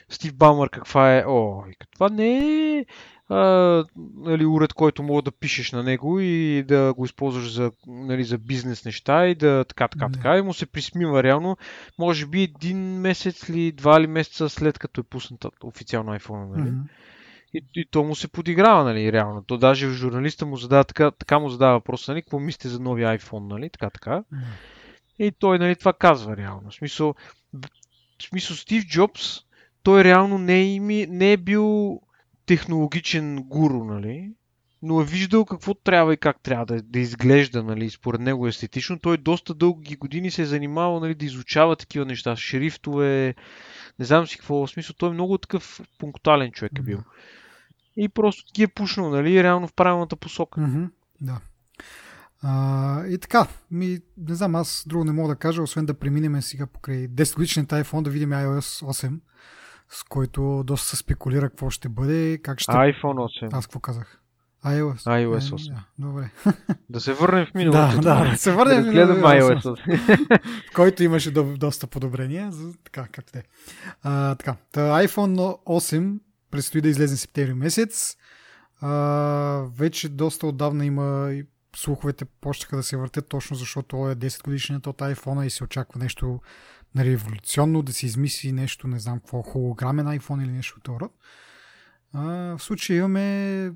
Стив 0.09 0.36
Бамър 0.36 0.69
каква 0.69 1.17
е? 1.17 1.24
О, 1.28 1.63
това 1.93 2.09
не 2.09 2.38
е 2.38 2.86
а, 3.32 3.84
нали, 4.17 4.45
уред, 4.45 4.74
който 4.74 5.03
мога 5.03 5.22
да 5.22 5.32
пишеш 5.32 5.72
на 5.72 5.84
него 5.84 6.19
и 6.19 6.63
да 6.67 6.93
го 6.93 7.05
използваш 7.05 7.53
за, 7.53 7.72
нали, 7.88 8.24
за 8.24 8.38
бизнес 8.38 8.86
неща 8.86 9.28
и 9.28 9.36
да 9.36 9.65
така, 9.67 9.88
така, 9.88 10.07
не. 10.07 10.11
така. 10.11 10.38
И 10.38 10.41
му 10.41 10.53
се 10.53 10.65
присмива 10.65 11.24
реално, 11.24 11.57
може 11.99 12.26
би 12.26 12.41
един 12.41 12.78
месец 12.78 13.49
или 13.49 13.72
два 13.72 14.01
ли 14.01 14.07
месеца 14.07 14.49
след 14.49 14.80
като 14.80 15.01
е 15.01 15.03
пуснат 15.03 15.45
официално 15.63 16.15
iPhone. 16.15 16.57
Нали? 16.57 16.69
Mm-hmm. 16.69 16.84
И, 17.54 17.64
и 17.76 17.86
то 17.86 18.04
му 18.04 18.16
се 18.16 18.28
подиграва, 18.28 18.84
нали, 18.84 19.12
реално. 19.12 19.43
То 19.43 19.58
даже 19.58 19.89
журналиста 19.89 20.45
му 20.45 20.58
задава, 20.58 20.84
така, 20.84 21.12
така 21.12 21.39
му 21.39 21.49
задава 21.49 21.74
въпроса, 21.74 22.12
нали, 22.12 22.22
какво 22.22 22.39
мислите 22.39 22.70
за 22.70 22.80
новия 22.80 23.20
iPhone, 23.20 23.47
нали, 23.47 23.70
така, 23.70 23.89
така. 23.89 24.12
Mm-hmm. 24.12 24.43
И 25.20 25.32
той, 25.32 25.60
нали, 25.60 25.76
това 25.76 25.93
казва 25.93 26.38
реално. 26.38 26.70
В 26.70 26.76
смисъл, 26.76 27.16
в 27.54 28.24
смисъл 28.24 28.56
Стив 28.56 28.86
Джобс, 28.88 29.39
той 29.84 30.04
реално 30.04 30.38
не 30.38 30.60
е, 30.60 30.74
ими, 30.74 31.08
не 31.10 31.34
е 31.34 31.38
бил 31.38 31.99
технологичен 32.45 33.43
гуру, 33.43 33.84
нали? 33.84 34.32
но 34.84 35.02
е 35.02 35.06
виждал 35.06 35.45
какво 35.45 35.74
трябва 35.74 36.14
и 36.14 36.18
как 36.18 36.39
трябва 36.39 36.66
да, 36.66 36.82
да 36.82 36.99
изглежда, 36.99 37.64
нали, 37.64 37.89
според 37.89 38.22
него 38.22 38.47
естетично. 38.47 38.99
Той 38.99 39.18
доста 39.18 39.54
дълги 39.54 39.95
години 39.95 40.32
се 40.32 40.41
е 40.41 40.45
занимавал 40.45 40.99
нали, 40.99 41.16
да 41.16 41.26
изучава 41.26 41.76
такива 41.76 42.06
неща, 42.06 42.36
шрифтове, 42.36 43.36
не 43.99 44.06
знам 44.06 44.28
си 44.28 44.38
какво, 44.38 44.68
в 44.68 44.70
смисъл, 44.70 44.95
той 44.97 45.10
е 45.10 45.14
много 45.14 45.38
такъв 45.38 45.82
пунктуален 45.97 46.52
човек 46.52 46.72
е 46.80 46.82
бил. 46.82 46.99
И 48.04 48.10
просто 48.10 48.43
ги 48.56 48.64
е 48.64 48.68
пушнал, 48.68 49.10
нали, 49.10 49.43
реално 49.43 49.68
в 49.68 49.74
правилната 49.74 50.16
посока. 50.16 50.62
Mm-hmm, 50.62 50.89
да. 51.22 51.39
А, 52.43 53.06
и 53.06 53.18
така, 53.18 53.47
ми, 53.72 53.99
не 54.18 54.36
знам, 54.36 54.56
аз 54.56 54.84
друго 54.88 55.04
не 55.04 55.12
мога 55.12 55.28
да 55.28 55.36
кажа, 55.36 55.62
освен 55.62 55.86
да 55.86 55.93
преминем 55.93 56.41
сега 56.41 56.66
покрай 56.68 57.08
10 57.08 57.36
годишният 57.36 57.70
iPhone, 57.70 58.02
да 58.02 58.10
видим 58.10 58.30
iOS 58.30 58.86
8 58.86 59.20
с 59.89 60.04
който 60.04 60.64
доста 60.66 60.88
се 60.88 60.95
спекулира 60.95 61.49
какво 61.49 61.70
ще 61.70 61.89
бъде, 61.89 62.39
как 62.43 62.60
ще... 62.60 62.72
iPhone 62.72 63.43
8. 63.43 63.49
Аз 63.54 63.68
какво 63.68 63.80
казах? 63.80 64.22
iOS. 64.66 64.95
iOS 64.95 65.39
8. 65.39 65.72
Е, 65.72 65.74
да, 65.74 66.08
добре. 66.08 66.32
Да 66.89 66.99
се 66.99 67.14
върнем 67.14 67.45
в 67.45 67.54
миналото. 67.54 68.02
Да, 68.02 68.24
да, 68.24 68.32
да 68.32 68.38
се 68.38 68.52
върнем 68.52 68.84
в 68.84 68.88
миналото. 68.88 69.20
iOS 69.20 69.62
8. 69.62 70.72
в 70.72 70.76
който 70.76 71.04
имаше 71.04 71.32
до, 71.32 71.43
доста 71.58 71.88
подобрения. 71.88 72.52
За, 72.52 72.74
така, 72.84 73.08
както 73.12 73.38
е. 73.38 73.43
А, 74.04 74.36
така, 74.36 74.56
та, 74.72 74.82
iPhone 74.82 75.58
8 75.66 76.20
предстои 76.52 76.82
да 76.82 76.89
излезе 76.89 77.18
септември 77.18 77.54
месец. 77.54 78.16
А, 78.82 78.91
вече 79.76 80.10
доста 80.10 80.47
отдавна 80.47 80.86
има 80.86 81.34
слуховете 81.76 82.26
почнаха 82.26 82.76
да 82.76 82.84
се 82.84 82.97
въртят 82.97 83.28
точно 83.28 83.56
защото 83.56 84.10
е 84.10 84.16
10 84.16 84.43
годишният 84.43 84.88
от 84.88 84.97
iPhone 84.97 85.43
и 85.43 85.49
се 85.49 85.64
очаква 85.64 85.99
нещо 85.99 86.39
нали, 86.95 87.12
революционно, 87.12 87.82
да 87.82 87.93
се 87.93 88.06
измисли 88.06 88.52
нещо, 88.52 88.88
не 88.88 88.99
знам 88.99 89.20
какво, 89.20 89.41
холограмен 89.41 90.06
iPhone 90.06 90.43
или 90.43 90.52
нещо 90.52 90.80
от 90.80 91.02
род. 91.02 91.12
А, 92.14 92.24
в 92.58 92.60
случая 92.60 92.97
имаме, 92.97 93.72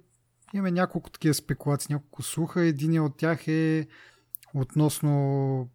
имаме 0.53 0.71
няколко 0.71 1.09
такива 1.09 1.34
спекулации, 1.34 1.93
няколко 1.93 2.23
слуха. 2.23 2.61
Един 2.61 3.01
от 3.01 3.17
тях 3.17 3.47
е 3.47 3.88
относно 4.53 5.69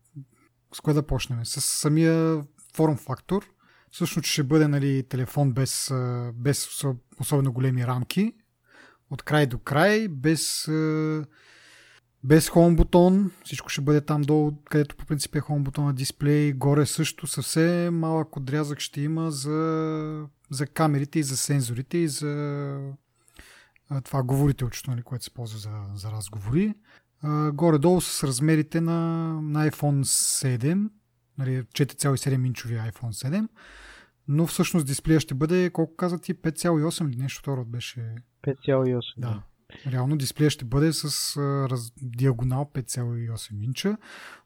с 0.75 0.81
кое 0.81 0.95
да 0.95 1.07
почнем? 1.07 1.45
С 1.45 1.61
самия 1.61 2.43
форм 2.75 2.97
фактор. 2.97 3.45
Всъщност 3.91 4.29
ще 4.29 4.43
бъде 4.43 4.69
нали, 4.69 5.03
телефон 5.09 5.53
без, 5.53 5.93
без 6.35 6.85
особено 7.21 7.53
големи 7.53 7.87
рамки. 7.87 8.33
От 9.11 9.23
край 9.23 9.47
до 9.47 9.59
край, 9.59 10.09
без 10.09 10.69
без 12.25 12.49
хоум 12.49 12.77
бутон, 12.77 13.31
всичко 13.45 13.69
ще 13.69 13.81
бъде 13.81 14.01
там 14.01 14.23
долу, 14.23 14.53
където 14.71 14.97
по 14.97 15.07
принцип 15.07 15.35
е 15.35 15.41
хоум 15.41 15.65
бутон 15.65 15.85
на 15.85 15.95
дисплей. 15.95 16.53
Горе 16.53 16.87
също 16.87 17.27
съвсем 17.27 17.99
малък 17.99 18.37
отрязък 18.37 18.81
ще 18.81 19.01
има 19.01 19.31
за, 19.31 20.27
за 20.51 20.67
камерите 20.67 21.19
и 21.19 21.23
за 21.23 21.37
сензорите 21.37 21.99
и 21.99 22.09
за 22.09 22.77
това 24.05 24.23
говорителчето, 24.23 24.91
нали, 24.91 25.03
което 25.03 25.25
се 25.25 25.35
ползва 25.35 25.59
за, 25.59 25.71
за 25.95 26.11
разговори. 26.11 26.75
горе-долу 27.53 28.01
с 28.01 28.25
размерите 28.25 28.81
на, 28.81 29.29
на 29.43 29.71
iPhone 29.71 30.03
7, 30.03 30.89
нали, 31.41 31.63
4,7 31.63 32.47
инчови 32.47 32.75
iPhone 32.75 33.29
7, 33.29 33.49
но 34.29 34.47
всъщност 34.47 34.87
дисплея 34.87 35.21
ще 35.21 35.35
бъде, 35.35 35.71
колко 35.71 35.97
каза 35.97 36.19
ти, 36.19 36.35
5,8 36.35 37.09
или 37.09 37.23
нещо 37.23 37.41
второ 37.41 37.65
беше? 37.65 38.15
5,8. 38.47 39.01
Да. 39.19 39.43
Реално 39.87 40.17
дисплея 40.17 40.51
ще 40.51 40.65
бъде 40.65 40.93
с 40.93 41.37
а, 41.37 41.69
раз, 41.71 41.93
диагонал 42.03 42.71
5,8 42.75 43.65
инча 43.65 43.97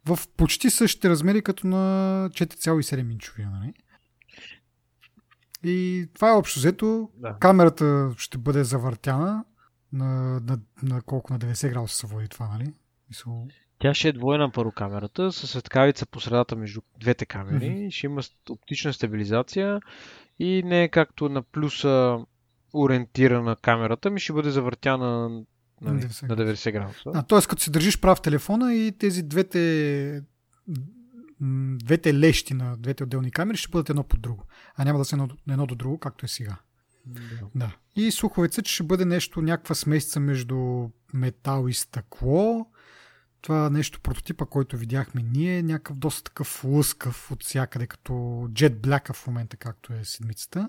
в 0.07 0.19
почти 0.37 0.71
същите 0.71 1.09
размери 1.09 1.43
като 1.43 1.67
на 1.67 2.29
4,7 2.33 3.13
инчовия. 3.13 3.51
Нали? 3.51 3.75
И 5.65 6.09
това 6.15 6.31
е 6.31 6.35
общо 6.35 6.59
взето. 6.59 7.11
Да. 7.17 7.37
Камерата 7.41 8.15
ще 8.19 8.39
бъде 8.39 8.65
завъртяна 8.65 9.45
на, 9.93 10.41
на, 10.41 10.59
на 10.83 11.03
колко 11.03 11.33
на 11.33 11.39
90 11.39 11.71
градуса 11.71 11.97
се 11.97 12.07
води 12.07 12.29
това, 12.29 12.49
нали? 12.49 12.75
Мисъл... 13.09 13.49
Тя 13.79 13.95
ще 13.95 14.09
е 14.09 14.13
двойна 14.13 14.51
първо 14.51 14.73
камерата, 14.73 15.33
с 15.33 15.47
светкавица 15.47 16.07
по 16.07 16.21
средата 16.21 16.57
между 16.57 16.81
двете 17.01 17.27
камери. 17.27 17.65
Mm-hmm. 17.65 17.91
Ще 17.91 18.07
има 18.07 18.23
оптична 18.51 18.93
стабилизация 18.93 19.81
и 20.39 20.63
не 20.63 20.83
е 20.83 20.89
както 20.89 21.29
на 21.29 21.43
плюса 21.43 22.19
ориентирана 22.75 23.57
камерата, 23.57 24.11
ми 24.11 24.21
ще 24.21 24.33
бъде 24.33 24.51
завъртяна 24.51 25.29
на, 25.29 25.29
на 25.81 26.01
90, 26.01 26.29
на 26.29 26.37
90 26.37 26.73
градуса. 26.73 27.11
А, 27.15 27.23
т.е. 27.23 27.41
като 27.49 27.63
си 27.63 27.71
държиш 27.71 28.01
прав 28.01 28.23
телефона 28.23 28.75
и 28.75 28.93
тези 28.93 29.23
двете 29.23 30.23
двете 31.85 32.15
лещи 32.15 32.55
на 32.55 32.77
двете 32.77 33.05
отделни 33.05 33.31
камери 33.31 33.57
ще 33.57 33.69
бъдат 33.69 33.91
едно 33.91 34.03
под 34.03 34.21
друго, 34.21 34.45
а 34.77 34.85
няма 34.85 34.99
да 34.99 35.05
са 35.05 35.17
едно, 35.17 35.29
едно 35.51 35.67
до 35.67 35.75
друго, 35.75 35.99
както 35.99 36.27
е 36.27 36.29
сега. 36.29 36.57
Да. 37.07 37.21
да. 37.55 37.77
И 37.97 38.11
слуховете, 38.11 38.63
че 38.63 38.75
ще 38.75 38.83
бъде 38.83 39.05
нещо, 39.05 39.43
някаква 39.43 39.75
смесица 39.75 40.21
между 40.21 40.89
метал 41.15 41.69
и 41.69 41.75
стъкло. 41.75 42.67
Това 43.45 43.71
нещо, 43.71 44.01
прототипа, 44.01 44.47
който 44.47 44.77
видяхме 44.77 45.23
ние, 45.23 45.63
някакъв 45.63 45.97
доста 45.97 46.25
такъв 46.25 46.65
лъскав 46.65 47.31
от 47.31 47.45
всякъде, 47.45 47.87
като 47.87 48.13
Jet 48.53 48.75
Black 48.75 49.13
в 49.13 49.27
момента, 49.27 49.57
както 49.57 49.93
е 49.93 50.05
седмицата 50.05 50.69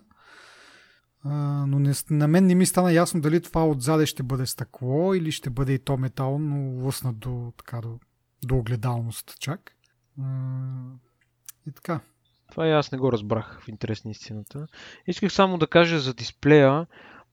но 1.26 1.80
не, 1.80 1.94
на 2.10 2.28
мен 2.28 2.46
не 2.46 2.56
ми 2.56 2.66
стана 2.66 2.94
ясно 2.94 3.22
дали 3.22 3.42
това 3.42 3.68
отзаде 3.68 4.06
ще 4.06 4.24
бъде 4.24 4.46
стъкло 4.46 5.14
или 5.14 5.32
ще 5.32 5.50
бъде 5.50 5.74
и 5.74 5.80
то 5.80 5.98
метал, 5.98 6.40
но 6.40 6.86
лъснат 6.86 7.20
до, 7.20 7.54
така, 7.58 7.82
до, 7.82 8.00
до 8.44 8.58
огледалност 8.58 9.36
чак. 9.40 9.76
И 11.68 11.72
така. 11.76 12.00
Това 12.52 12.68
и 12.68 12.72
аз 12.72 12.92
не 12.92 12.98
го 12.98 13.12
разбрах 13.12 13.62
в 13.62 13.68
интерес 13.68 14.06
на 14.06 14.12
истината. 14.12 14.68
Исках 15.08 15.34
само 15.34 15.58
да 15.58 15.68
кажа 15.68 16.00
за 16.00 16.14
дисплея. 16.14 16.88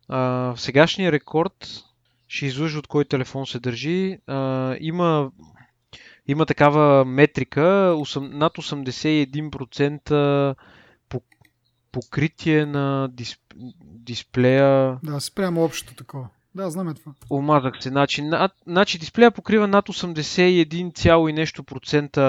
А, 0.09 0.55
сегашния 0.57 1.13
рекорд 1.13 1.85
ще 2.33 2.47
излъжа 2.47 2.79
от 2.79 2.87
кой 2.87 3.05
телефон 3.05 3.47
се 3.47 3.61
държи. 3.61 4.19
А, 4.27 4.77
има, 4.81 5.31
има 6.27 6.47
такава 6.47 7.05
метрика, 7.05 7.61
8, 7.61 8.33
над 8.33 8.53
81% 8.53 10.55
покритие 11.93 12.67
на 12.67 13.09
дисп... 13.13 13.41
дисплея. 13.83 14.99
Да, 15.03 15.21
спрямо 15.21 15.65
общото 15.65 15.95
такова. 15.95 16.29
Да, 16.55 16.71
знаме 16.71 16.95
това. 16.95 17.13
Омазах 17.31 17.83
се. 17.83 17.89
Значи, 17.89 18.23
на, 18.23 18.51
значи 18.67 18.99
дисплея 18.99 19.31
покрива 19.31 19.69
над 19.69 19.89
81, 19.89 21.31
и 21.31 21.33
нещо 21.33 21.65
процента 21.65 22.23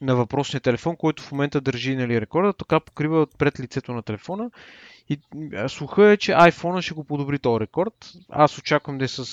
на 0.00 0.16
въпросния 0.16 0.60
телефон, 0.60 0.96
който 0.96 1.22
в 1.22 1.32
момента 1.32 1.60
държи 1.60 1.96
нали, 1.96 2.20
рекорда. 2.20 2.52
Така 2.52 2.80
покрива 2.80 3.26
пред 3.38 3.60
лицето 3.60 3.92
на 3.92 4.02
телефона. 4.02 4.50
И 5.10 5.20
слуха 5.68 6.06
е, 6.06 6.16
че 6.16 6.32
iPhone 6.32 6.80
ще 6.80 6.94
го 6.94 7.04
подобри 7.04 7.38
този 7.38 7.60
рекорд. 7.60 8.12
Аз 8.28 8.58
очаквам 8.58 8.98
да 8.98 9.04
е 9.04 9.08
с 9.08 9.26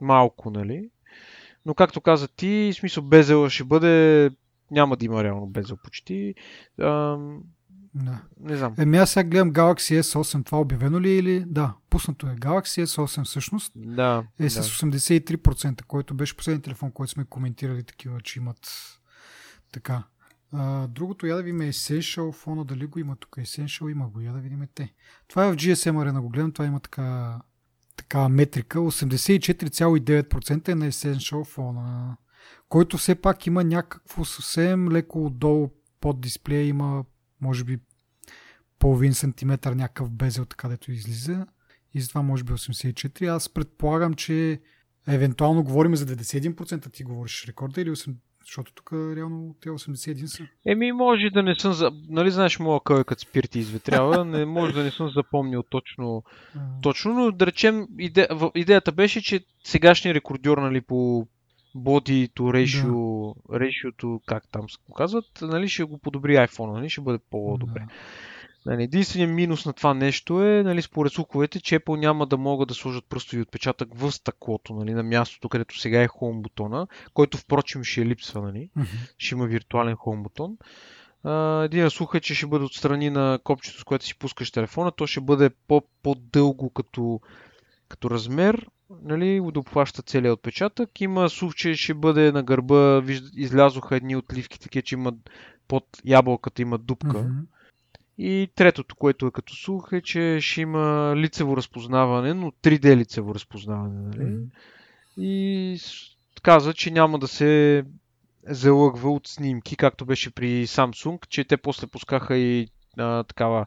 малко, 0.00 0.50
нали? 0.50 0.90
Но 1.66 1.74
както 1.74 2.00
каза 2.00 2.28
ти, 2.28 2.72
смисъл 2.74 3.04
безела 3.04 3.50
ще 3.50 3.64
бъде... 3.64 4.30
Няма 4.70 4.96
да 4.96 5.04
има 5.04 5.24
реално 5.24 5.46
безел 5.46 5.76
почти. 5.76 6.34
Ам 6.80 7.40
да. 7.94 8.22
Не 8.40 8.56
знам. 8.56 8.74
Еми 8.78 8.98
аз 8.98 9.10
сега 9.10 9.28
гледам 9.28 9.52
Galaxy 9.52 10.00
S8. 10.00 10.44
Това 10.44 10.60
обявено 10.60 11.00
ли 11.00 11.10
е 11.10 11.18
или... 11.18 11.44
Да, 11.46 11.74
пуснато 11.90 12.26
е. 12.26 12.30
Galaxy 12.30 12.84
S8 12.84 13.24
всъщност 13.24 13.72
да, 13.76 14.24
е 14.40 14.50
с 14.50 14.54
да. 14.54 14.62
83%, 14.62 15.84
който 15.84 16.14
беше 16.14 16.36
последния 16.36 16.62
телефон, 16.62 16.90
който 16.90 17.12
сме 17.12 17.24
коментирали 17.24 17.82
такива, 17.82 18.20
че 18.20 18.38
имат 18.38 18.70
така. 19.72 20.02
А, 20.52 20.86
другото, 20.86 21.26
я 21.26 21.36
да 21.36 21.42
видим 21.42 21.60
Essential 21.60 22.32
фона, 22.32 22.64
дали 22.64 22.86
го 22.86 22.98
има 22.98 23.16
тук. 23.16 23.30
Essential 23.30 23.90
има 23.90 24.08
го, 24.08 24.20
я 24.20 24.32
да 24.32 24.38
видим 24.38 24.66
те. 24.74 24.94
Това 25.28 25.46
е 25.46 25.52
в 25.52 25.56
GSM 25.56 25.92
Arena, 25.92 26.20
го 26.20 26.28
гледам, 26.28 26.52
това 26.52 26.66
има 26.66 26.80
така, 26.80 27.40
така 27.96 28.28
метрика. 28.28 28.78
84,9% 28.78 30.68
е 30.68 30.74
на 30.74 30.86
Essential 30.86 31.44
фона, 31.44 32.16
който 32.68 32.98
все 32.98 33.14
пак 33.14 33.46
има 33.46 33.64
някакво 33.64 34.24
съвсем 34.24 34.88
леко 34.88 35.26
отдолу 35.26 35.70
под 36.00 36.20
дисплея 36.20 36.66
има 36.66 37.04
може 37.40 37.64
би 37.64 37.78
половин 38.78 39.14
сантиметър 39.14 39.72
някакъв 39.72 40.10
безел, 40.10 40.44
така 40.44 40.68
дето 40.68 40.92
излиза. 40.92 41.46
И 41.94 42.00
затова 42.00 42.22
може 42.22 42.44
би 42.44 42.52
84. 42.52 43.26
Аз 43.26 43.48
предполагам, 43.48 44.14
че 44.14 44.60
евентуално 45.06 45.64
говорим 45.64 45.96
за 45.96 46.06
91%, 46.06 46.92
ти 46.92 47.04
говориш 47.04 47.44
рекорда 47.48 47.80
или 47.80 47.90
8... 47.90 48.14
защото 48.52 48.72
тук 48.74 48.92
реално 48.92 49.54
те 49.60 49.68
81 49.68 50.26
са. 50.26 50.42
Еми, 50.66 50.92
може 50.92 51.30
да 51.30 51.42
не 51.42 51.54
съм, 51.54 51.72
за... 51.72 51.92
нали 52.08 52.30
знаеш 52.30 52.58
моя 52.58 52.80
къл 52.84 53.04
като 53.04 53.22
спирти 53.22 53.58
изветрява, 53.58 54.24
не 54.24 54.44
може 54.44 54.74
да 54.74 54.82
не 54.82 54.90
съм 54.90 55.10
запомнил 55.10 55.62
точно, 55.62 56.22
точно 56.82 57.14
но 57.14 57.32
да 57.32 57.46
речем, 57.46 57.86
иде... 57.98 58.28
идеята 58.54 58.92
беше, 58.92 59.22
че 59.22 59.44
сегашният 59.64 60.16
рекордьор 60.16 60.58
нали, 60.58 60.80
по 60.80 61.26
body 61.76 62.32
to 62.32 62.40
ratio, 62.40 63.34
да. 63.48 63.58
ratio 63.58 64.20
как 64.26 64.48
там 64.52 64.70
се 64.70 64.78
казват, 64.96 65.24
нали, 65.42 65.68
ще 65.68 65.84
го 65.84 65.98
подобри 65.98 66.36
iPhone, 66.36 66.72
нали, 66.72 66.90
ще 66.90 67.00
бъде 67.00 67.18
по-добре. 67.30 67.80
Да. 67.80 67.86
Нали, 68.66 68.82
единственият 68.82 69.34
минус 69.34 69.66
на 69.66 69.72
това 69.72 69.94
нещо 69.94 70.44
е, 70.44 70.62
нали, 70.62 70.82
според 70.82 71.12
слуховете, 71.12 71.60
че 71.60 71.80
Apple 71.80 71.98
няма 71.98 72.26
да 72.26 72.36
могат 72.36 72.68
да 72.68 72.74
сложат 72.74 73.04
пръстови 73.08 73.42
отпечатък 73.42 73.88
в 73.94 74.12
стъклото, 74.12 74.74
нали, 74.74 74.94
на 74.94 75.02
мястото, 75.02 75.48
където 75.48 75.78
сега 75.78 76.02
е 76.02 76.08
Home 76.08 76.40
бутона, 76.40 76.86
който 77.14 77.38
впрочем 77.38 77.84
ще 77.84 78.06
липсва, 78.06 78.42
нали, 78.42 78.70
mm-hmm. 78.78 79.14
ще 79.18 79.34
има 79.34 79.46
виртуален 79.46 79.96
Home 79.96 80.22
бутон. 80.22 80.56
един 81.64 81.90
слух 81.90 82.14
е, 82.14 82.20
че 82.20 82.34
ще 82.34 82.46
бъде 82.46 82.64
отстрани 82.64 83.10
на 83.10 83.38
копчето, 83.44 83.80
с 83.80 83.84
което 83.84 84.04
си 84.04 84.18
пускаш 84.18 84.50
телефона, 84.50 84.92
то 84.92 85.06
ще 85.06 85.20
бъде 85.20 85.50
по- 85.68 85.88
по-дълго 86.02 86.70
като, 86.70 87.20
като 87.88 88.10
размер, 88.10 88.66
нали, 89.02 89.40
да 89.52 89.60
обхваща 89.60 90.02
целият 90.02 90.38
отпечатък. 90.38 91.00
Има 91.00 91.28
слух, 91.28 91.54
че 91.54 91.74
ще 91.74 91.94
бъде 91.94 92.32
на 92.32 92.42
гърба, 92.42 93.00
виж, 93.00 93.22
излязоха 93.36 93.96
едни 93.96 94.16
отливки, 94.16 94.60
такива, 94.60 94.82
че 94.82 94.94
имат 94.94 95.14
под 95.68 95.84
ябълката 96.04 96.62
има 96.62 96.78
дупка. 96.78 97.18
Mm-hmm 97.18 97.51
и 98.18 98.48
третото, 98.54 98.96
което 98.96 99.26
е 99.26 99.30
като 99.30 99.54
слух 99.56 99.88
е, 99.92 100.00
че 100.00 100.38
ще 100.40 100.60
има 100.60 101.14
лицево 101.16 101.56
разпознаване, 101.56 102.34
но 102.34 102.50
3D 102.50 102.96
лицево 102.96 103.34
разпознаване. 103.34 104.00
Нали? 104.02 104.18
Mm-hmm. 104.18 104.46
И 105.16 105.78
каза, 106.42 106.74
че 106.74 106.90
няма 106.90 107.18
да 107.18 107.28
се 107.28 107.84
залъгва 108.46 109.10
от 109.10 109.28
снимки, 109.28 109.76
както 109.76 110.06
беше 110.06 110.30
при 110.30 110.66
Samsung, 110.66 111.28
че 111.28 111.44
те 111.44 111.56
после 111.56 111.86
пускаха 111.86 112.36
и 112.36 112.68
а, 112.98 113.24
такава 113.24 113.66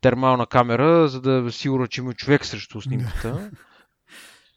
термална 0.00 0.46
камера, 0.46 1.08
за 1.08 1.20
да 1.20 1.44
е 1.48 1.50
сигурно, 1.50 1.86
че 1.86 2.00
има 2.00 2.14
човек 2.14 2.44
срещу 2.44 2.80
снимката. 2.80 3.50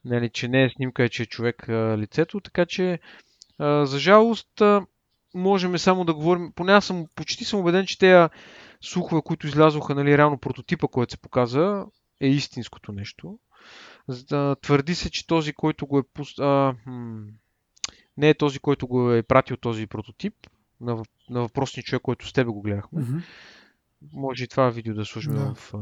нали, 0.06 0.30
че 0.30 0.48
не 0.48 0.64
е 0.64 0.70
снимка, 0.70 1.10
че 1.10 1.24
е 1.24 1.26
човек 1.26 1.70
а, 1.70 1.98
лицето. 1.98 2.40
Така 2.40 2.66
че, 2.66 3.00
а, 3.60 3.86
за 3.86 4.00
жалост, 4.00 4.62
а, 4.62 4.82
можем 5.34 5.78
само 5.78 6.06
да 6.06 6.14
говорим, 6.14 6.52
поне 6.56 6.74
аз 6.74 6.86
съм 6.86 7.06
почти 7.16 7.46
съм 7.46 7.60
убеден, 7.60 7.86
че 7.86 8.00
тези 8.00 8.30
слухове, 8.82 9.22
които 9.22 9.48
излязоха, 9.48 9.96
нали, 9.96 10.18
реално 10.18 10.38
прототипа, 10.38 10.88
който 10.88 11.12
се 11.12 11.18
показа, 11.18 11.86
е 12.20 12.28
истинското 12.28 12.92
нещо. 12.92 13.40
Твърди 14.62 14.96
се, 14.96 15.10
че 15.10 15.28
този, 15.28 15.54
който 15.54 15.88
го 15.88 16.00
е 16.00 16.04
пуст... 16.04 16.40
а, 16.40 16.76
хм... 16.84 17.20
не 18.18 18.30
е 18.30 18.34
този, 18.34 18.60
който 18.60 18.88
го 18.88 19.12
е 19.12 19.24
пратил 19.24 19.58
този 19.58 19.88
прототип 19.88 20.34
на, 20.82 21.04
на 21.30 21.42
въпросния 21.42 21.84
човек, 21.84 22.02
който 22.02 22.28
с 22.28 22.34
тебе 22.34 22.52
го 22.52 22.62
гледахме. 22.62 23.02
Mm-hmm. 23.02 23.22
Може 24.14 24.44
и 24.44 24.48
това 24.48 24.70
видео 24.70 24.94
да 24.94 25.06
служим 25.06 25.34
да. 25.34 25.54
в 25.56 25.74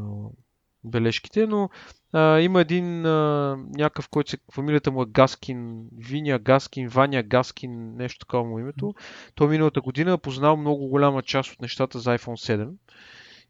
бележките, 0.84 1.46
но 1.46 1.68
а, 2.12 2.40
има 2.40 2.60
един 2.60 3.06
а, 3.06 3.56
някакъв, 3.74 4.08
който 4.08 4.30
се, 4.30 4.38
фамилията 4.54 4.90
му 4.90 5.02
е 5.02 5.06
Гаскин, 5.08 5.84
Виня 5.98 6.38
Гаскин, 6.38 6.88
Ваня 6.88 7.22
Гаскин, 7.22 7.96
нещо 7.96 8.18
такова 8.18 8.44
му 8.44 8.58
името. 8.58 8.94
Той 9.34 9.48
миналата 9.48 9.80
година 9.80 10.12
е 10.12 10.18
познал 10.18 10.56
много 10.56 10.88
голяма 10.88 11.22
част 11.22 11.52
от 11.52 11.62
нещата 11.62 11.98
за 11.98 12.18
iPhone 12.18 12.56
7 12.56 12.70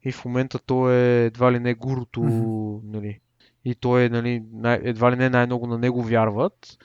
и 0.03 0.11
в 0.11 0.25
момента 0.25 0.59
той 0.59 0.93
е 0.93 1.25
едва 1.25 1.51
ли 1.51 1.59
не 1.59 1.73
гурото, 1.73 2.19
mm-hmm. 2.19 2.79
нали, 2.83 3.19
и 3.65 3.75
той 3.75 4.03
е, 4.03 4.09
нали, 4.09 4.43
най- 4.53 4.81
едва 4.83 5.11
ли 5.11 5.15
не 5.15 5.29
най-много 5.29 5.67
на 5.67 5.77
него 5.77 6.03
вярват. 6.03 6.77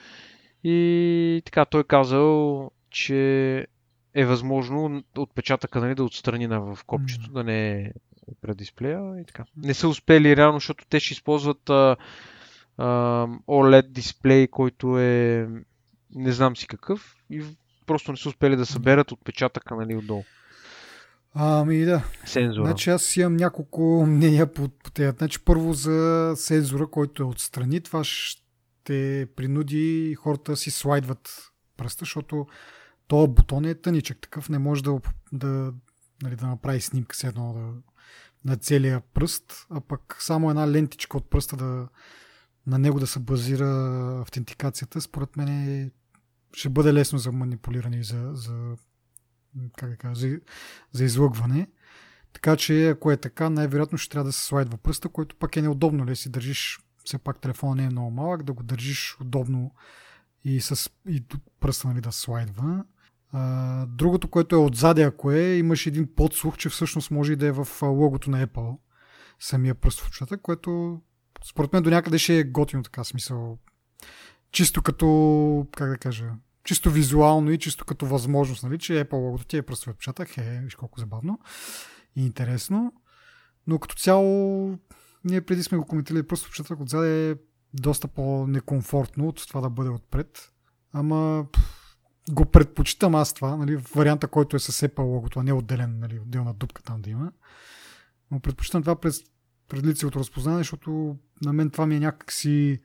И 0.63 1.41
така, 1.45 1.65
той 1.65 1.81
е 1.81 1.83
казал, 1.83 2.71
че 2.89 3.67
е 4.13 4.25
възможно 4.25 5.03
отпечатъка 5.17 5.79
нали, 5.79 5.95
да 5.95 6.03
отстрани 6.03 6.47
в 6.47 6.79
копчето, 6.87 7.27
mm-hmm. 7.27 7.33
да 7.33 7.43
не 7.43 7.71
е 7.71 7.91
пред 8.41 8.57
дисплея 8.57 9.19
и 9.21 9.25
така. 9.25 9.45
Не 9.57 9.73
са 9.73 9.87
успели 9.87 10.35
реално, 10.35 10.57
защото 10.57 10.85
те 10.89 10.99
ще 10.99 11.13
използват 11.13 11.69
а, 11.69 11.95
а, 12.77 12.87
OLED 13.47 13.87
дисплей, 13.87 14.47
който 14.47 14.99
е 14.99 15.47
не 16.15 16.31
знам 16.31 16.55
си 16.55 16.67
какъв 16.67 17.15
и 17.29 17.43
просто 17.85 18.11
не 18.11 18.17
са 18.17 18.29
успели 18.29 18.55
да 18.55 18.65
съберат 18.65 19.11
отпечатъка 19.11 19.75
нали, 19.75 19.95
отдолу. 19.95 20.23
Ами 21.33 21.85
да. 21.85 22.03
Сензора. 22.25 22.65
Значи 22.65 22.89
аз 22.89 23.17
имам 23.17 23.35
няколко 23.35 24.05
мнения 24.07 24.53
по, 24.53 24.69
по 24.69 24.91
тези. 24.91 25.17
Значи 25.17 25.45
първо 25.45 25.73
за 25.73 26.33
сензора, 26.35 26.87
който 26.87 27.23
е 27.23 27.25
отстрани, 27.25 27.81
това 27.81 28.03
ще 28.03 29.27
принуди 29.35 30.15
хората 30.15 30.57
си 30.57 30.71
слайдват 30.71 31.51
пръста, 31.77 31.99
защото 31.99 32.47
този 33.07 33.31
бутон 33.31 33.65
е 33.65 33.75
тъничък, 33.75 34.21
такъв 34.21 34.49
не 34.49 34.59
може 34.59 34.83
да, 34.83 34.99
да, 35.31 35.73
нали, 36.23 36.35
да 36.35 36.47
направи 36.47 36.81
снимка 36.81 37.15
с 37.15 37.23
едно 37.23 37.53
да, 37.53 37.91
на 38.45 38.57
целия 38.57 39.01
пръст, 39.13 39.67
а 39.69 39.81
пък 39.81 40.17
само 40.19 40.49
една 40.49 40.71
лентичка 40.71 41.17
от 41.17 41.29
пръста 41.29 41.57
да, 41.57 41.87
на 42.67 42.79
него 42.79 42.99
да 42.99 43.07
се 43.07 43.19
базира 43.19 43.67
автентикацията, 44.21 45.01
според 45.01 45.37
мен 45.37 45.47
е, 45.47 45.91
ще 46.53 46.69
бъде 46.69 46.93
лесно 46.93 47.19
за 47.19 47.31
манипулиране 47.31 47.97
и 47.97 48.03
за, 48.03 48.31
за, 48.33 48.75
как 49.77 49.89
да 49.89 49.97
кажа, 49.97 50.15
за, 50.15 50.39
за 50.91 51.03
излъгване. 51.03 51.67
Така 52.33 52.55
че, 52.55 52.89
ако 52.89 53.11
е 53.11 53.17
така, 53.17 53.49
най-вероятно 53.49 53.97
ще 53.97 54.11
трябва 54.11 54.29
да 54.29 54.33
се 54.33 54.45
слайдва 54.45 54.77
пръста, 54.77 55.09
което 55.09 55.35
пък 55.35 55.55
е 55.55 55.61
неудобно, 55.61 55.99
ли 55.99 56.05
нали? 56.05 56.15
си 56.15 56.29
държиш, 56.29 56.79
все 57.03 57.17
пак 57.17 57.39
телефона 57.39 57.75
не 57.75 57.83
е 57.83 57.89
много 57.89 58.11
малък, 58.11 58.43
да 58.43 58.53
го 58.53 58.63
държиш 58.63 59.17
удобно 59.21 59.71
и 60.43 60.61
с 60.61 60.89
и 61.09 61.23
пръста 61.59 61.87
нали, 61.87 62.01
да 62.01 62.11
слайдва. 62.11 62.85
А, 63.31 63.85
другото, 63.85 64.27
което 64.27 64.55
е 64.55 64.59
отзади, 64.59 65.01
ако 65.01 65.31
е, 65.31 65.41
имаш 65.41 65.85
един 65.85 66.15
подслух, 66.15 66.57
че 66.57 66.69
всъщност 66.69 67.11
може 67.11 67.33
и 67.33 67.35
да 67.35 67.47
е 67.47 67.51
в 67.51 67.67
логото 67.81 68.29
на 68.29 68.47
Apple, 68.47 68.77
самия 69.39 69.75
пръстов 69.75 70.05
отпечатък, 70.05 70.41
което 70.41 71.01
според 71.45 71.73
мен 71.73 71.83
до 71.83 71.89
някъде 71.89 72.17
ще 72.17 72.37
е 72.37 72.43
готино 72.43 72.83
така 72.83 73.03
смисъл. 73.03 73.57
Чисто 74.51 74.81
като, 74.81 75.67
как 75.77 75.89
да 75.89 75.97
кажа, 75.97 76.31
чисто 76.63 76.91
визуално 76.91 77.51
и 77.51 77.57
чисто 77.57 77.85
като 77.85 78.05
възможност, 78.05 78.63
нали, 78.63 78.79
че 78.79 79.05
Apple 79.05 79.13
логото 79.13 79.45
ти 79.45 79.57
е 79.57 79.61
пръстов 79.61 79.93
отпечатък, 79.93 80.37
е, 80.37 80.61
виж 80.63 80.75
колко 80.75 80.99
забавно 80.99 81.39
и 82.15 82.25
интересно. 82.25 82.93
Но 83.67 83.79
като 83.79 83.95
цяло, 83.95 84.77
ние 85.23 85.41
преди 85.41 85.63
сме 85.63 85.77
го 85.77 85.85
коментирали, 85.85 86.27
пръстов 86.27 86.49
отпечатък 86.49 86.79
отзади 86.79 87.09
е 87.09 87.35
доста 87.73 88.07
по-некомфортно 88.07 89.27
от 89.27 89.47
това 89.47 89.61
да 89.61 89.69
бъде 89.69 89.89
отпред. 89.89 90.51
Ама 90.93 91.45
го 92.31 92.45
предпочитам 92.45 93.15
аз 93.15 93.33
това, 93.33 93.55
нали, 93.55 93.75
варианта, 93.75 94.27
който 94.27 94.55
е 94.55 94.59
с 94.59 94.87
Apple 94.87 95.03
логото, 95.03 95.39
а 95.39 95.43
не 95.43 95.53
отделен, 95.53 95.99
нали, 95.99 96.19
отделна 96.19 96.53
дупка 96.53 96.83
там 96.83 97.01
да 97.01 97.09
има. 97.09 97.31
Но 98.31 98.39
предпочитам 98.39 98.81
това 98.81 98.95
през, 98.95 99.21
пред 99.69 99.85
лицевото 99.85 100.19
разпознаване, 100.19 100.63
защото 100.63 101.17
на 101.41 101.53
мен 101.53 101.69
това 101.69 101.85
ми 101.85 101.95
е 101.95 101.99
някакси 101.99 102.81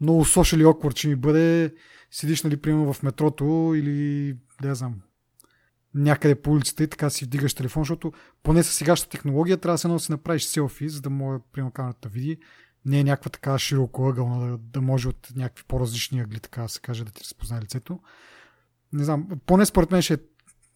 много 0.00 0.24
social 0.24 0.64
awkward, 0.64 0.94
че 0.94 1.08
ми 1.08 1.16
бъде 1.16 1.74
седиш, 2.10 2.42
нали, 2.42 2.56
примерно 2.56 2.92
в 2.92 3.02
метрото 3.02 3.72
или, 3.76 4.36
да 4.62 4.74
знам, 4.74 4.94
някъде 5.94 6.42
по 6.42 6.52
улицата 6.52 6.82
и 6.84 6.88
така 6.88 7.10
си 7.10 7.24
вдигаш 7.24 7.54
телефон, 7.54 7.82
защото 7.82 8.12
поне 8.42 8.62
с 8.62 8.72
сегашната 8.72 9.10
технология 9.10 9.56
трябва 9.56 9.74
да 9.74 9.98
се, 9.98 10.04
си 10.04 10.12
направиш 10.12 10.44
селфи, 10.44 10.88
за 10.88 11.00
да 11.00 11.10
може, 11.10 11.42
примерно, 11.52 11.72
камерата 11.72 12.08
да 12.08 12.12
види. 12.12 12.38
Не 12.84 13.00
е 13.00 13.04
някаква 13.04 13.30
така 13.30 13.58
широко 13.58 14.08
ъгълна, 14.08 14.50
да, 14.50 14.58
да 14.58 14.80
може 14.80 15.08
от 15.08 15.28
някакви 15.36 15.64
по-различни 15.68 16.20
ъгли, 16.20 16.40
така 16.40 16.62
да 16.62 16.68
се 16.68 16.80
каже, 16.80 17.04
да 17.04 17.10
ти 17.10 17.20
разпознае 17.20 17.60
лицето 17.60 18.00
не 18.92 19.04
знам, 19.04 19.28
поне 19.46 19.66
според 19.66 19.90
мен 19.90 20.02
ще, 20.02 20.18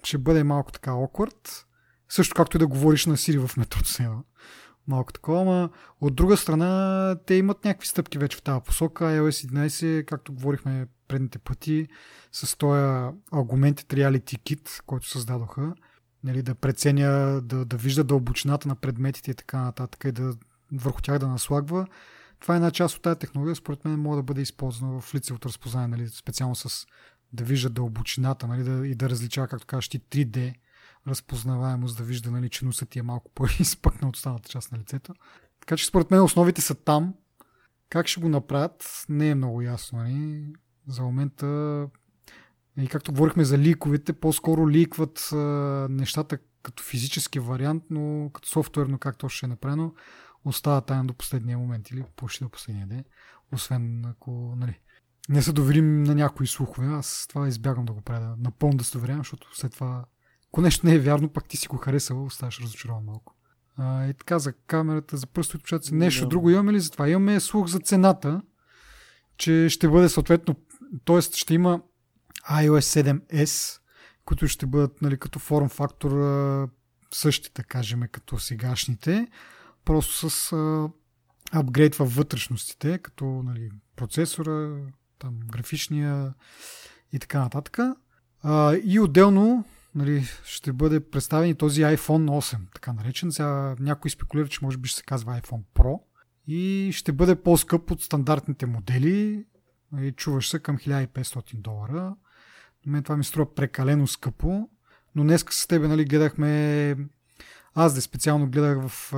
ще 0.04 0.18
бъде 0.18 0.44
малко 0.44 0.72
така 0.72 0.90
awkward. 0.90 1.64
Също 2.08 2.34
както 2.34 2.56
и 2.56 2.58
да 2.60 2.66
говориш 2.66 3.06
на 3.06 3.16
Сири 3.16 3.38
в 3.38 3.56
метрото 3.56 3.88
сега. 3.88 4.16
Малко 4.88 5.12
такова, 5.12 5.40
ама 5.40 5.70
от 6.00 6.14
друга 6.14 6.36
страна 6.36 7.16
те 7.26 7.34
имат 7.34 7.64
някакви 7.64 7.88
стъпки 7.88 8.18
вече 8.18 8.36
в 8.36 8.42
тази 8.42 8.60
посока. 8.64 9.04
iOS 9.04 9.52
11, 9.52 10.04
както 10.04 10.32
говорихме 10.32 10.86
предните 11.08 11.38
пъти, 11.38 11.88
с 12.32 12.56
този 12.56 12.80
Augmented 13.32 13.94
Reality 13.94 14.38
Kit, 14.38 14.82
който 14.86 15.08
създадоха, 15.08 15.74
нали, 16.24 16.42
да 16.42 16.54
преценя, 16.54 17.40
да, 17.40 17.64
да 17.64 17.76
вижда 17.76 18.04
дълбочината 18.04 18.68
на 18.68 18.74
предметите 18.74 19.30
и 19.30 19.34
така 19.34 19.60
нататък 19.60 20.04
и 20.04 20.12
да 20.12 20.34
върху 20.72 21.02
тях 21.02 21.18
да 21.18 21.28
наслагва. 21.28 21.86
Това 22.40 22.54
е 22.54 22.56
една 22.56 22.70
част 22.70 22.96
от 22.96 23.02
тази 23.02 23.18
технология, 23.18 23.56
според 23.56 23.84
мен 23.84 24.00
може 24.00 24.16
да 24.16 24.22
бъде 24.22 24.40
използвана 24.40 25.00
в 25.00 25.14
лицевото 25.14 25.48
разпознаване, 25.48 25.96
нали, 25.96 26.08
специално 26.08 26.54
с 26.54 26.86
да 27.32 27.44
вижда 27.44 27.70
дълбочината 27.70 28.46
нали, 28.46 28.62
да, 28.62 28.86
и 28.86 28.94
да 28.94 29.10
различава, 29.10 29.48
както 29.48 29.66
кажеш 29.66 29.88
ти, 29.88 30.00
3D 30.00 30.54
разпознаваемост, 31.08 31.98
да 31.98 32.04
вижда, 32.04 32.30
нали, 32.30 32.48
че 32.48 32.64
носът 32.64 32.88
ти 32.88 32.98
е 32.98 33.02
малко 33.02 33.30
по-изпъкна 33.34 34.08
от 34.08 34.16
останалата 34.16 34.48
част 34.48 34.72
на 34.72 34.78
лицето. 34.78 35.14
Така 35.60 35.76
че 35.76 35.86
според 35.86 36.10
мен 36.10 36.22
основите 36.22 36.60
са 36.60 36.74
там. 36.74 37.14
Как 37.90 38.06
ще 38.06 38.20
го 38.20 38.28
направят, 38.28 39.04
не 39.08 39.28
е 39.28 39.34
много 39.34 39.62
ясно. 39.62 39.98
Нали? 39.98 40.46
За 40.88 41.02
момента, 41.02 41.88
и 42.78 42.88
както 42.88 43.12
говорихме 43.12 43.44
за 43.44 43.58
ликовете, 43.58 44.12
по-скоро 44.12 44.70
ликват 44.70 45.28
а, 45.32 45.36
нещата 45.90 46.38
като 46.62 46.82
физически 46.82 47.40
вариант, 47.40 47.84
но 47.90 48.30
като 48.32 48.48
софтуерно 48.48 48.98
как 48.98 49.18
то 49.18 49.28
ще 49.28 49.46
е 49.46 49.48
направено, 49.48 49.94
остава 50.44 50.80
тайна 50.80 51.04
до 51.04 51.14
последния 51.14 51.58
момент 51.58 51.90
или 51.90 52.04
почти 52.16 52.44
до 52.44 52.50
последния 52.50 52.86
ден. 52.86 53.04
Освен 53.52 54.04
ако, 54.04 54.54
нали, 54.56 54.80
не 55.28 55.42
се 55.42 55.52
доверим 55.52 56.02
на 56.02 56.14
някои 56.14 56.46
слухове. 56.46 56.86
Аз 56.86 57.26
това 57.28 57.48
избягвам 57.48 57.86
да 57.86 57.92
го 57.92 58.00
правя. 58.00 58.34
Напълно 58.38 58.76
да 58.76 58.84
се 58.84 58.92
доверявам, 58.92 59.20
защото 59.20 59.56
след 59.56 59.72
това, 59.72 60.04
ако 60.48 60.60
нещо 60.60 60.86
не 60.86 60.94
е 60.94 60.98
вярно, 60.98 61.28
пак 61.28 61.48
ти 61.48 61.56
си 61.56 61.68
го 61.68 61.76
харесал, 61.76 62.24
оставаш 62.24 62.60
разочарован 62.60 63.04
малко. 63.04 63.34
А, 63.76 64.06
и 64.06 64.14
така 64.14 64.38
за 64.38 64.52
камерата, 64.52 65.16
за 65.16 65.26
пръстови 65.26 65.56
отпечатъци. 65.56 65.94
Нещо 65.94 66.24
Да. 66.24 66.28
друго 66.28 66.50
имаме 66.50 66.72
ли 66.72 66.80
за 66.80 66.90
това? 66.90 67.08
Имаме 67.08 67.40
слух 67.40 67.66
за 67.66 67.78
цената, 67.78 68.42
че 69.36 69.68
ще 69.70 69.88
бъде 69.88 70.08
съответно, 70.08 70.56
т.е. 71.04 71.22
ще 71.22 71.54
има 71.54 71.80
iOS 72.50 73.02
7S, 73.02 73.80
които 74.24 74.48
ще 74.48 74.66
бъдат 74.66 75.02
нали, 75.02 75.18
като 75.18 75.38
форм 75.38 75.68
фактор 75.68 76.10
същите, 77.14 77.62
кажем, 77.62 78.02
като 78.12 78.38
сегашните, 78.38 79.28
просто 79.84 80.30
с 80.30 80.52
апгрейд 81.52 81.94
във 81.94 82.14
вътрешностите, 82.14 82.98
като 82.98 83.24
нали, 83.24 83.70
процесора, 83.96 84.76
там, 85.18 85.34
графичния 85.46 86.34
и 87.12 87.18
така 87.18 87.40
нататък. 87.40 87.78
И 88.84 89.00
отделно 89.00 89.64
нали, 89.94 90.24
ще 90.44 90.72
бъде 90.72 91.00
представен 91.10 91.50
и 91.50 91.54
този 91.54 91.82
iPhone 91.82 92.28
8, 92.56 92.58
така 92.74 92.92
наречен. 92.92 93.32
Сега 93.32 93.76
някой 93.80 94.10
спекулира, 94.10 94.48
че 94.48 94.58
може 94.62 94.78
би 94.78 94.88
ще 94.88 94.98
се 94.98 95.04
казва 95.04 95.40
iPhone 95.40 95.62
Pro 95.74 96.00
и 96.46 96.90
ще 96.92 97.12
бъде 97.12 97.42
по-скъп 97.42 97.90
от 97.90 98.02
стандартните 98.02 98.66
модели. 98.66 99.44
Нали, 99.92 100.12
чуваш 100.12 100.48
се 100.48 100.58
към 100.58 100.78
1500 100.78 101.54
долара. 101.54 102.16
На 102.86 102.92
мен 102.92 103.02
това 103.02 103.16
ми 103.16 103.24
струва 103.24 103.54
прекалено 103.54 104.06
скъпо, 104.06 104.68
но 105.14 105.22
днес 105.22 105.44
с 105.50 105.66
тебе 105.66 105.88
нали, 105.88 106.04
гледахме 106.04 106.96
аз 107.74 107.94
да 107.94 108.02
специално 108.02 108.50
гледах 108.50 108.88
в, 108.88 109.12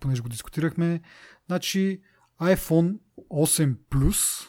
понеже 0.00 0.22
го 0.22 0.28
дискутирахме, 0.28 1.00
значи 1.46 2.00
iPhone 2.40 2.98
8 3.30 3.76
Plus 3.90 4.48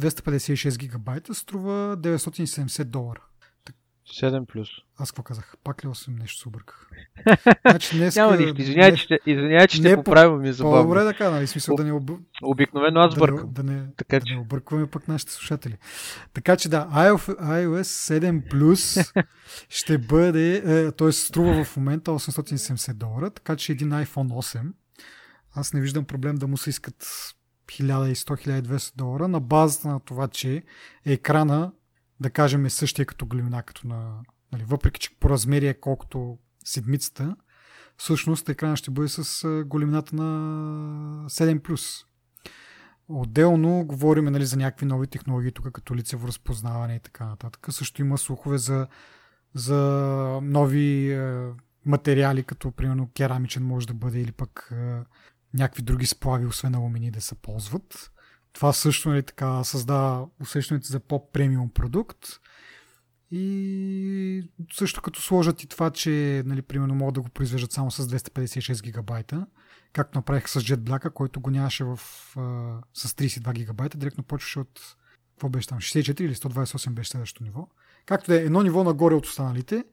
256 0.00 0.78
гигабайта 0.78 1.34
струва 1.34 1.96
970 1.96 2.84
долара. 2.84 3.22
7 4.22 4.46
плюс. 4.46 4.68
Аз 4.96 5.10
какво 5.10 5.22
казах? 5.22 5.54
Пак 5.64 5.84
ли 5.84 5.88
8 5.88 6.18
нещо 6.20 6.40
се 6.40 6.48
обърках? 6.48 6.88
Значи 7.70 7.96
днес, 7.96 8.16
Няма 8.16 8.36
нищо. 8.36 8.62
Извинявай, 8.62 8.94
че, 8.94 9.02
ще- 9.02 9.18
извинявай, 9.26 9.66
че 9.66 9.82
не 9.82 9.88
ще 9.88 9.96
по- 9.96 10.02
поправя 10.02 10.38
ми 10.38 10.48
е 10.48 10.52
забавно. 10.52 10.76
По-добре 10.78 11.04
така, 11.04 11.30
нали? 11.30 11.46
Смисъл 11.46 11.76
да 11.76 11.84
не, 11.84 11.92
об... 11.92 12.10
Обикновено 12.42 13.00
аз 13.00 13.14
да, 13.14 13.20
не, 13.20 13.26
бъркам. 13.26 13.52
да, 13.52 13.62
не, 13.62 13.86
Така 13.96 14.20
да 14.20 14.26
че- 14.26 14.34
не 14.34 14.40
объркваме 14.40 14.86
пък 14.86 15.08
нашите 15.08 15.32
слушатели. 15.32 15.76
Така 16.32 16.56
че 16.56 16.68
да, 16.68 16.88
iOS 16.88 17.40
iOS 17.40 18.18
7 18.20 18.52
Plus 18.52 19.12
ще 19.68 19.98
бъде, 19.98 20.56
е, 20.56 20.92
т.е. 20.92 21.12
струва 21.12 21.64
в 21.64 21.76
момента 21.76 22.10
870 22.10 22.92
долара, 22.92 23.30
така 23.30 23.56
че 23.56 23.72
един 23.72 23.90
iPhone 23.90 24.28
8, 24.28 24.72
аз 25.52 25.72
не 25.72 25.80
виждам 25.80 26.04
проблем 26.04 26.36
да 26.36 26.46
му 26.46 26.56
се 26.56 26.70
искат 26.70 27.06
1100-1200 27.68 28.96
долара 28.96 29.28
на 29.28 29.40
базата 29.40 29.88
на 29.88 30.00
това, 30.00 30.28
че 30.28 30.62
екрана, 31.04 31.72
да 32.20 32.30
кажем, 32.30 32.66
е 32.66 32.70
същия 32.70 33.06
като 33.06 33.26
големина, 33.26 33.62
като 33.62 33.88
на, 33.88 34.20
нали, 34.52 34.64
въпреки 34.64 35.00
че 35.00 35.16
по 35.20 35.30
размери 35.30 35.68
е 35.68 35.74
колкото 35.74 36.38
седмицата, 36.64 37.36
всъщност 37.96 38.48
екрана 38.48 38.76
ще 38.76 38.90
бъде 38.90 39.08
с 39.08 39.48
големината 39.66 40.16
на 40.16 41.28
7+. 41.28 42.04
Отделно 43.08 43.84
говорим 43.86 44.24
нали, 44.24 44.44
за 44.46 44.56
някакви 44.56 44.86
нови 44.86 45.06
технологии, 45.06 45.52
тук 45.52 45.72
като 45.72 45.96
лицево 45.96 46.28
разпознаване 46.28 46.94
и 46.94 47.00
така 47.00 47.26
нататък. 47.26 47.66
Също 47.70 48.00
има 48.00 48.18
слухове 48.18 48.58
за, 48.58 48.86
за 49.54 49.78
нови 50.42 51.18
материали, 51.86 52.42
като 52.42 52.72
примерно 52.72 53.10
керамичен 53.14 53.62
може 53.62 53.86
да 53.86 53.94
бъде 53.94 54.20
или 54.20 54.32
пък 54.32 54.72
някакви 55.54 55.82
други 55.82 56.06
сплави, 56.06 56.46
освен 56.46 56.74
алумини 56.74 57.10
да 57.10 57.20
се 57.20 57.34
ползват. 57.34 58.10
Това 58.52 58.72
също 58.72 59.08
нали, 59.08 59.22
така, 59.22 59.64
създава 59.64 60.28
усещането 60.40 60.86
за 60.86 61.00
по-премиум 61.00 61.70
продукт. 61.70 62.26
И 63.30 64.50
също 64.72 65.02
като 65.02 65.20
сложат 65.22 65.62
и 65.62 65.66
това, 65.66 65.90
че 65.90 66.42
нали, 66.46 66.62
примерно 66.62 66.94
могат 66.94 67.14
да 67.14 67.20
го 67.20 67.28
произвеждат 67.28 67.72
само 67.72 67.90
с 67.90 68.08
256 68.08 68.82
гигабайта, 68.82 69.46
както 69.92 70.18
направиха 70.18 70.48
с 70.48 70.60
JetBlack, 70.60 71.12
който 71.12 71.40
го 71.40 71.50
нямаше 71.50 71.84
в, 71.84 72.00
а, 72.36 72.80
с 72.94 73.08
32 73.08 73.52
гигабайта, 73.52 73.98
директно 73.98 74.24
почваше 74.24 74.60
от 74.60 74.96
какво 75.30 75.48
беше 75.48 75.68
там, 75.68 75.78
64 75.78 76.20
или 76.20 76.34
128 76.34 76.90
беше 76.90 77.10
следващото 77.10 77.44
ниво. 77.44 77.68
Както 78.06 78.30
да 78.30 78.40
е 78.40 78.44
едно 78.44 78.62
ниво 78.62 78.84
нагоре 78.84 79.14
от 79.14 79.26
останалите 79.26 79.84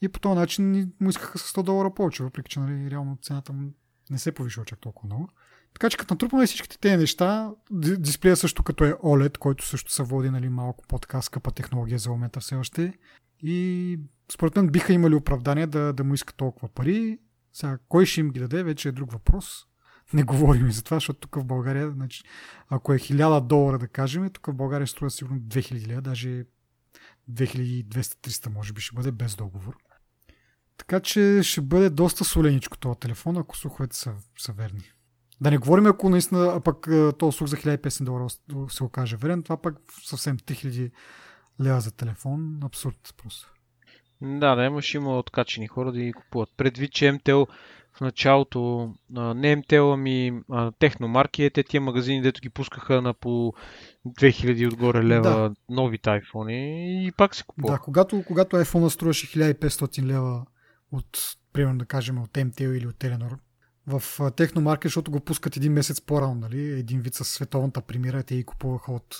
и 0.00 0.08
по 0.08 0.20
този 0.20 0.34
начин 0.38 0.92
му 1.00 1.10
искаха 1.10 1.38
с 1.38 1.52
100 1.52 1.62
долара 1.62 1.94
повече, 1.94 2.22
въпреки 2.22 2.50
че 2.50 2.60
нали, 2.60 2.90
реално 2.90 3.18
цената 3.22 3.52
му 3.52 3.72
не 4.10 4.18
се 4.18 4.28
е 4.28 4.32
повишила 4.32 4.66
чак 4.66 4.78
толкова 4.78 5.06
много. 5.06 5.28
Така 5.74 5.90
че 5.90 5.96
като 5.96 6.14
натрупваме 6.14 6.46
всичките 6.46 6.78
тези 6.78 6.96
неща, 6.96 7.50
ди- 7.70 7.96
дисплея 7.96 8.36
също 8.36 8.62
като 8.62 8.84
е 8.84 8.92
OLED, 8.92 9.38
който 9.38 9.66
също 9.66 9.92
се 9.92 10.02
води 10.02 10.30
нали, 10.30 10.48
малко 10.48 10.84
по-така 10.88 11.22
скъпа 11.22 11.50
технология 11.50 11.98
за 11.98 12.10
момента 12.10 12.40
все 12.40 12.54
още. 12.54 12.94
И 13.42 13.98
според 14.32 14.56
мен 14.56 14.68
биха 14.68 14.92
имали 14.92 15.14
оправдание 15.14 15.66
да, 15.66 15.92
да 15.92 16.04
му 16.04 16.14
искат 16.14 16.36
толкова 16.36 16.68
пари. 16.68 17.18
Сега, 17.52 17.78
кой 17.88 18.06
ще 18.06 18.20
им 18.20 18.30
ги 18.30 18.40
даде, 18.40 18.62
вече 18.62 18.88
е 18.88 18.92
друг 18.92 19.12
въпрос. 19.12 19.66
Не 20.12 20.22
говорим 20.22 20.68
и 20.68 20.72
за 20.72 20.82
това, 20.82 20.96
защото 20.96 21.20
тук 21.20 21.36
в 21.36 21.44
България, 21.44 21.90
значи, 21.90 22.24
ако 22.68 22.92
е 22.92 22.98
1000 22.98 23.40
долара, 23.40 23.78
да 23.78 23.88
кажем, 23.88 24.30
тук 24.30 24.46
в 24.46 24.54
България 24.54 24.86
струва 24.86 25.10
сигурно 25.10 25.40
2000 25.40 25.86
лева, 25.86 26.00
даже 26.00 26.44
2200-300 27.30 28.54
може 28.54 28.72
би 28.72 28.80
ще 28.80 28.94
бъде 28.94 29.12
без 29.12 29.36
договор. 29.36 29.76
Така 30.80 31.00
че 31.00 31.40
ще 31.42 31.60
бъде 31.60 31.90
доста 31.90 32.24
соленичко 32.24 32.78
този 32.78 32.98
телефон, 32.98 33.36
ако 33.36 33.56
слуховете 33.56 33.96
са, 33.96 34.12
са 34.38 34.52
верни. 34.52 34.82
Да 35.40 35.50
не 35.50 35.58
говорим, 35.58 35.86
ако 35.86 36.08
наистина, 36.08 36.52
а 36.56 36.60
пък 36.60 36.88
а, 36.88 37.12
този 37.12 37.36
слух 37.36 37.48
за 37.48 37.56
1500 37.56 38.04
долара 38.04 38.26
се 38.68 38.84
окаже 38.84 39.16
верен, 39.16 39.42
това 39.42 39.56
пък 39.56 39.76
съвсем 40.02 40.38
3000 40.38 40.90
лева 41.60 41.80
за 41.80 41.90
телефон, 41.90 42.60
абсурд 42.62 43.14
просто. 43.22 43.54
Да, 44.22 44.54
да, 44.54 44.64
имаш 44.64 44.94
има 44.94 45.18
откачени 45.18 45.68
хора 45.68 45.92
да 45.92 46.00
ги 46.00 46.12
купуват. 46.12 46.48
Предвид, 46.56 46.92
че 46.92 47.04
MTL 47.04 47.46
в 47.92 48.00
началото, 48.00 48.94
не 49.10 49.56
MTL, 49.56 49.94
ами 49.94 50.40
техномарки, 50.78 51.44
е 51.44 51.50
те 51.50 51.62
тия 51.62 51.80
магазини, 51.80 52.22
дето 52.22 52.40
ги 52.40 52.48
пускаха 52.48 53.02
на 53.02 53.14
по 53.14 53.52
2000 54.08 54.66
отгоре 54.72 55.04
лева 55.04 55.22
Да. 55.22 55.54
новите 55.68 56.10
айфони 56.10 57.06
и 57.06 57.12
пак 57.12 57.34
се 57.34 57.42
Да, 57.42 57.46
купуват. 57.46 57.80
когато, 57.80 58.22
когато 58.26 58.56
iPhone 58.56 58.88
струваше 58.88 59.26
1500 59.26 60.02
лева 60.02 60.44
от, 60.92 61.18
примерно 61.52 61.78
да 61.78 61.84
кажем, 61.84 62.22
от 62.22 62.30
MTL 62.30 62.72
или 62.72 62.86
от 62.86 62.96
Telenor, 62.96 63.38
в 63.86 64.30
Техномаркет, 64.36 64.88
защото 64.88 65.10
го 65.10 65.20
пускат 65.20 65.56
един 65.56 65.72
месец 65.72 66.00
по-рано, 66.00 66.34
нали? 66.34 66.60
един 66.60 67.00
вид 67.00 67.14
с 67.14 67.24
световната 67.24 67.80
премира, 67.80 68.22
те 68.22 68.36
ги 68.36 68.44
купуваха 68.44 68.92
от, 68.92 69.18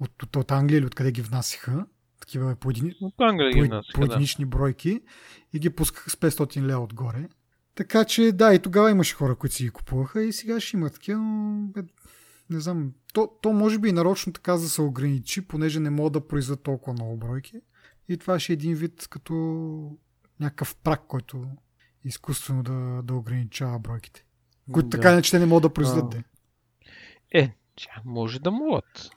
от, 0.00 0.22
от, 0.22 0.36
от 0.36 0.50
Англия 0.50 0.78
или 0.78 0.86
откъде 0.86 1.12
ги 1.12 1.22
внасяха, 1.22 1.86
такива 2.20 2.56
по, 2.56 2.70
едини, 2.70 2.94
От 3.00 3.14
Англия 3.20 3.52
по, 3.52 3.58
ги 3.58 3.68
внасяха, 3.68 3.92
по 3.94 4.06
да. 4.06 4.12
единични 4.12 4.44
бройки 4.44 5.00
и 5.52 5.58
ги 5.58 5.70
пускаха 5.70 6.10
с 6.10 6.14
500 6.14 6.62
лева 6.62 6.80
отгоре. 6.80 7.28
Така 7.74 8.04
че 8.04 8.32
да, 8.32 8.54
и 8.54 8.58
тогава 8.58 8.90
имаше 8.90 9.14
хора, 9.14 9.36
които 9.36 9.54
си 9.54 9.64
ги 9.64 9.70
купуваха 9.70 10.22
и 10.22 10.32
сега 10.32 10.60
ще 10.60 10.76
има 10.76 10.90
такива, 10.90 11.20
но 11.20 11.66
бе, 11.66 11.82
не 12.50 12.60
знам. 12.60 12.92
То, 13.12 13.30
то 13.42 13.52
може 13.52 13.78
би 13.78 13.88
и 13.88 13.92
нарочно 13.92 14.32
така 14.32 14.52
да 14.52 14.58
се 14.58 14.82
ограничи, 14.82 15.48
понеже 15.48 15.80
не 15.80 15.90
могат 15.90 16.12
да 16.12 16.28
произведат 16.28 16.62
толкова 16.62 16.92
много 16.92 17.16
бройки. 17.16 17.60
И 18.08 18.16
това 18.16 18.38
ще 18.38 18.52
е 18.52 18.54
един 18.54 18.74
вид 18.74 19.06
като 19.10 19.98
някакъв 20.40 20.76
прак, 20.76 21.02
който 21.08 21.46
изкуствено 22.04 22.62
да, 22.62 23.02
да 23.02 23.14
ограничава 23.14 23.78
бройките. 23.78 24.24
Които 24.72 24.88
Да. 24.88 24.96
така 24.96 25.12
иначе 25.12 25.30
те 25.30 25.38
не 25.38 25.46
могат 25.46 25.62
да 25.62 25.74
произведат. 25.74 26.14
А. 26.14 26.22
Е, 27.34 27.52
може 28.04 28.40
да 28.40 28.50
могат. 28.50 29.10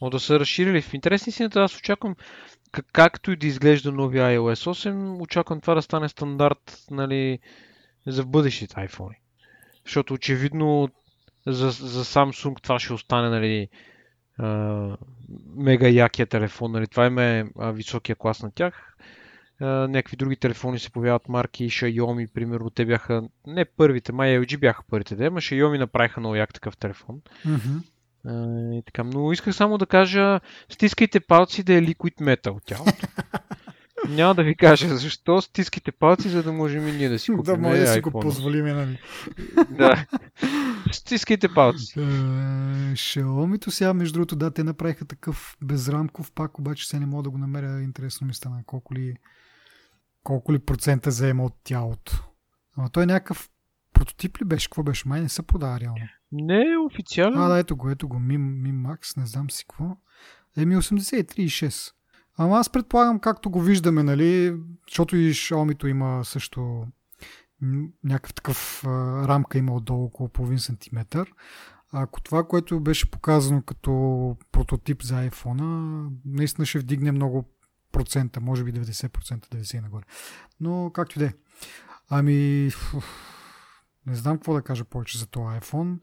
Могат 0.00 0.12
да 0.12 0.20
са 0.20 0.40
разширили. 0.40 0.82
В 0.82 0.94
интересни 0.94 1.32
си 1.32 1.48
аз 1.54 1.76
очаквам, 1.76 2.16
как, 2.72 2.86
както 2.92 3.30
и 3.30 3.36
да 3.36 3.46
изглежда 3.46 3.92
новия 3.92 4.24
iOS 4.24 4.90
8, 4.90 5.22
очаквам 5.22 5.60
това 5.60 5.74
да 5.74 5.82
стане 5.82 6.08
стандарт 6.08 6.84
нали, 6.90 7.38
за 8.06 8.22
в 8.22 8.28
бъдещите 8.28 8.74
iPhone. 8.74 9.16
Защото 9.84 10.14
очевидно 10.14 10.88
за, 11.46 11.70
за 11.70 12.04
Samsung 12.04 12.62
това 12.62 12.78
ще 12.78 12.92
остане 12.92 13.28
нали, 13.28 13.68
а, 14.38 14.96
мега 15.56 15.88
якия 15.88 16.26
телефон. 16.26 16.72
Нали. 16.72 16.86
Това 16.86 17.06
им 17.06 17.18
е 17.18 17.50
а, 17.58 17.70
високия 17.70 18.16
клас 18.16 18.42
на 18.42 18.50
тях. 18.50 18.96
Някакви 19.60 20.16
други 20.16 20.36
телефони 20.36 20.78
се 20.78 20.90
появяват 20.90 21.28
марки, 21.28 21.70
Xiaomi, 21.70 22.32
примерно, 22.32 22.70
те 22.70 22.84
бяха 22.84 23.22
не 23.46 23.64
първите, 23.64 24.12
май 24.12 24.38
LG 24.38 24.58
бяха 24.58 24.82
първите, 24.90 25.16
да, 25.16 25.26
ама 25.26 25.40
Xiaomi 25.40 25.78
направиха 25.78 26.20
много 26.20 26.36
як 26.36 26.54
такъв 26.54 26.76
телефон. 26.76 27.20
А, 28.26 28.46
и 28.72 28.82
така, 28.86 29.04
но 29.04 29.32
исках 29.32 29.54
само 29.54 29.78
да 29.78 29.86
кажа, 29.86 30.40
стискайте 30.68 31.20
палци 31.20 31.62
да 31.62 31.74
е 31.74 31.82
Liquid 31.82 32.14
Metal 32.20 32.58
тялото. 32.64 33.06
Няма 34.08 34.34
да 34.34 34.42
ви 34.42 34.54
кажа 34.54 34.96
защо, 34.96 35.40
стискайте 35.40 35.92
палци, 35.92 36.28
за 36.28 36.42
да 36.42 36.52
можем 36.52 36.88
и 36.88 36.92
ние 36.92 37.08
да 37.08 37.18
си 37.18 37.30
купим 37.30 37.54
Да 37.54 37.56
може 37.56 37.80
да 37.80 37.86
си 37.86 38.00
го 38.00 38.10
позволим, 38.10 38.66
нали? 38.66 38.98
Да. 39.70 40.06
Стискайте 40.92 41.48
палци. 41.54 41.98
Xiaomi-то 42.92 43.70
сега, 43.70 43.94
между 43.94 44.12
другото, 44.12 44.36
да, 44.36 44.50
те 44.50 44.64
направиха 44.64 45.04
такъв 45.04 45.56
безрамков 45.62 46.32
пак, 46.32 46.58
обаче 46.58 46.88
сега 46.88 47.00
не 47.00 47.06
мога 47.06 47.22
да 47.22 47.30
го 47.30 47.38
намеря. 47.38 47.82
Интересно 47.82 48.26
ми 48.26 48.34
стана 48.34 48.62
колко 48.66 48.94
ли, 48.94 49.14
колко 50.22 50.52
ли 50.52 50.58
процента 50.58 51.10
заема 51.10 51.44
от 51.44 51.54
тялото. 51.64 52.28
Ама 52.76 52.90
той 52.90 53.02
е 53.02 53.06
някакъв 53.06 53.50
прототип 53.92 54.40
ли 54.40 54.44
беше? 54.44 54.68
Какво 54.68 54.82
беше? 54.82 55.08
Май 55.08 55.20
не 55.20 55.28
се 55.28 55.42
продава 55.42 55.80
реално. 55.80 56.08
Не 56.32 56.72
е 56.72 56.78
официален. 56.78 57.38
А, 57.38 57.48
да, 57.48 57.58
ето 57.58 57.76
го, 57.76 57.90
ето 57.90 58.08
го. 58.08 58.16
Mi, 58.16 58.38
Mi 58.38 58.72
Max, 58.72 59.16
не 59.16 59.26
знам 59.26 59.50
си 59.50 59.64
какво. 59.68 59.96
Еми 60.56 60.76
83,6. 60.76 61.92
Ама 62.36 62.58
аз 62.58 62.70
предполагам, 62.70 63.20
както 63.20 63.50
го 63.50 63.60
виждаме, 63.60 64.02
нали, 64.02 64.56
защото 64.88 65.16
и 65.16 65.34
Xiaomi 65.34 65.86
има 65.86 66.24
също 66.24 66.86
някакъв 68.04 68.34
такъв 68.34 68.84
а, 68.86 68.88
рамка 69.28 69.58
има 69.58 69.74
отдолу 69.74 70.04
около 70.04 70.28
половин 70.28 70.58
сантиметър. 70.58 71.32
Ако 71.92 72.20
това, 72.20 72.44
което 72.44 72.80
беше 72.80 73.10
показано 73.10 73.62
като 73.62 74.36
прототип 74.52 75.02
за 75.02 75.14
iPhone, 75.14 76.08
наистина 76.24 76.66
ще 76.66 76.78
вдигне 76.78 77.12
много 77.12 77.44
процента, 77.92 78.40
може 78.40 78.64
би 78.64 78.72
90%, 78.72 79.08
90% 79.08 79.82
нагоре. 79.82 80.04
Но 80.60 80.90
както 80.94 81.18
и 81.18 81.20
да 81.20 81.26
е. 81.26 81.32
Ами, 82.08 82.70
не 84.06 84.14
знам 84.14 84.36
какво 84.36 84.54
да 84.54 84.62
кажа 84.62 84.84
повече 84.84 85.18
за 85.18 85.26
този 85.26 85.46
iPhone. 85.46 85.98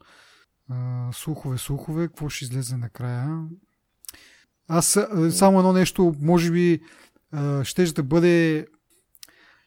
А, 0.70 1.08
слухове, 1.12 1.58
слухове, 1.58 2.08
какво 2.08 2.28
ще 2.28 2.44
излезе 2.44 2.76
накрая. 2.76 3.38
Аз 4.68 4.98
само 5.30 5.58
едно 5.58 5.72
нещо, 5.72 6.14
може 6.20 6.50
би 6.50 6.82
ще 7.62 7.84
да 7.84 8.02
бъде 8.02 8.66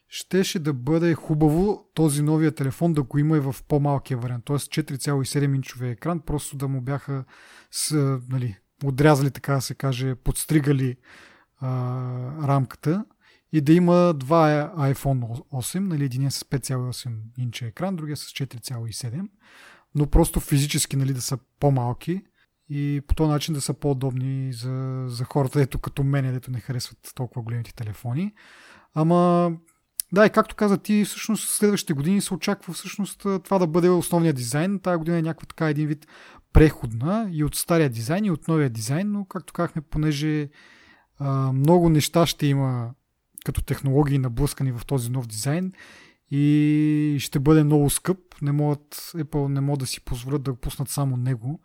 щеше 0.07 0.59
да 0.59 0.73
бъде 0.73 1.13
хубаво 1.13 1.89
този 1.93 2.21
новия 2.21 2.51
телефон 2.51 2.93
да 2.93 3.03
го 3.03 3.17
има 3.17 3.37
и 3.37 3.39
в 3.39 3.55
по-малкия 3.67 4.17
вариант, 4.17 4.45
т.е. 4.45 4.55
4,7 4.55 5.55
инчовия 5.55 5.91
екран, 5.91 6.19
просто 6.19 6.57
да 6.57 6.67
му 6.67 6.81
бяха 6.81 7.25
с, 7.71 8.19
нали, 8.29 8.57
отрязали, 8.83 9.31
така 9.31 9.53
да 9.53 9.61
се 9.61 9.75
каже, 9.75 10.15
подстригали 10.15 10.97
а, 11.59 12.47
рамката 12.47 13.05
и 13.53 13.61
да 13.61 13.73
има 13.73 14.13
два 14.13 14.73
iPhone 14.77 15.43
8, 15.51 15.79
нали, 15.79 16.05
един 16.05 16.31
с 16.31 16.43
5,8 16.43 17.11
инча 17.37 17.65
екран, 17.65 17.95
другия 17.95 18.17
с 18.17 18.25
4,7, 18.25 19.27
но 19.95 20.07
просто 20.07 20.39
физически 20.39 20.95
нали, 20.95 21.13
да 21.13 21.21
са 21.21 21.37
по-малки 21.59 22.21
и 22.69 23.01
по 23.07 23.15
този 23.15 23.29
начин 23.29 23.53
да 23.53 23.61
са 23.61 23.73
по-удобни 23.73 24.53
за, 24.53 25.03
за 25.07 25.23
хората, 25.23 25.61
ето 25.61 25.79
като 25.79 26.03
мене, 26.03 26.31
дето 26.31 26.51
не 26.51 26.59
харесват 26.59 27.11
толкова 27.15 27.41
големите 27.41 27.73
телефони. 27.73 28.33
Ама 28.93 29.51
да, 30.13 30.25
и 30.25 30.29
както 30.29 30.55
каза 30.55 30.77
ти, 30.77 31.05
всъщност 31.05 31.49
следващите 31.49 31.93
години 31.93 32.21
се 32.21 32.33
очаква 32.33 32.73
всъщност 32.73 33.19
това 33.19 33.59
да 33.59 33.67
бъде 33.67 33.89
основният 33.89 34.35
дизайн. 34.35 34.79
Тая 34.79 34.97
година 34.97 35.17
е 35.17 35.21
някаква 35.21 35.45
така 35.45 35.69
един 35.69 35.87
вид 35.87 36.07
преходна 36.53 37.29
и 37.31 37.43
от 37.43 37.55
стария 37.55 37.89
дизайн 37.89 38.25
и 38.25 38.31
от 38.31 38.47
новия 38.47 38.69
дизайн, 38.69 39.11
но 39.11 39.25
както 39.25 39.53
казахме, 39.53 39.81
понеже 39.81 40.49
много 41.53 41.89
неща 41.89 42.25
ще 42.25 42.47
има 42.47 42.91
като 43.45 43.61
технологии 43.61 44.17
наблъскани 44.17 44.71
в 44.71 44.85
този 44.85 45.11
нов 45.11 45.27
дизайн 45.27 45.73
и 46.31 47.17
ще 47.19 47.39
бъде 47.39 47.63
много 47.63 47.89
скъп. 47.89 48.17
Не 48.41 48.51
могат, 48.51 48.95
Apple 48.95 49.47
не 49.47 49.61
могат 49.61 49.79
да 49.79 49.87
си 49.87 50.01
позволят 50.01 50.43
да 50.43 50.55
пуснат 50.55 50.89
само 50.89 51.17
него 51.17 51.61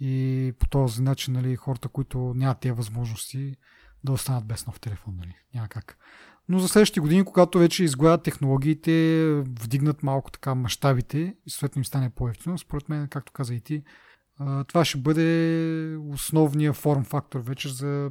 и 0.00 0.52
по 0.58 0.66
този 0.66 1.02
начин 1.02 1.34
нали, 1.34 1.56
хората, 1.56 1.88
които 1.88 2.32
нямат 2.36 2.60
тези 2.60 2.72
възможности 2.72 3.56
да 4.04 4.12
останат 4.12 4.46
без 4.46 4.66
нов 4.66 4.80
телефон. 4.80 5.14
Нали. 5.18 5.34
Няма 5.54 5.68
как. 5.68 5.98
Но 6.48 6.58
за 6.58 6.68
следващите 6.68 7.00
години, 7.00 7.24
когато 7.24 7.58
вече 7.58 7.84
изгладят 7.84 8.22
технологиите, 8.22 9.24
вдигнат 9.60 10.02
малко 10.02 10.30
така 10.30 10.54
мащабите 10.54 11.34
и 11.46 11.50
съответно 11.50 11.80
им 11.80 11.84
стане 11.84 12.10
по-ефтино, 12.10 12.58
според 12.58 12.88
мен, 12.88 13.08
както 13.08 13.32
каза 13.32 13.54
и 13.54 13.60
ти, 13.60 13.82
това 14.68 14.84
ще 14.84 14.98
бъде 14.98 15.96
основния 16.08 16.72
форм 16.72 17.04
фактор 17.04 17.40
вече 17.40 17.68
за 17.68 18.10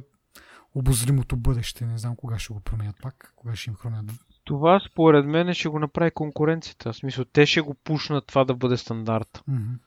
обозримото 0.74 1.36
бъдеще. 1.36 1.86
Не 1.86 1.98
знам 1.98 2.16
кога 2.16 2.38
ще 2.38 2.52
го 2.52 2.60
променят 2.60 2.96
пак, 3.02 3.32
кога 3.36 3.56
ще 3.56 3.70
им 3.70 3.76
хранят. 3.76 4.06
Това 4.44 4.80
според 4.90 5.26
мен 5.26 5.54
ще 5.54 5.68
го 5.68 5.78
направи 5.78 6.10
конкуренцията. 6.10 6.92
В 6.92 6.96
смисъл, 6.96 7.24
те 7.24 7.46
ще 7.46 7.60
го 7.60 7.74
пушнат 7.74 8.26
това 8.26 8.44
да 8.44 8.54
бъде 8.54 8.76
стандарт. 8.76 9.42
Mm-hmm. 9.50 9.78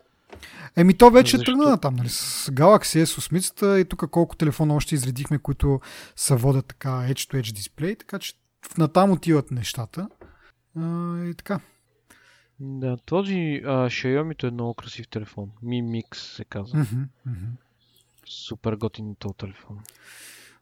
Еми 0.76 0.98
то 0.98 1.12
вече 1.12 1.38
Защо? 1.38 1.52
тръгна 1.52 1.78
там, 1.78 1.96
нали? 1.96 2.10
С 2.10 2.52
Galaxy 2.52 3.04
S8 3.04 3.78
и 3.78 3.86
тук 3.86 4.10
колко 4.12 4.36
телефона 4.36 4.76
още 4.76 4.96
изредихме, 4.96 5.38
които 5.38 5.80
са 6.16 6.36
водят 6.36 6.66
така 6.66 6.90
Edge-to-Edge 6.90 7.54
дисплей, 7.54 7.96
така 7.96 8.20
че 8.20 8.34
натам 8.78 9.12
отиват 9.12 9.52
нещата. 9.52 10.10
А, 10.80 11.18
и 11.26 11.34
така. 11.34 11.60
Да, 12.60 12.98
този 12.98 13.62
а, 13.66 13.70
Xiaomi 13.70 14.44
е 14.44 14.52
много 14.52 14.74
красив 14.74 15.08
телефон. 15.08 15.52
Mi 15.64 15.84
Mix 15.84 16.16
се 16.16 16.46
казва. 16.46 16.80
Mm-hmm, 16.80 17.08
mm-hmm. 17.28 17.50
Супер 18.26 18.76
готин 18.76 19.16
този 19.20 19.36
телефон. 19.38 19.80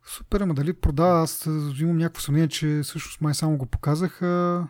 Супер, 0.06 0.41
ама 0.41 0.54
дали 0.54 0.74
продава? 0.74 1.22
Аз 1.22 1.49
имам 1.80 1.97
някакво 1.97 2.22
съмнение, 2.22 2.47
че 2.47 2.82
всъщност 2.84 3.22
май 3.22 3.34
само 3.34 3.58
го 3.58 3.66
показаха. 3.66 4.68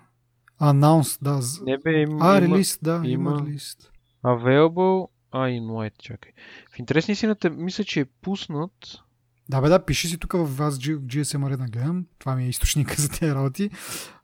Анонс, 0.59 1.19
да. 1.21 1.39
Не 1.65 1.77
бе, 1.77 2.01
им, 2.01 2.21
а, 2.21 2.41
релиз, 2.41 2.79
да, 2.81 3.01
има, 3.03 3.31
има 3.31 3.45
релиз. 3.45 3.77
Available, 4.23 5.07
а, 5.31 5.39
in 5.39 5.63
white, 5.63 5.97
чакай. 5.97 6.31
В 6.75 6.79
интересни 6.79 7.15
сината, 7.15 7.49
мисля, 7.49 7.83
че 7.83 7.99
е 7.99 8.05
пуснат. 8.05 8.71
Да, 9.49 9.61
бе, 9.61 9.69
да, 9.69 9.85
пиши 9.85 10.07
си 10.07 10.17
тук 10.17 10.33
в 10.33 10.57
вас 10.57 10.77
GSM 10.79 11.55
Arena 11.55 11.71
гледам. 11.71 12.05
Това 12.19 12.35
ми 12.35 12.43
е 12.43 12.49
източника 12.49 12.95
за 13.01 13.09
тези 13.09 13.35
работи. 13.35 13.69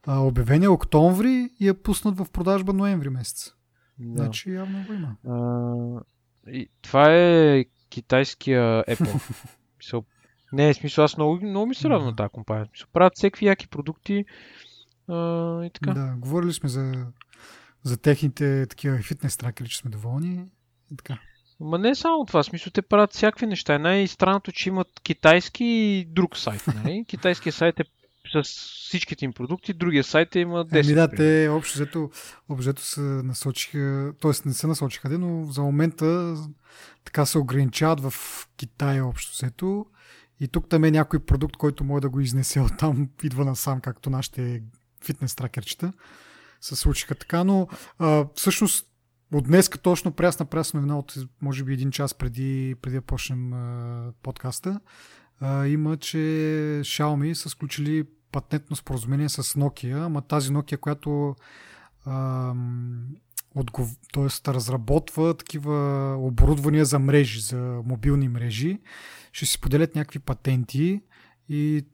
А, 0.08 0.20
обявен 0.20 0.64
е 0.64 0.68
октомври 0.68 1.50
и 1.60 1.68
е 1.68 1.74
пуснат 1.74 2.18
в 2.18 2.28
продажба 2.32 2.74
ноември 2.74 3.10
месец. 3.10 3.54
Да. 4.00 4.24
Значи 4.24 4.52
явно 4.52 4.86
го 4.88 4.94
има. 4.94 5.16
А, 5.28 6.52
и, 6.52 6.70
това 6.82 7.06
е 7.10 7.66
китайския 7.90 8.84
Apple. 8.84 9.36
Не, 10.54 10.74
в 10.74 10.78
смисъл, 10.78 11.04
аз 11.04 11.18
много, 11.18 11.46
много 11.46 11.66
ми 11.66 11.76
се 11.76 11.90
радвам 11.90 12.08
на 12.08 12.16
тази 12.16 12.30
компания. 12.30 12.66
Смисъл, 12.66 12.88
правят 12.94 13.14
всеки 13.16 13.46
яки 13.46 13.68
продукти 13.68 14.26
а, 15.08 15.64
и 15.66 15.70
така. 15.70 15.94
Да, 15.94 16.16
говорили 16.18 16.54
сме 16.54 16.70
за, 16.70 17.06
за 17.84 17.98
техните 17.98 18.66
такива 18.70 18.98
фитнес 18.98 19.38
тракери, 19.38 19.70
че 19.70 19.78
сме 19.78 19.92
доволни 19.92 20.46
и 20.92 20.98
така. 20.98 21.20
Ма 21.60 21.78
не 21.78 21.96
само 21.96 22.26
това, 22.26 22.44
смисъл 22.44 22.72
те 22.72 22.82
правят 22.82 23.14
всякакви 23.14 23.46
неща. 23.46 23.80
Най-странното, 23.80 24.52
че 24.52 24.70
имат 24.70 24.88
китайски 25.04 25.66
и 25.66 26.06
друг 26.06 26.38
сайт. 26.38 26.64
Нали? 26.76 27.06
Китайският 27.08 27.56
сайт 27.56 27.80
е 27.80 27.84
с 28.34 28.44
всичките 28.44 29.26
им 29.26 29.34
продукти, 29.34 29.74
другия 29.74 30.04
сайт 30.04 30.36
е 30.36 30.40
има 30.40 30.66
10. 30.66 30.86
Ами 30.86 30.94
да, 30.94 31.08
те 31.08 31.50
общо 31.50 31.76
взето, 31.76 32.10
общо 32.50 32.82
се 32.82 33.02
насочиха, 33.02 34.14
т.е. 34.22 34.32
не 34.46 34.54
се 34.54 34.68
насочиха, 34.68 35.10
но 35.10 35.52
за 35.52 35.62
момента 35.62 36.36
така 37.06 37.26
се 37.26 37.38
ограничават 37.38 38.00
в 38.00 38.14
Китай 38.58 39.02
общо 39.02 39.32
взето 39.34 39.86
и 40.40 40.48
тук 40.48 40.70
там 40.70 40.84
е 40.84 40.92
някой 40.92 41.20
продукт, 41.20 41.58
който 41.58 41.84
може 41.84 42.02
да 42.02 42.10
го 42.10 42.20
изнесе 42.20 42.60
от 42.60 42.78
там, 42.78 43.10
идва 43.24 43.46
насам, 43.46 43.82
както 43.82 44.10
нашите 44.10 44.64
фитнес 45.06 45.36
тракерчета 45.36 45.94
се 46.62 46.76
случиха 46.76 47.16
така, 47.16 47.44
но 47.44 47.68
а, 48.00 48.26
всъщност 48.36 48.86
от 49.34 49.48
днес 49.48 49.70
точно 49.70 50.12
прясна 50.12 50.46
прясна 50.46 50.80
новина 50.80 51.00
от 51.00 51.16
може 51.42 51.64
би 51.64 51.74
един 51.74 51.92
час 51.92 52.14
преди, 52.14 52.76
преди 52.82 52.96
да 52.96 53.02
почнем 53.02 53.54
а, 53.54 54.12
подкаста 54.24 54.80
а, 55.40 55.68
има, 55.68 55.98
че 55.98 56.18
Xiaomi 56.84 57.34
са 57.34 57.50
сключили 57.50 58.04
патентно 58.32 58.76
споразумение 58.76 59.30
с 59.30 59.44
Nokia, 59.44 60.06
ама 60.06 60.22
тази 60.22 60.50
Nokia, 60.50 60.78
която 60.78 61.36
а, 62.06 62.54
отгов... 63.56 63.90
т.е. 64.14 64.54
разработва 64.54 65.34
такива 65.34 66.16
оборудвания 66.20 66.86
за 66.86 67.00
мрежи, 67.00 67.40
за 67.42 67.82
мобилни 67.86 68.30
мрежи, 68.30 68.80
ще 69.32 69.46
си 69.46 69.62
поделят 69.62 69.96
някакви 69.96 70.20
патенти 70.20 71.02
и 71.50 71.86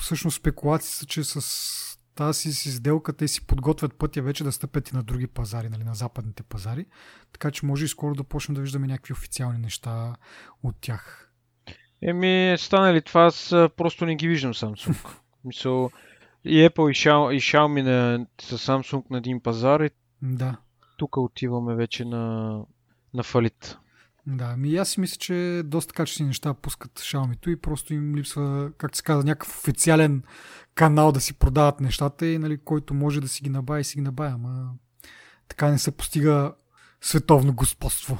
всъщност 0.00 0.36
спекулации 0.36 0.92
са, 0.92 1.06
че 1.06 1.24
с 1.24 1.98
тази 2.14 2.52
си 2.52 2.70
сделка 2.70 3.12
те 3.12 3.28
си 3.28 3.46
подготвят 3.46 3.98
пътя 3.98 4.22
вече 4.22 4.44
да 4.44 4.52
стъпят 4.52 4.90
и 4.90 4.96
на 4.96 5.02
други 5.02 5.26
пазари, 5.26 5.68
нали, 5.68 5.84
на 5.84 5.94
западните 5.94 6.42
пазари. 6.42 6.86
Така 7.32 7.50
че 7.50 7.66
може 7.66 7.84
и 7.84 7.88
скоро 7.88 8.14
да 8.14 8.24
почнем 8.24 8.54
да 8.54 8.60
виждаме 8.60 8.86
някакви 8.86 9.12
официални 9.12 9.58
неща 9.58 10.16
от 10.62 10.76
тях. 10.80 11.30
Еми, 12.02 12.56
стана 12.58 12.94
ли 12.94 13.02
това, 13.02 13.22
аз 13.22 13.48
просто 13.76 14.06
не 14.06 14.16
ги 14.16 14.28
виждам 14.28 14.54
Samsung. 14.54 15.18
Мисъл, 15.44 15.90
и 16.44 16.68
Apple 16.68 16.90
и 16.90 16.94
Xiaomi, 16.94 17.32
и 17.32 17.40
Xiaomi 17.40 17.82
на, 17.82 18.26
с 18.40 18.58
Samsung 18.58 19.10
на 19.10 19.18
един 19.18 19.40
пазар 19.40 19.80
и 19.80 19.90
да. 20.22 20.56
тук 20.96 21.16
отиваме 21.16 21.74
вече 21.74 22.04
на, 22.04 22.60
на 23.14 23.22
фалит. 23.22 23.78
Да, 24.26 24.56
ми 24.56 24.76
аз 24.76 24.88
си 24.88 25.00
мисля, 25.00 25.16
че 25.16 25.62
доста 25.64 25.94
качествени 25.94 26.26
неща 26.26 26.54
пускат 26.54 27.00
Xiaomi 27.00 27.48
и 27.48 27.56
просто 27.56 27.94
им 27.94 28.16
липсва, 28.16 28.70
как 28.78 28.96
се 28.96 29.02
казва, 29.02 29.24
някакъв 29.24 29.58
официален 29.58 30.22
канал 30.74 31.12
да 31.12 31.20
си 31.20 31.34
продават 31.34 31.80
нещата 31.80 32.26
и 32.26 32.38
нали, 32.38 32.58
който 32.58 32.94
може 32.94 33.20
да 33.20 33.28
си 33.28 33.42
ги 33.42 33.50
набави, 33.50 33.84
си 33.84 33.96
ги 33.96 34.02
набави, 34.02 34.32
ама 34.32 34.70
така 35.48 35.70
не 35.70 35.78
се 35.78 35.90
постига 35.90 36.54
световно 37.00 37.54
господство. 37.54 38.18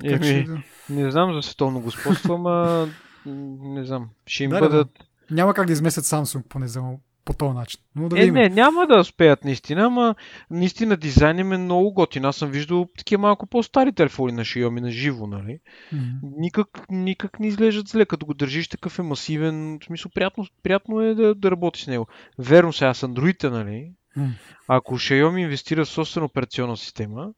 Така, 0.00 0.14
Еми, 0.14 0.24
че, 0.24 0.44
да. 0.44 0.62
Не 0.94 1.10
знам 1.10 1.34
за 1.34 1.42
световно 1.42 1.80
господство, 1.80 2.34
ама 2.34 2.88
не 3.26 3.84
знам. 3.84 4.08
Ще 4.26 4.44
им 4.44 4.50
да, 4.50 4.60
бъдат... 4.60 4.88
Да, 5.28 5.34
няма 5.34 5.54
как 5.54 5.66
да 5.66 5.72
изместят 5.72 6.04
Samsung, 6.04 6.42
поне 6.42 6.68
за 6.68 6.82
по 7.30 7.36
този 7.36 7.54
начин. 7.54 7.80
Но 7.96 8.08
да 8.08 8.18
е, 8.18 8.20
видим. 8.20 8.34
не, 8.34 8.48
няма 8.48 8.86
да 8.86 9.00
успеят 9.00 9.44
наистина, 9.44 9.82
ама 9.84 10.14
наистина 10.50 10.96
дизайн 10.96 11.38
е 11.38 11.44
много 11.44 11.92
готин. 11.92 12.24
Аз 12.24 12.36
съм 12.36 12.50
виждал 12.50 12.88
такива 12.98 13.22
малко 13.22 13.46
по-стари 13.46 13.92
телефони 13.92 14.32
на 14.32 14.44
Xiaomi 14.44 14.80
на 14.80 14.90
живо, 14.90 15.26
нали? 15.26 15.58
Mm-hmm. 15.94 16.18
Никак, 16.22 16.68
никак 16.90 17.40
не 17.40 17.46
изглеждат 17.46 17.88
зле, 17.88 18.06
като 18.06 18.26
го 18.26 18.34
държиш 18.34 18.68
такъв 18.68 18.98
е 18.98 19.02
масивен. 19.02 19.78
В 19.82 19.84
смисъл, 19.84 20.10
приятно, 20.14 20.46
приятно 20.62 21.00
е 21.00 21.14
да, 21.14 21.34
да 21.34 21.50
работиш 21.50 21.84
с 21.84 21.86
него. 21.86 22.06
Верно 22.38 22.72
сега 22.72 22.94
с 22.94 23.06
Android, 23.06 23.50
нали? 23.50 23.92
Mm-hmm. 24.16 24.30
Ако 24.68 24.98
Xiaomi 24.98 25.38
инвестира 25.38 25.84
в 25.84 25.88
собствена 25.88 26.26
операционна 26.26 26.76
система, 26.76 27.28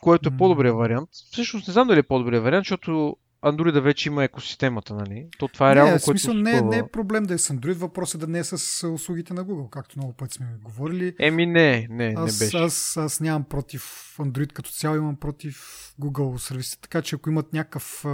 което 0.00 0.28
е 0.28 0.36
по-добрия 0.36 0.74
вариант. 0.74 1.08
Всъщност 1.12 1.68
не 1.68 1.72
знам 1.72 1.88
дали 1.88 1.98
е 1.98 2.02
по-добрия 2.02 2.40
вариант, 2.40 2.64
защото 2.64 3.16
Android 3.42 3.80
вече 3.80 4.08
има 4.08 4.24
екосистемата, 4.24 4.94
нали? 4.94 5.28
То 5.38 5.48
това 5.48 5.72
е 5.72 5.74
реално, 5.74 5.92
не, 5.92 6.00
което 6.00 6.20
смисъл, 6.20 6.34
не, 6.34 6.60
не 6.60 6.78
е 6.78 6.88
проблем 6.88 7.22
да 7.22 7.34
е 7.34 7.38
с 7.38 7.54
Android, 7.54 7.72
въпросът 7.72 8.22
е 8.22 8.26
да 8.26 8.32
не 8.32 8.38
е 8.38 8.44
с 8.44 8.88
услугите 8.88 9.34
на 9.34 9.44
Google, 9.44 9.70
както 9.70 9.98
много 9.98 10.12
пъти 10.12 10.34
сме 10.34 10.46
говорили. 10.62 11.14
Еми 11.18 11.46
не, 11.46 11.86
не, 11.90 12.14
аз, 12.16 12.40
не 12.40 12.46
беше. 12.46 12.56
Аз, 12.56 12.96
аз 12.96 13.20
нямам 13.20 13.44
против 13.44 14.14
Android 14.18 14.52
като 14.52 14.70
цяло, 14.70 14.96
имам 14.96 15.16
против 15.16 15.56
Google 16.00 16.36
сервиси, 16.36 16.80
така 16.80 17.02
че 17.02 17.14
ако 17.14 17.30
имат 17.30 17.52
някакъв 17.52 18.04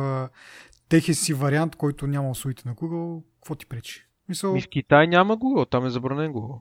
техен 0.88 1.14
си 1.14 1.34
вариант, 1.34 1.76
който 1.76 2.06
няма 2.06 2.30
услугите 2.30 2.68
на 2.68 2.74
Google, 2.74 3.22
какво 3.34 3.54
ти 3.54 3.66
пречи? 3.66 4.04
Мисъл... 4.28 4.52
Ми 4.52 4.60
в 4.60 4.68
Китай 4.68 5.06
няма 5.06 5.38
Google, 5.38 5.70
там 5.70 5.86
е 5.86 5.90
забранен 5.90 6.32
Google. 6.32 6.60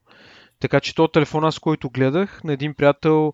Така 0.59 0.79
че 0.79 0.95
то 0.95 1.07
телефона, 1.07 1.51
с 1.51 1.59
който 1.59 1.89
гледах, 1.89 2.43
на 2.43 2.53
един 2.53 2.73
приятел, 2.73 3.33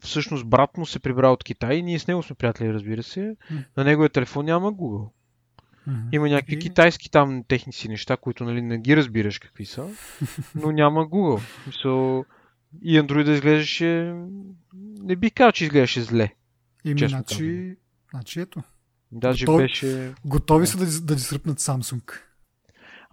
всъщност 0.00 0.46
брат 0.46 0.76
му 0.76 0.86
се 0.86 0.98
прибра 0.98 1.28
от 1.28 1.44
Китай 1.44 1.76
и 1.76 1.82
ние 1.82 1.98
с 1.98 2.06
него 2.06 2.22
сме 2.22 2.36
приятели, 2.36 2.72
разбира 2.72 3.02
се. 3.02 3.36
Mm. 3.52 3.64
На 3.76 3.84
неговия 3.84 4.10
телефон 4.10 4.44
няма 4.44 4.72
Google. 4.72 5.10
Mm-hmm. 5.88 6.08
Има 6.12 6.28
някакви 6.28 6.56
okay. 6.56 6.60
китайски 6.60 7.10
там 7.10 7.44
техници 7.48 7.88
неща, 7.88 8.16
които 8.16 8.44
нали, 8.44 8.62
не 8.62 8.78
ги 8.78 8.96
разбираш 8.96 9.38
какви 9.38 9.66
са, 9.66 9.88
но 10.54 10.72
няма 10.72 11.08
Google. 11.08 11.42
So, 11.68 12.24
и 12.82 13.00
Android 13.00 13.24
да 13.24 13.32
изглеждаше... 13.32 14.14
Не 15.02 15.16
би 15.16 15.30
казал, 15.30 15.52
че 15.52 15.64
изглеждаше 15.64 16.02
зле. 16.02 16.34
Еми, 16.84 17.08
значи, 17.08 17.76
значи 18.10 18.40
ето. 18.40 18.62
Даже 19.12 19.44
готови, 19.44 19.62
беше... 19.62 20.14
Готови 20.24 20.66
са 20.66 20.78
да, 20.78 21.00
да 21.00 21.14
дисръпнат 21.14 21.60
Samsung. 21.60 22.20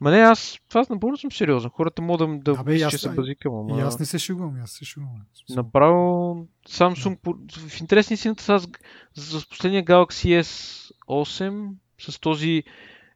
Ма 0.01 0.11
не, 0.11 0.17
аз 0.17 0.59
това 0.69 0.85
напълно 0.89 1.17
съм 1.17 1.31
сериозен. 1.31 1.69
Хората 1.69 2.01
могат 2.01 2.43
да, 2.43 2.53
да 2.53 2.59
Абе, 2.59 2.89
че 2.89 2.97
се 2.97 3.09
базикам. 3.09 3.53
Ама... 3.55 3.79
И 3.79 3.81
аз 3.81 3.99
не 3.99 4.05
се 4.05 4.19
шегувам, 4.19 4.61
аз 4.63 4.71
се 4.71 4.85
шегувам. 4.85 5.21
Направо 5.49 6.47
Samsung, 6.69 7.17
да. 7.37 7.69
в 7.69 7.81
интересни 7.81 8.17
си 8.17 8.33
аз 8.47 8.67
за 9.15 9.45
последния 9.49 9.85
Galaxy 9.85 10.41
S8 10.41 11.69
с 11.99 12.19
този 12.19 12.63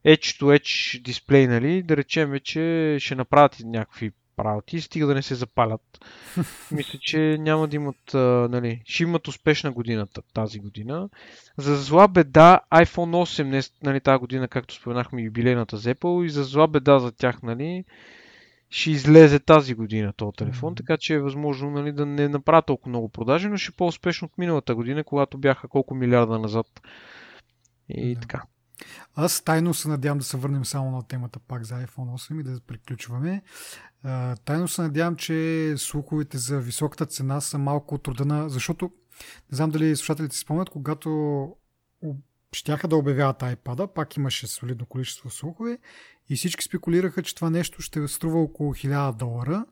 Edge-to-Edge 0.06 1.02
дисплей, 1.02 1.48
нали, 1.48 1.84
да 1.84 1.98
речем, 1.98 2.34
че 2.44 2.98
ще 3.00 3.16
направят 3.16 3.58
някакви 3.66 4.12
работи, 4.46 4.82
стига 4.82 5.08
да 5.08 5.14
не 5.14 5.22
се 5.22 5.36
запалят. 5.36 6.06
Мисля, 6.72 7.00
че 7.02 7.38
няма 7.40 7.68
да 7.68 7.76
имат, 7.76 8.14
а, 8.14 8.48
нали, 8.52 8.82
ще 8.86 9.04
имат 9.04 9.28
успешна 9.28 9.72
годината 9.72 10.22
тази 10.34 10.60
година. 10.60 11.10
За 11.58 11.76
зла 11.76 12.08
беда 12.08 12.60
iPhone 12.74 13.42
8 13.42 13.44
не, 13.44 13.62
нали, 13.84 14.00
тази 14.00 14.20
година, 14.20 14.48
както 14.48 14.74
споменахме, 14.74 15.22
юбилейната 15.22 15.78
за 15.78 15.96
Apple 15.96 16.26
и 16.26 16.30
за 16.30 16.44
зла 16.44 16.68
беда 16.68 17.00
за 17.00 17.12
тях, 17.12 17.44
нали, 17.44 17.84
ще 18.70 18.92
излезе 18.92 19.40
тази 19.40 19.74
година 19.74 20.14
този 20.14 20.36
телефон, 20.36 20.76
така 20.76 20.98
че 20.98 21.14
е 21.14 21.20
възможно 21.20 21.70
нали, 21.70 21.92
да 21.92 22.06
не 22.06 22.28
направят 22.28 22.66
толкова 22.66 22.90
много 22.90 23.10
продажи, 23.10 23.48
но 23.48 23.58
ще 23.58 23.72
е 23.74 23.78
по-успешно 23.78 24.26
от 24.26 24.38
миналата 24.38 24.76
година, 24.76 25.04
когато 25.04 25.38
бяха 25.38 25.68
колко 25.68 25.96
милиарда 25.96 26.40
назад. 26.40 26.68
И 27.90 28.16
да. 28.16 28.22
така. 28.22 28.44
Аз 29.16 29.42
тайно 29.42 29.74
се 29.74 29.90
надявам 29.90 30.18
да 30.18 30.24
се 30.24 30.38
върнем 30.38 30.66
само 30.66 30.92
на 30.92 31.08
темата 31.08 31.40
пак 31.40 31.64
за 31.64 31.76
iPhone 31.76 32.32
8 32.32 32.40
и 32.40 32.44
да 32.44 32.60
приключваме. 32.60 33.42
Тайно 34.46 34.68
се 34.68 34.82
надявам, 34.82 35.16
че 35.16 35.74
слуховете 35.78 36.38
за 36.38 36.60
високата 36.60 37.06
цена 37.06 37.42
са 37.42 37.58
малко 37.58 37.96
отрудена, 37.96 38.50
защото 38.50 38.92
не 39.52 39.56
знам 39.56 39.70
дали 39.70 39.96
слушателите 39.96 40.36
си 40.36 40.42
спомнят, 40.42 40.70
когато 40.70 41.56
щяха 42.54 42.88
да 42.88 42.96
обявяват 42.96 43.40
iPad, 43.40 43.88
пак 43.88 44.16
имаше 44.16 44.48
солидно 44.48 44.86
количество 44.86 45.30
слухове 45.30 45.78
и 46.30 46.36
всички 46.36 46.64
спекулираха, 46.64 47.24
че 47.24 47.36
това 47.36 47.50
нещо 47.50 47.82
ще 47.82 48.08
струва 48.08 48.40
около 48.40 48.74
1000 48.74 49.16
долара. 49.16 49.66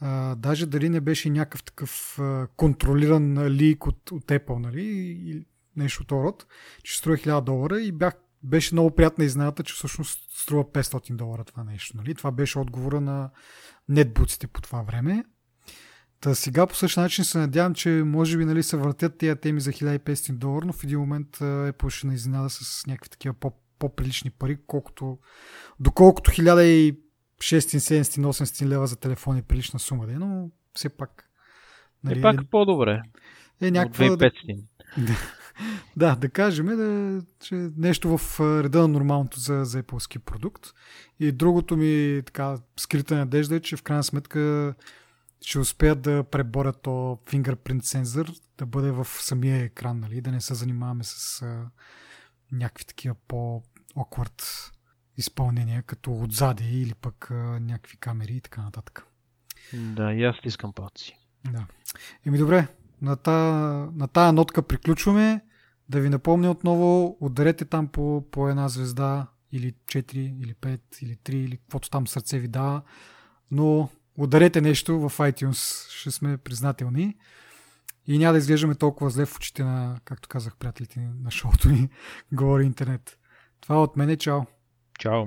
А, 0.00 0.34
даже 0.34 0.66
дали 0.66 0.88
не 0.88 1.00
беше 1.00 1.30
някакъв 1.30 1.62
такъв 1.62 2.18
а, 2.18 2.46
контролиран 2.56 3.46
лик 3.46 3.86
от, 3.86 4.10
от 4.10 4.24
Apple, 4.24 4.58
нали, 4.58 4.84
или 5.26 5.46
нещо 5.76 6.02
от 6.02 6.12
род, 6.12 6.46
че 6.82 6.98
струва 6.98 7.16
1000 7.16 7.40
долара 7.40 7.80
и 7.80 7.92
бях 7.92 8.14
беше 8.44 8.74
много 8.74 8.90
приятна 8.90 9.24
изненада, 9.24 9.62
че 9.62 9.74
всъщност 9.74 10.30
струва 10.30 10.64
500 10.64 11.16
долара 11.16 11.44
това 11.44 11.64
нещо. 11.64 11.96
Нали? 11.96 12.14
Това 12.14 12.30
беше 12.30 12.58
отговора 12.58 13.00
на 13.00 13.30
нетбуците 13.88 14.46
по 14.46 14.62
това 14.62 14.82
време. 14.82 15.24
Та 16.20 16.34
сега 16.34 16.66
по 16.66 16.74
същия 16.74 17.02
начин 17.02 17.24
се 17.24 17.38
надявам, 17.38 17.74
че 17.74 17.90
може 17.90 18.38
би 18.38 18.44
нали, 18.44 18.62
се 18.62 18.76
въртят 18.76 19.18
тези 19.18 19.36
теми 19.36 19.60
за 19.60 19.72
1500 19.72 20.32
долара, 20.32 20.66
но 20.66 20.72
в 20.72 20.84
един 20.84 20.98
момент 20.98 21.36
Apple 21.38 21.88
ще 21.88 22.06
на 22.06 22.14
изненада 22.14 22.50
с 22.50 22.86
някакви 22.86 23.10
такива 23.10 23.34
по- 23.34 23.52
по-прилични 23.78 24.30
пари, 24.30 24.58
колкото, 24.66 25.18
доколкото 25.80 26.30
1600, 26.30 26.96
700, 27.40 28.02
800 28.02 28.66
лева 28.66 28.86
за 28.86 28.96
телефон 28.96 29.36
е 29.36 29.42
прилична 29.42 29.78
сума, 29.78 30.06
но 30.06 30.50
все 30.74 30.88
пак. 30.88 31.30
Нали, 32.04 32.18
е 32.18 32.22
пак 32.22 32.40
е, 32.40 32.44
по-добре. 32.50 33.02
Е, 33.60 33.70
някаква, 33.70 34.04
2500. 34.04 34.64
Да, 35.96 36.16
да, 36.16 36.28
кажем, 36.28 36.66
да, 36.66 37.20
че 37.40 37.54
нещо 37.76 38.18
в 38.18 38.40
реда 38.62 38.80
на 38.80 38.88
нормалното 38.88 39.40
за, 39.40 39.64
за 39.64 39.82
Apple 39.82 40.18
продукт. 40.18 40.66
И 41.20 41.32
другото 41.32 41.76
ми 41.76 42.22
така 42.26 42.56
скрита 42.76 43.16
надежда 43.16 43.56
е, 43.56 43.60
че 43.60 43.76
в 43.76 43.82
крайна 43.82 44.04
сметка 44.04 44.74
ще 45.40 45.58
успеят 45.58 46.02
да 46.02 46.24
преборят 46.24 46.82
то 46.82 46.90
fingerprint 47.26 47.82
сензор 47.82 48.26
да 48.58 48.66
бъде 48.66 48.90
в 48.90 49.04
самия 49.04 49.62
екран, 49.62 50.00
нали? 50.00 50.20
да 50.20 50.32
не 50.32 50.40
се 50.40 50.54
занимаваме 50.54 51.04
с 51.04 51.42
а, 51.42 51.66
някакви 52.52 52.84
такива 52.84 53.14
по-awkward 53.28 54.72
изпълнения, 55.16 55.82
като 55.82 56.22
отзади 56.22 56.80
или 56.80 56.94
пък 56.94 57.30
а, 57.30 57.34
някакви 57.60 57.96
камери 57.96 58.32
и 58.32 58.40
така 58.40 58.62
нататък. 58.62 59.06
Да, 59.72 60.12
и 60.12 60.24
аз 60.24 60.36
искам 60.44 60.72
палци. 60.72 61.18
Да. 61.52 61.66
Еми 62.26 62.38
добре, 62.38 62.68
на 63.02 63.16
тая, 63.16 63.90
на 63.94 64.08
тая 64.08 64.32
нотка 64.32 64.62
приключваме. 64.62 65.40
Да 65.88 66.00
ви 66.00 66.08
напомня 66.08 66.50
отново, 66.50 67.16
ударете 67.20 67.64
там 67.64 67.88
по, 67.88 68.24
по 68.30 68.48
една 68.48 68.68
звезда 68.68 69.26
или 69.52 69.72
4, 69.72 70.14
или 70.42 70.54
5, 70.54 70.80
или 71.02 71.16
3, 71.16 71.34
или 71.34 71.56
каквото 71.56 71.90
там 71.90 72.06
сърце 72.06 72.38
ви 72.38 72.48
дава. 72.48 72.82
Но 73.50 73.88
ударете 74.18 74.60
нещо 74.60 75.08
в 75.08 75.18
iTunes, 75.18 75.90
ще 75.90 76.10
сме 76.10 76.36
признателни. 76.36 77.16
И 78.06 78.18
няма 78.18 78.32
да 78.32 78.38
изглеждаме 78.38 78.74
толкова 78.74 79.10
зле 79.10 79.26
в 79.26 79.36
очите 79.36 79.64
на, 79.64 80.00
както 80.04 80.28
казах, 80.28 80.56
приятелите 80.56 81.00
на 81.00 81.30
шоуто 81.30 81.68
ни, 81.68 81.88
говори 82.32 82.64
интернет. 82.64 83.18
Това 83.60 83.82
от 83.82 83.96
мене, 83.96 84.16
чао! 84.16 84.40
Чао! 84.98 85.26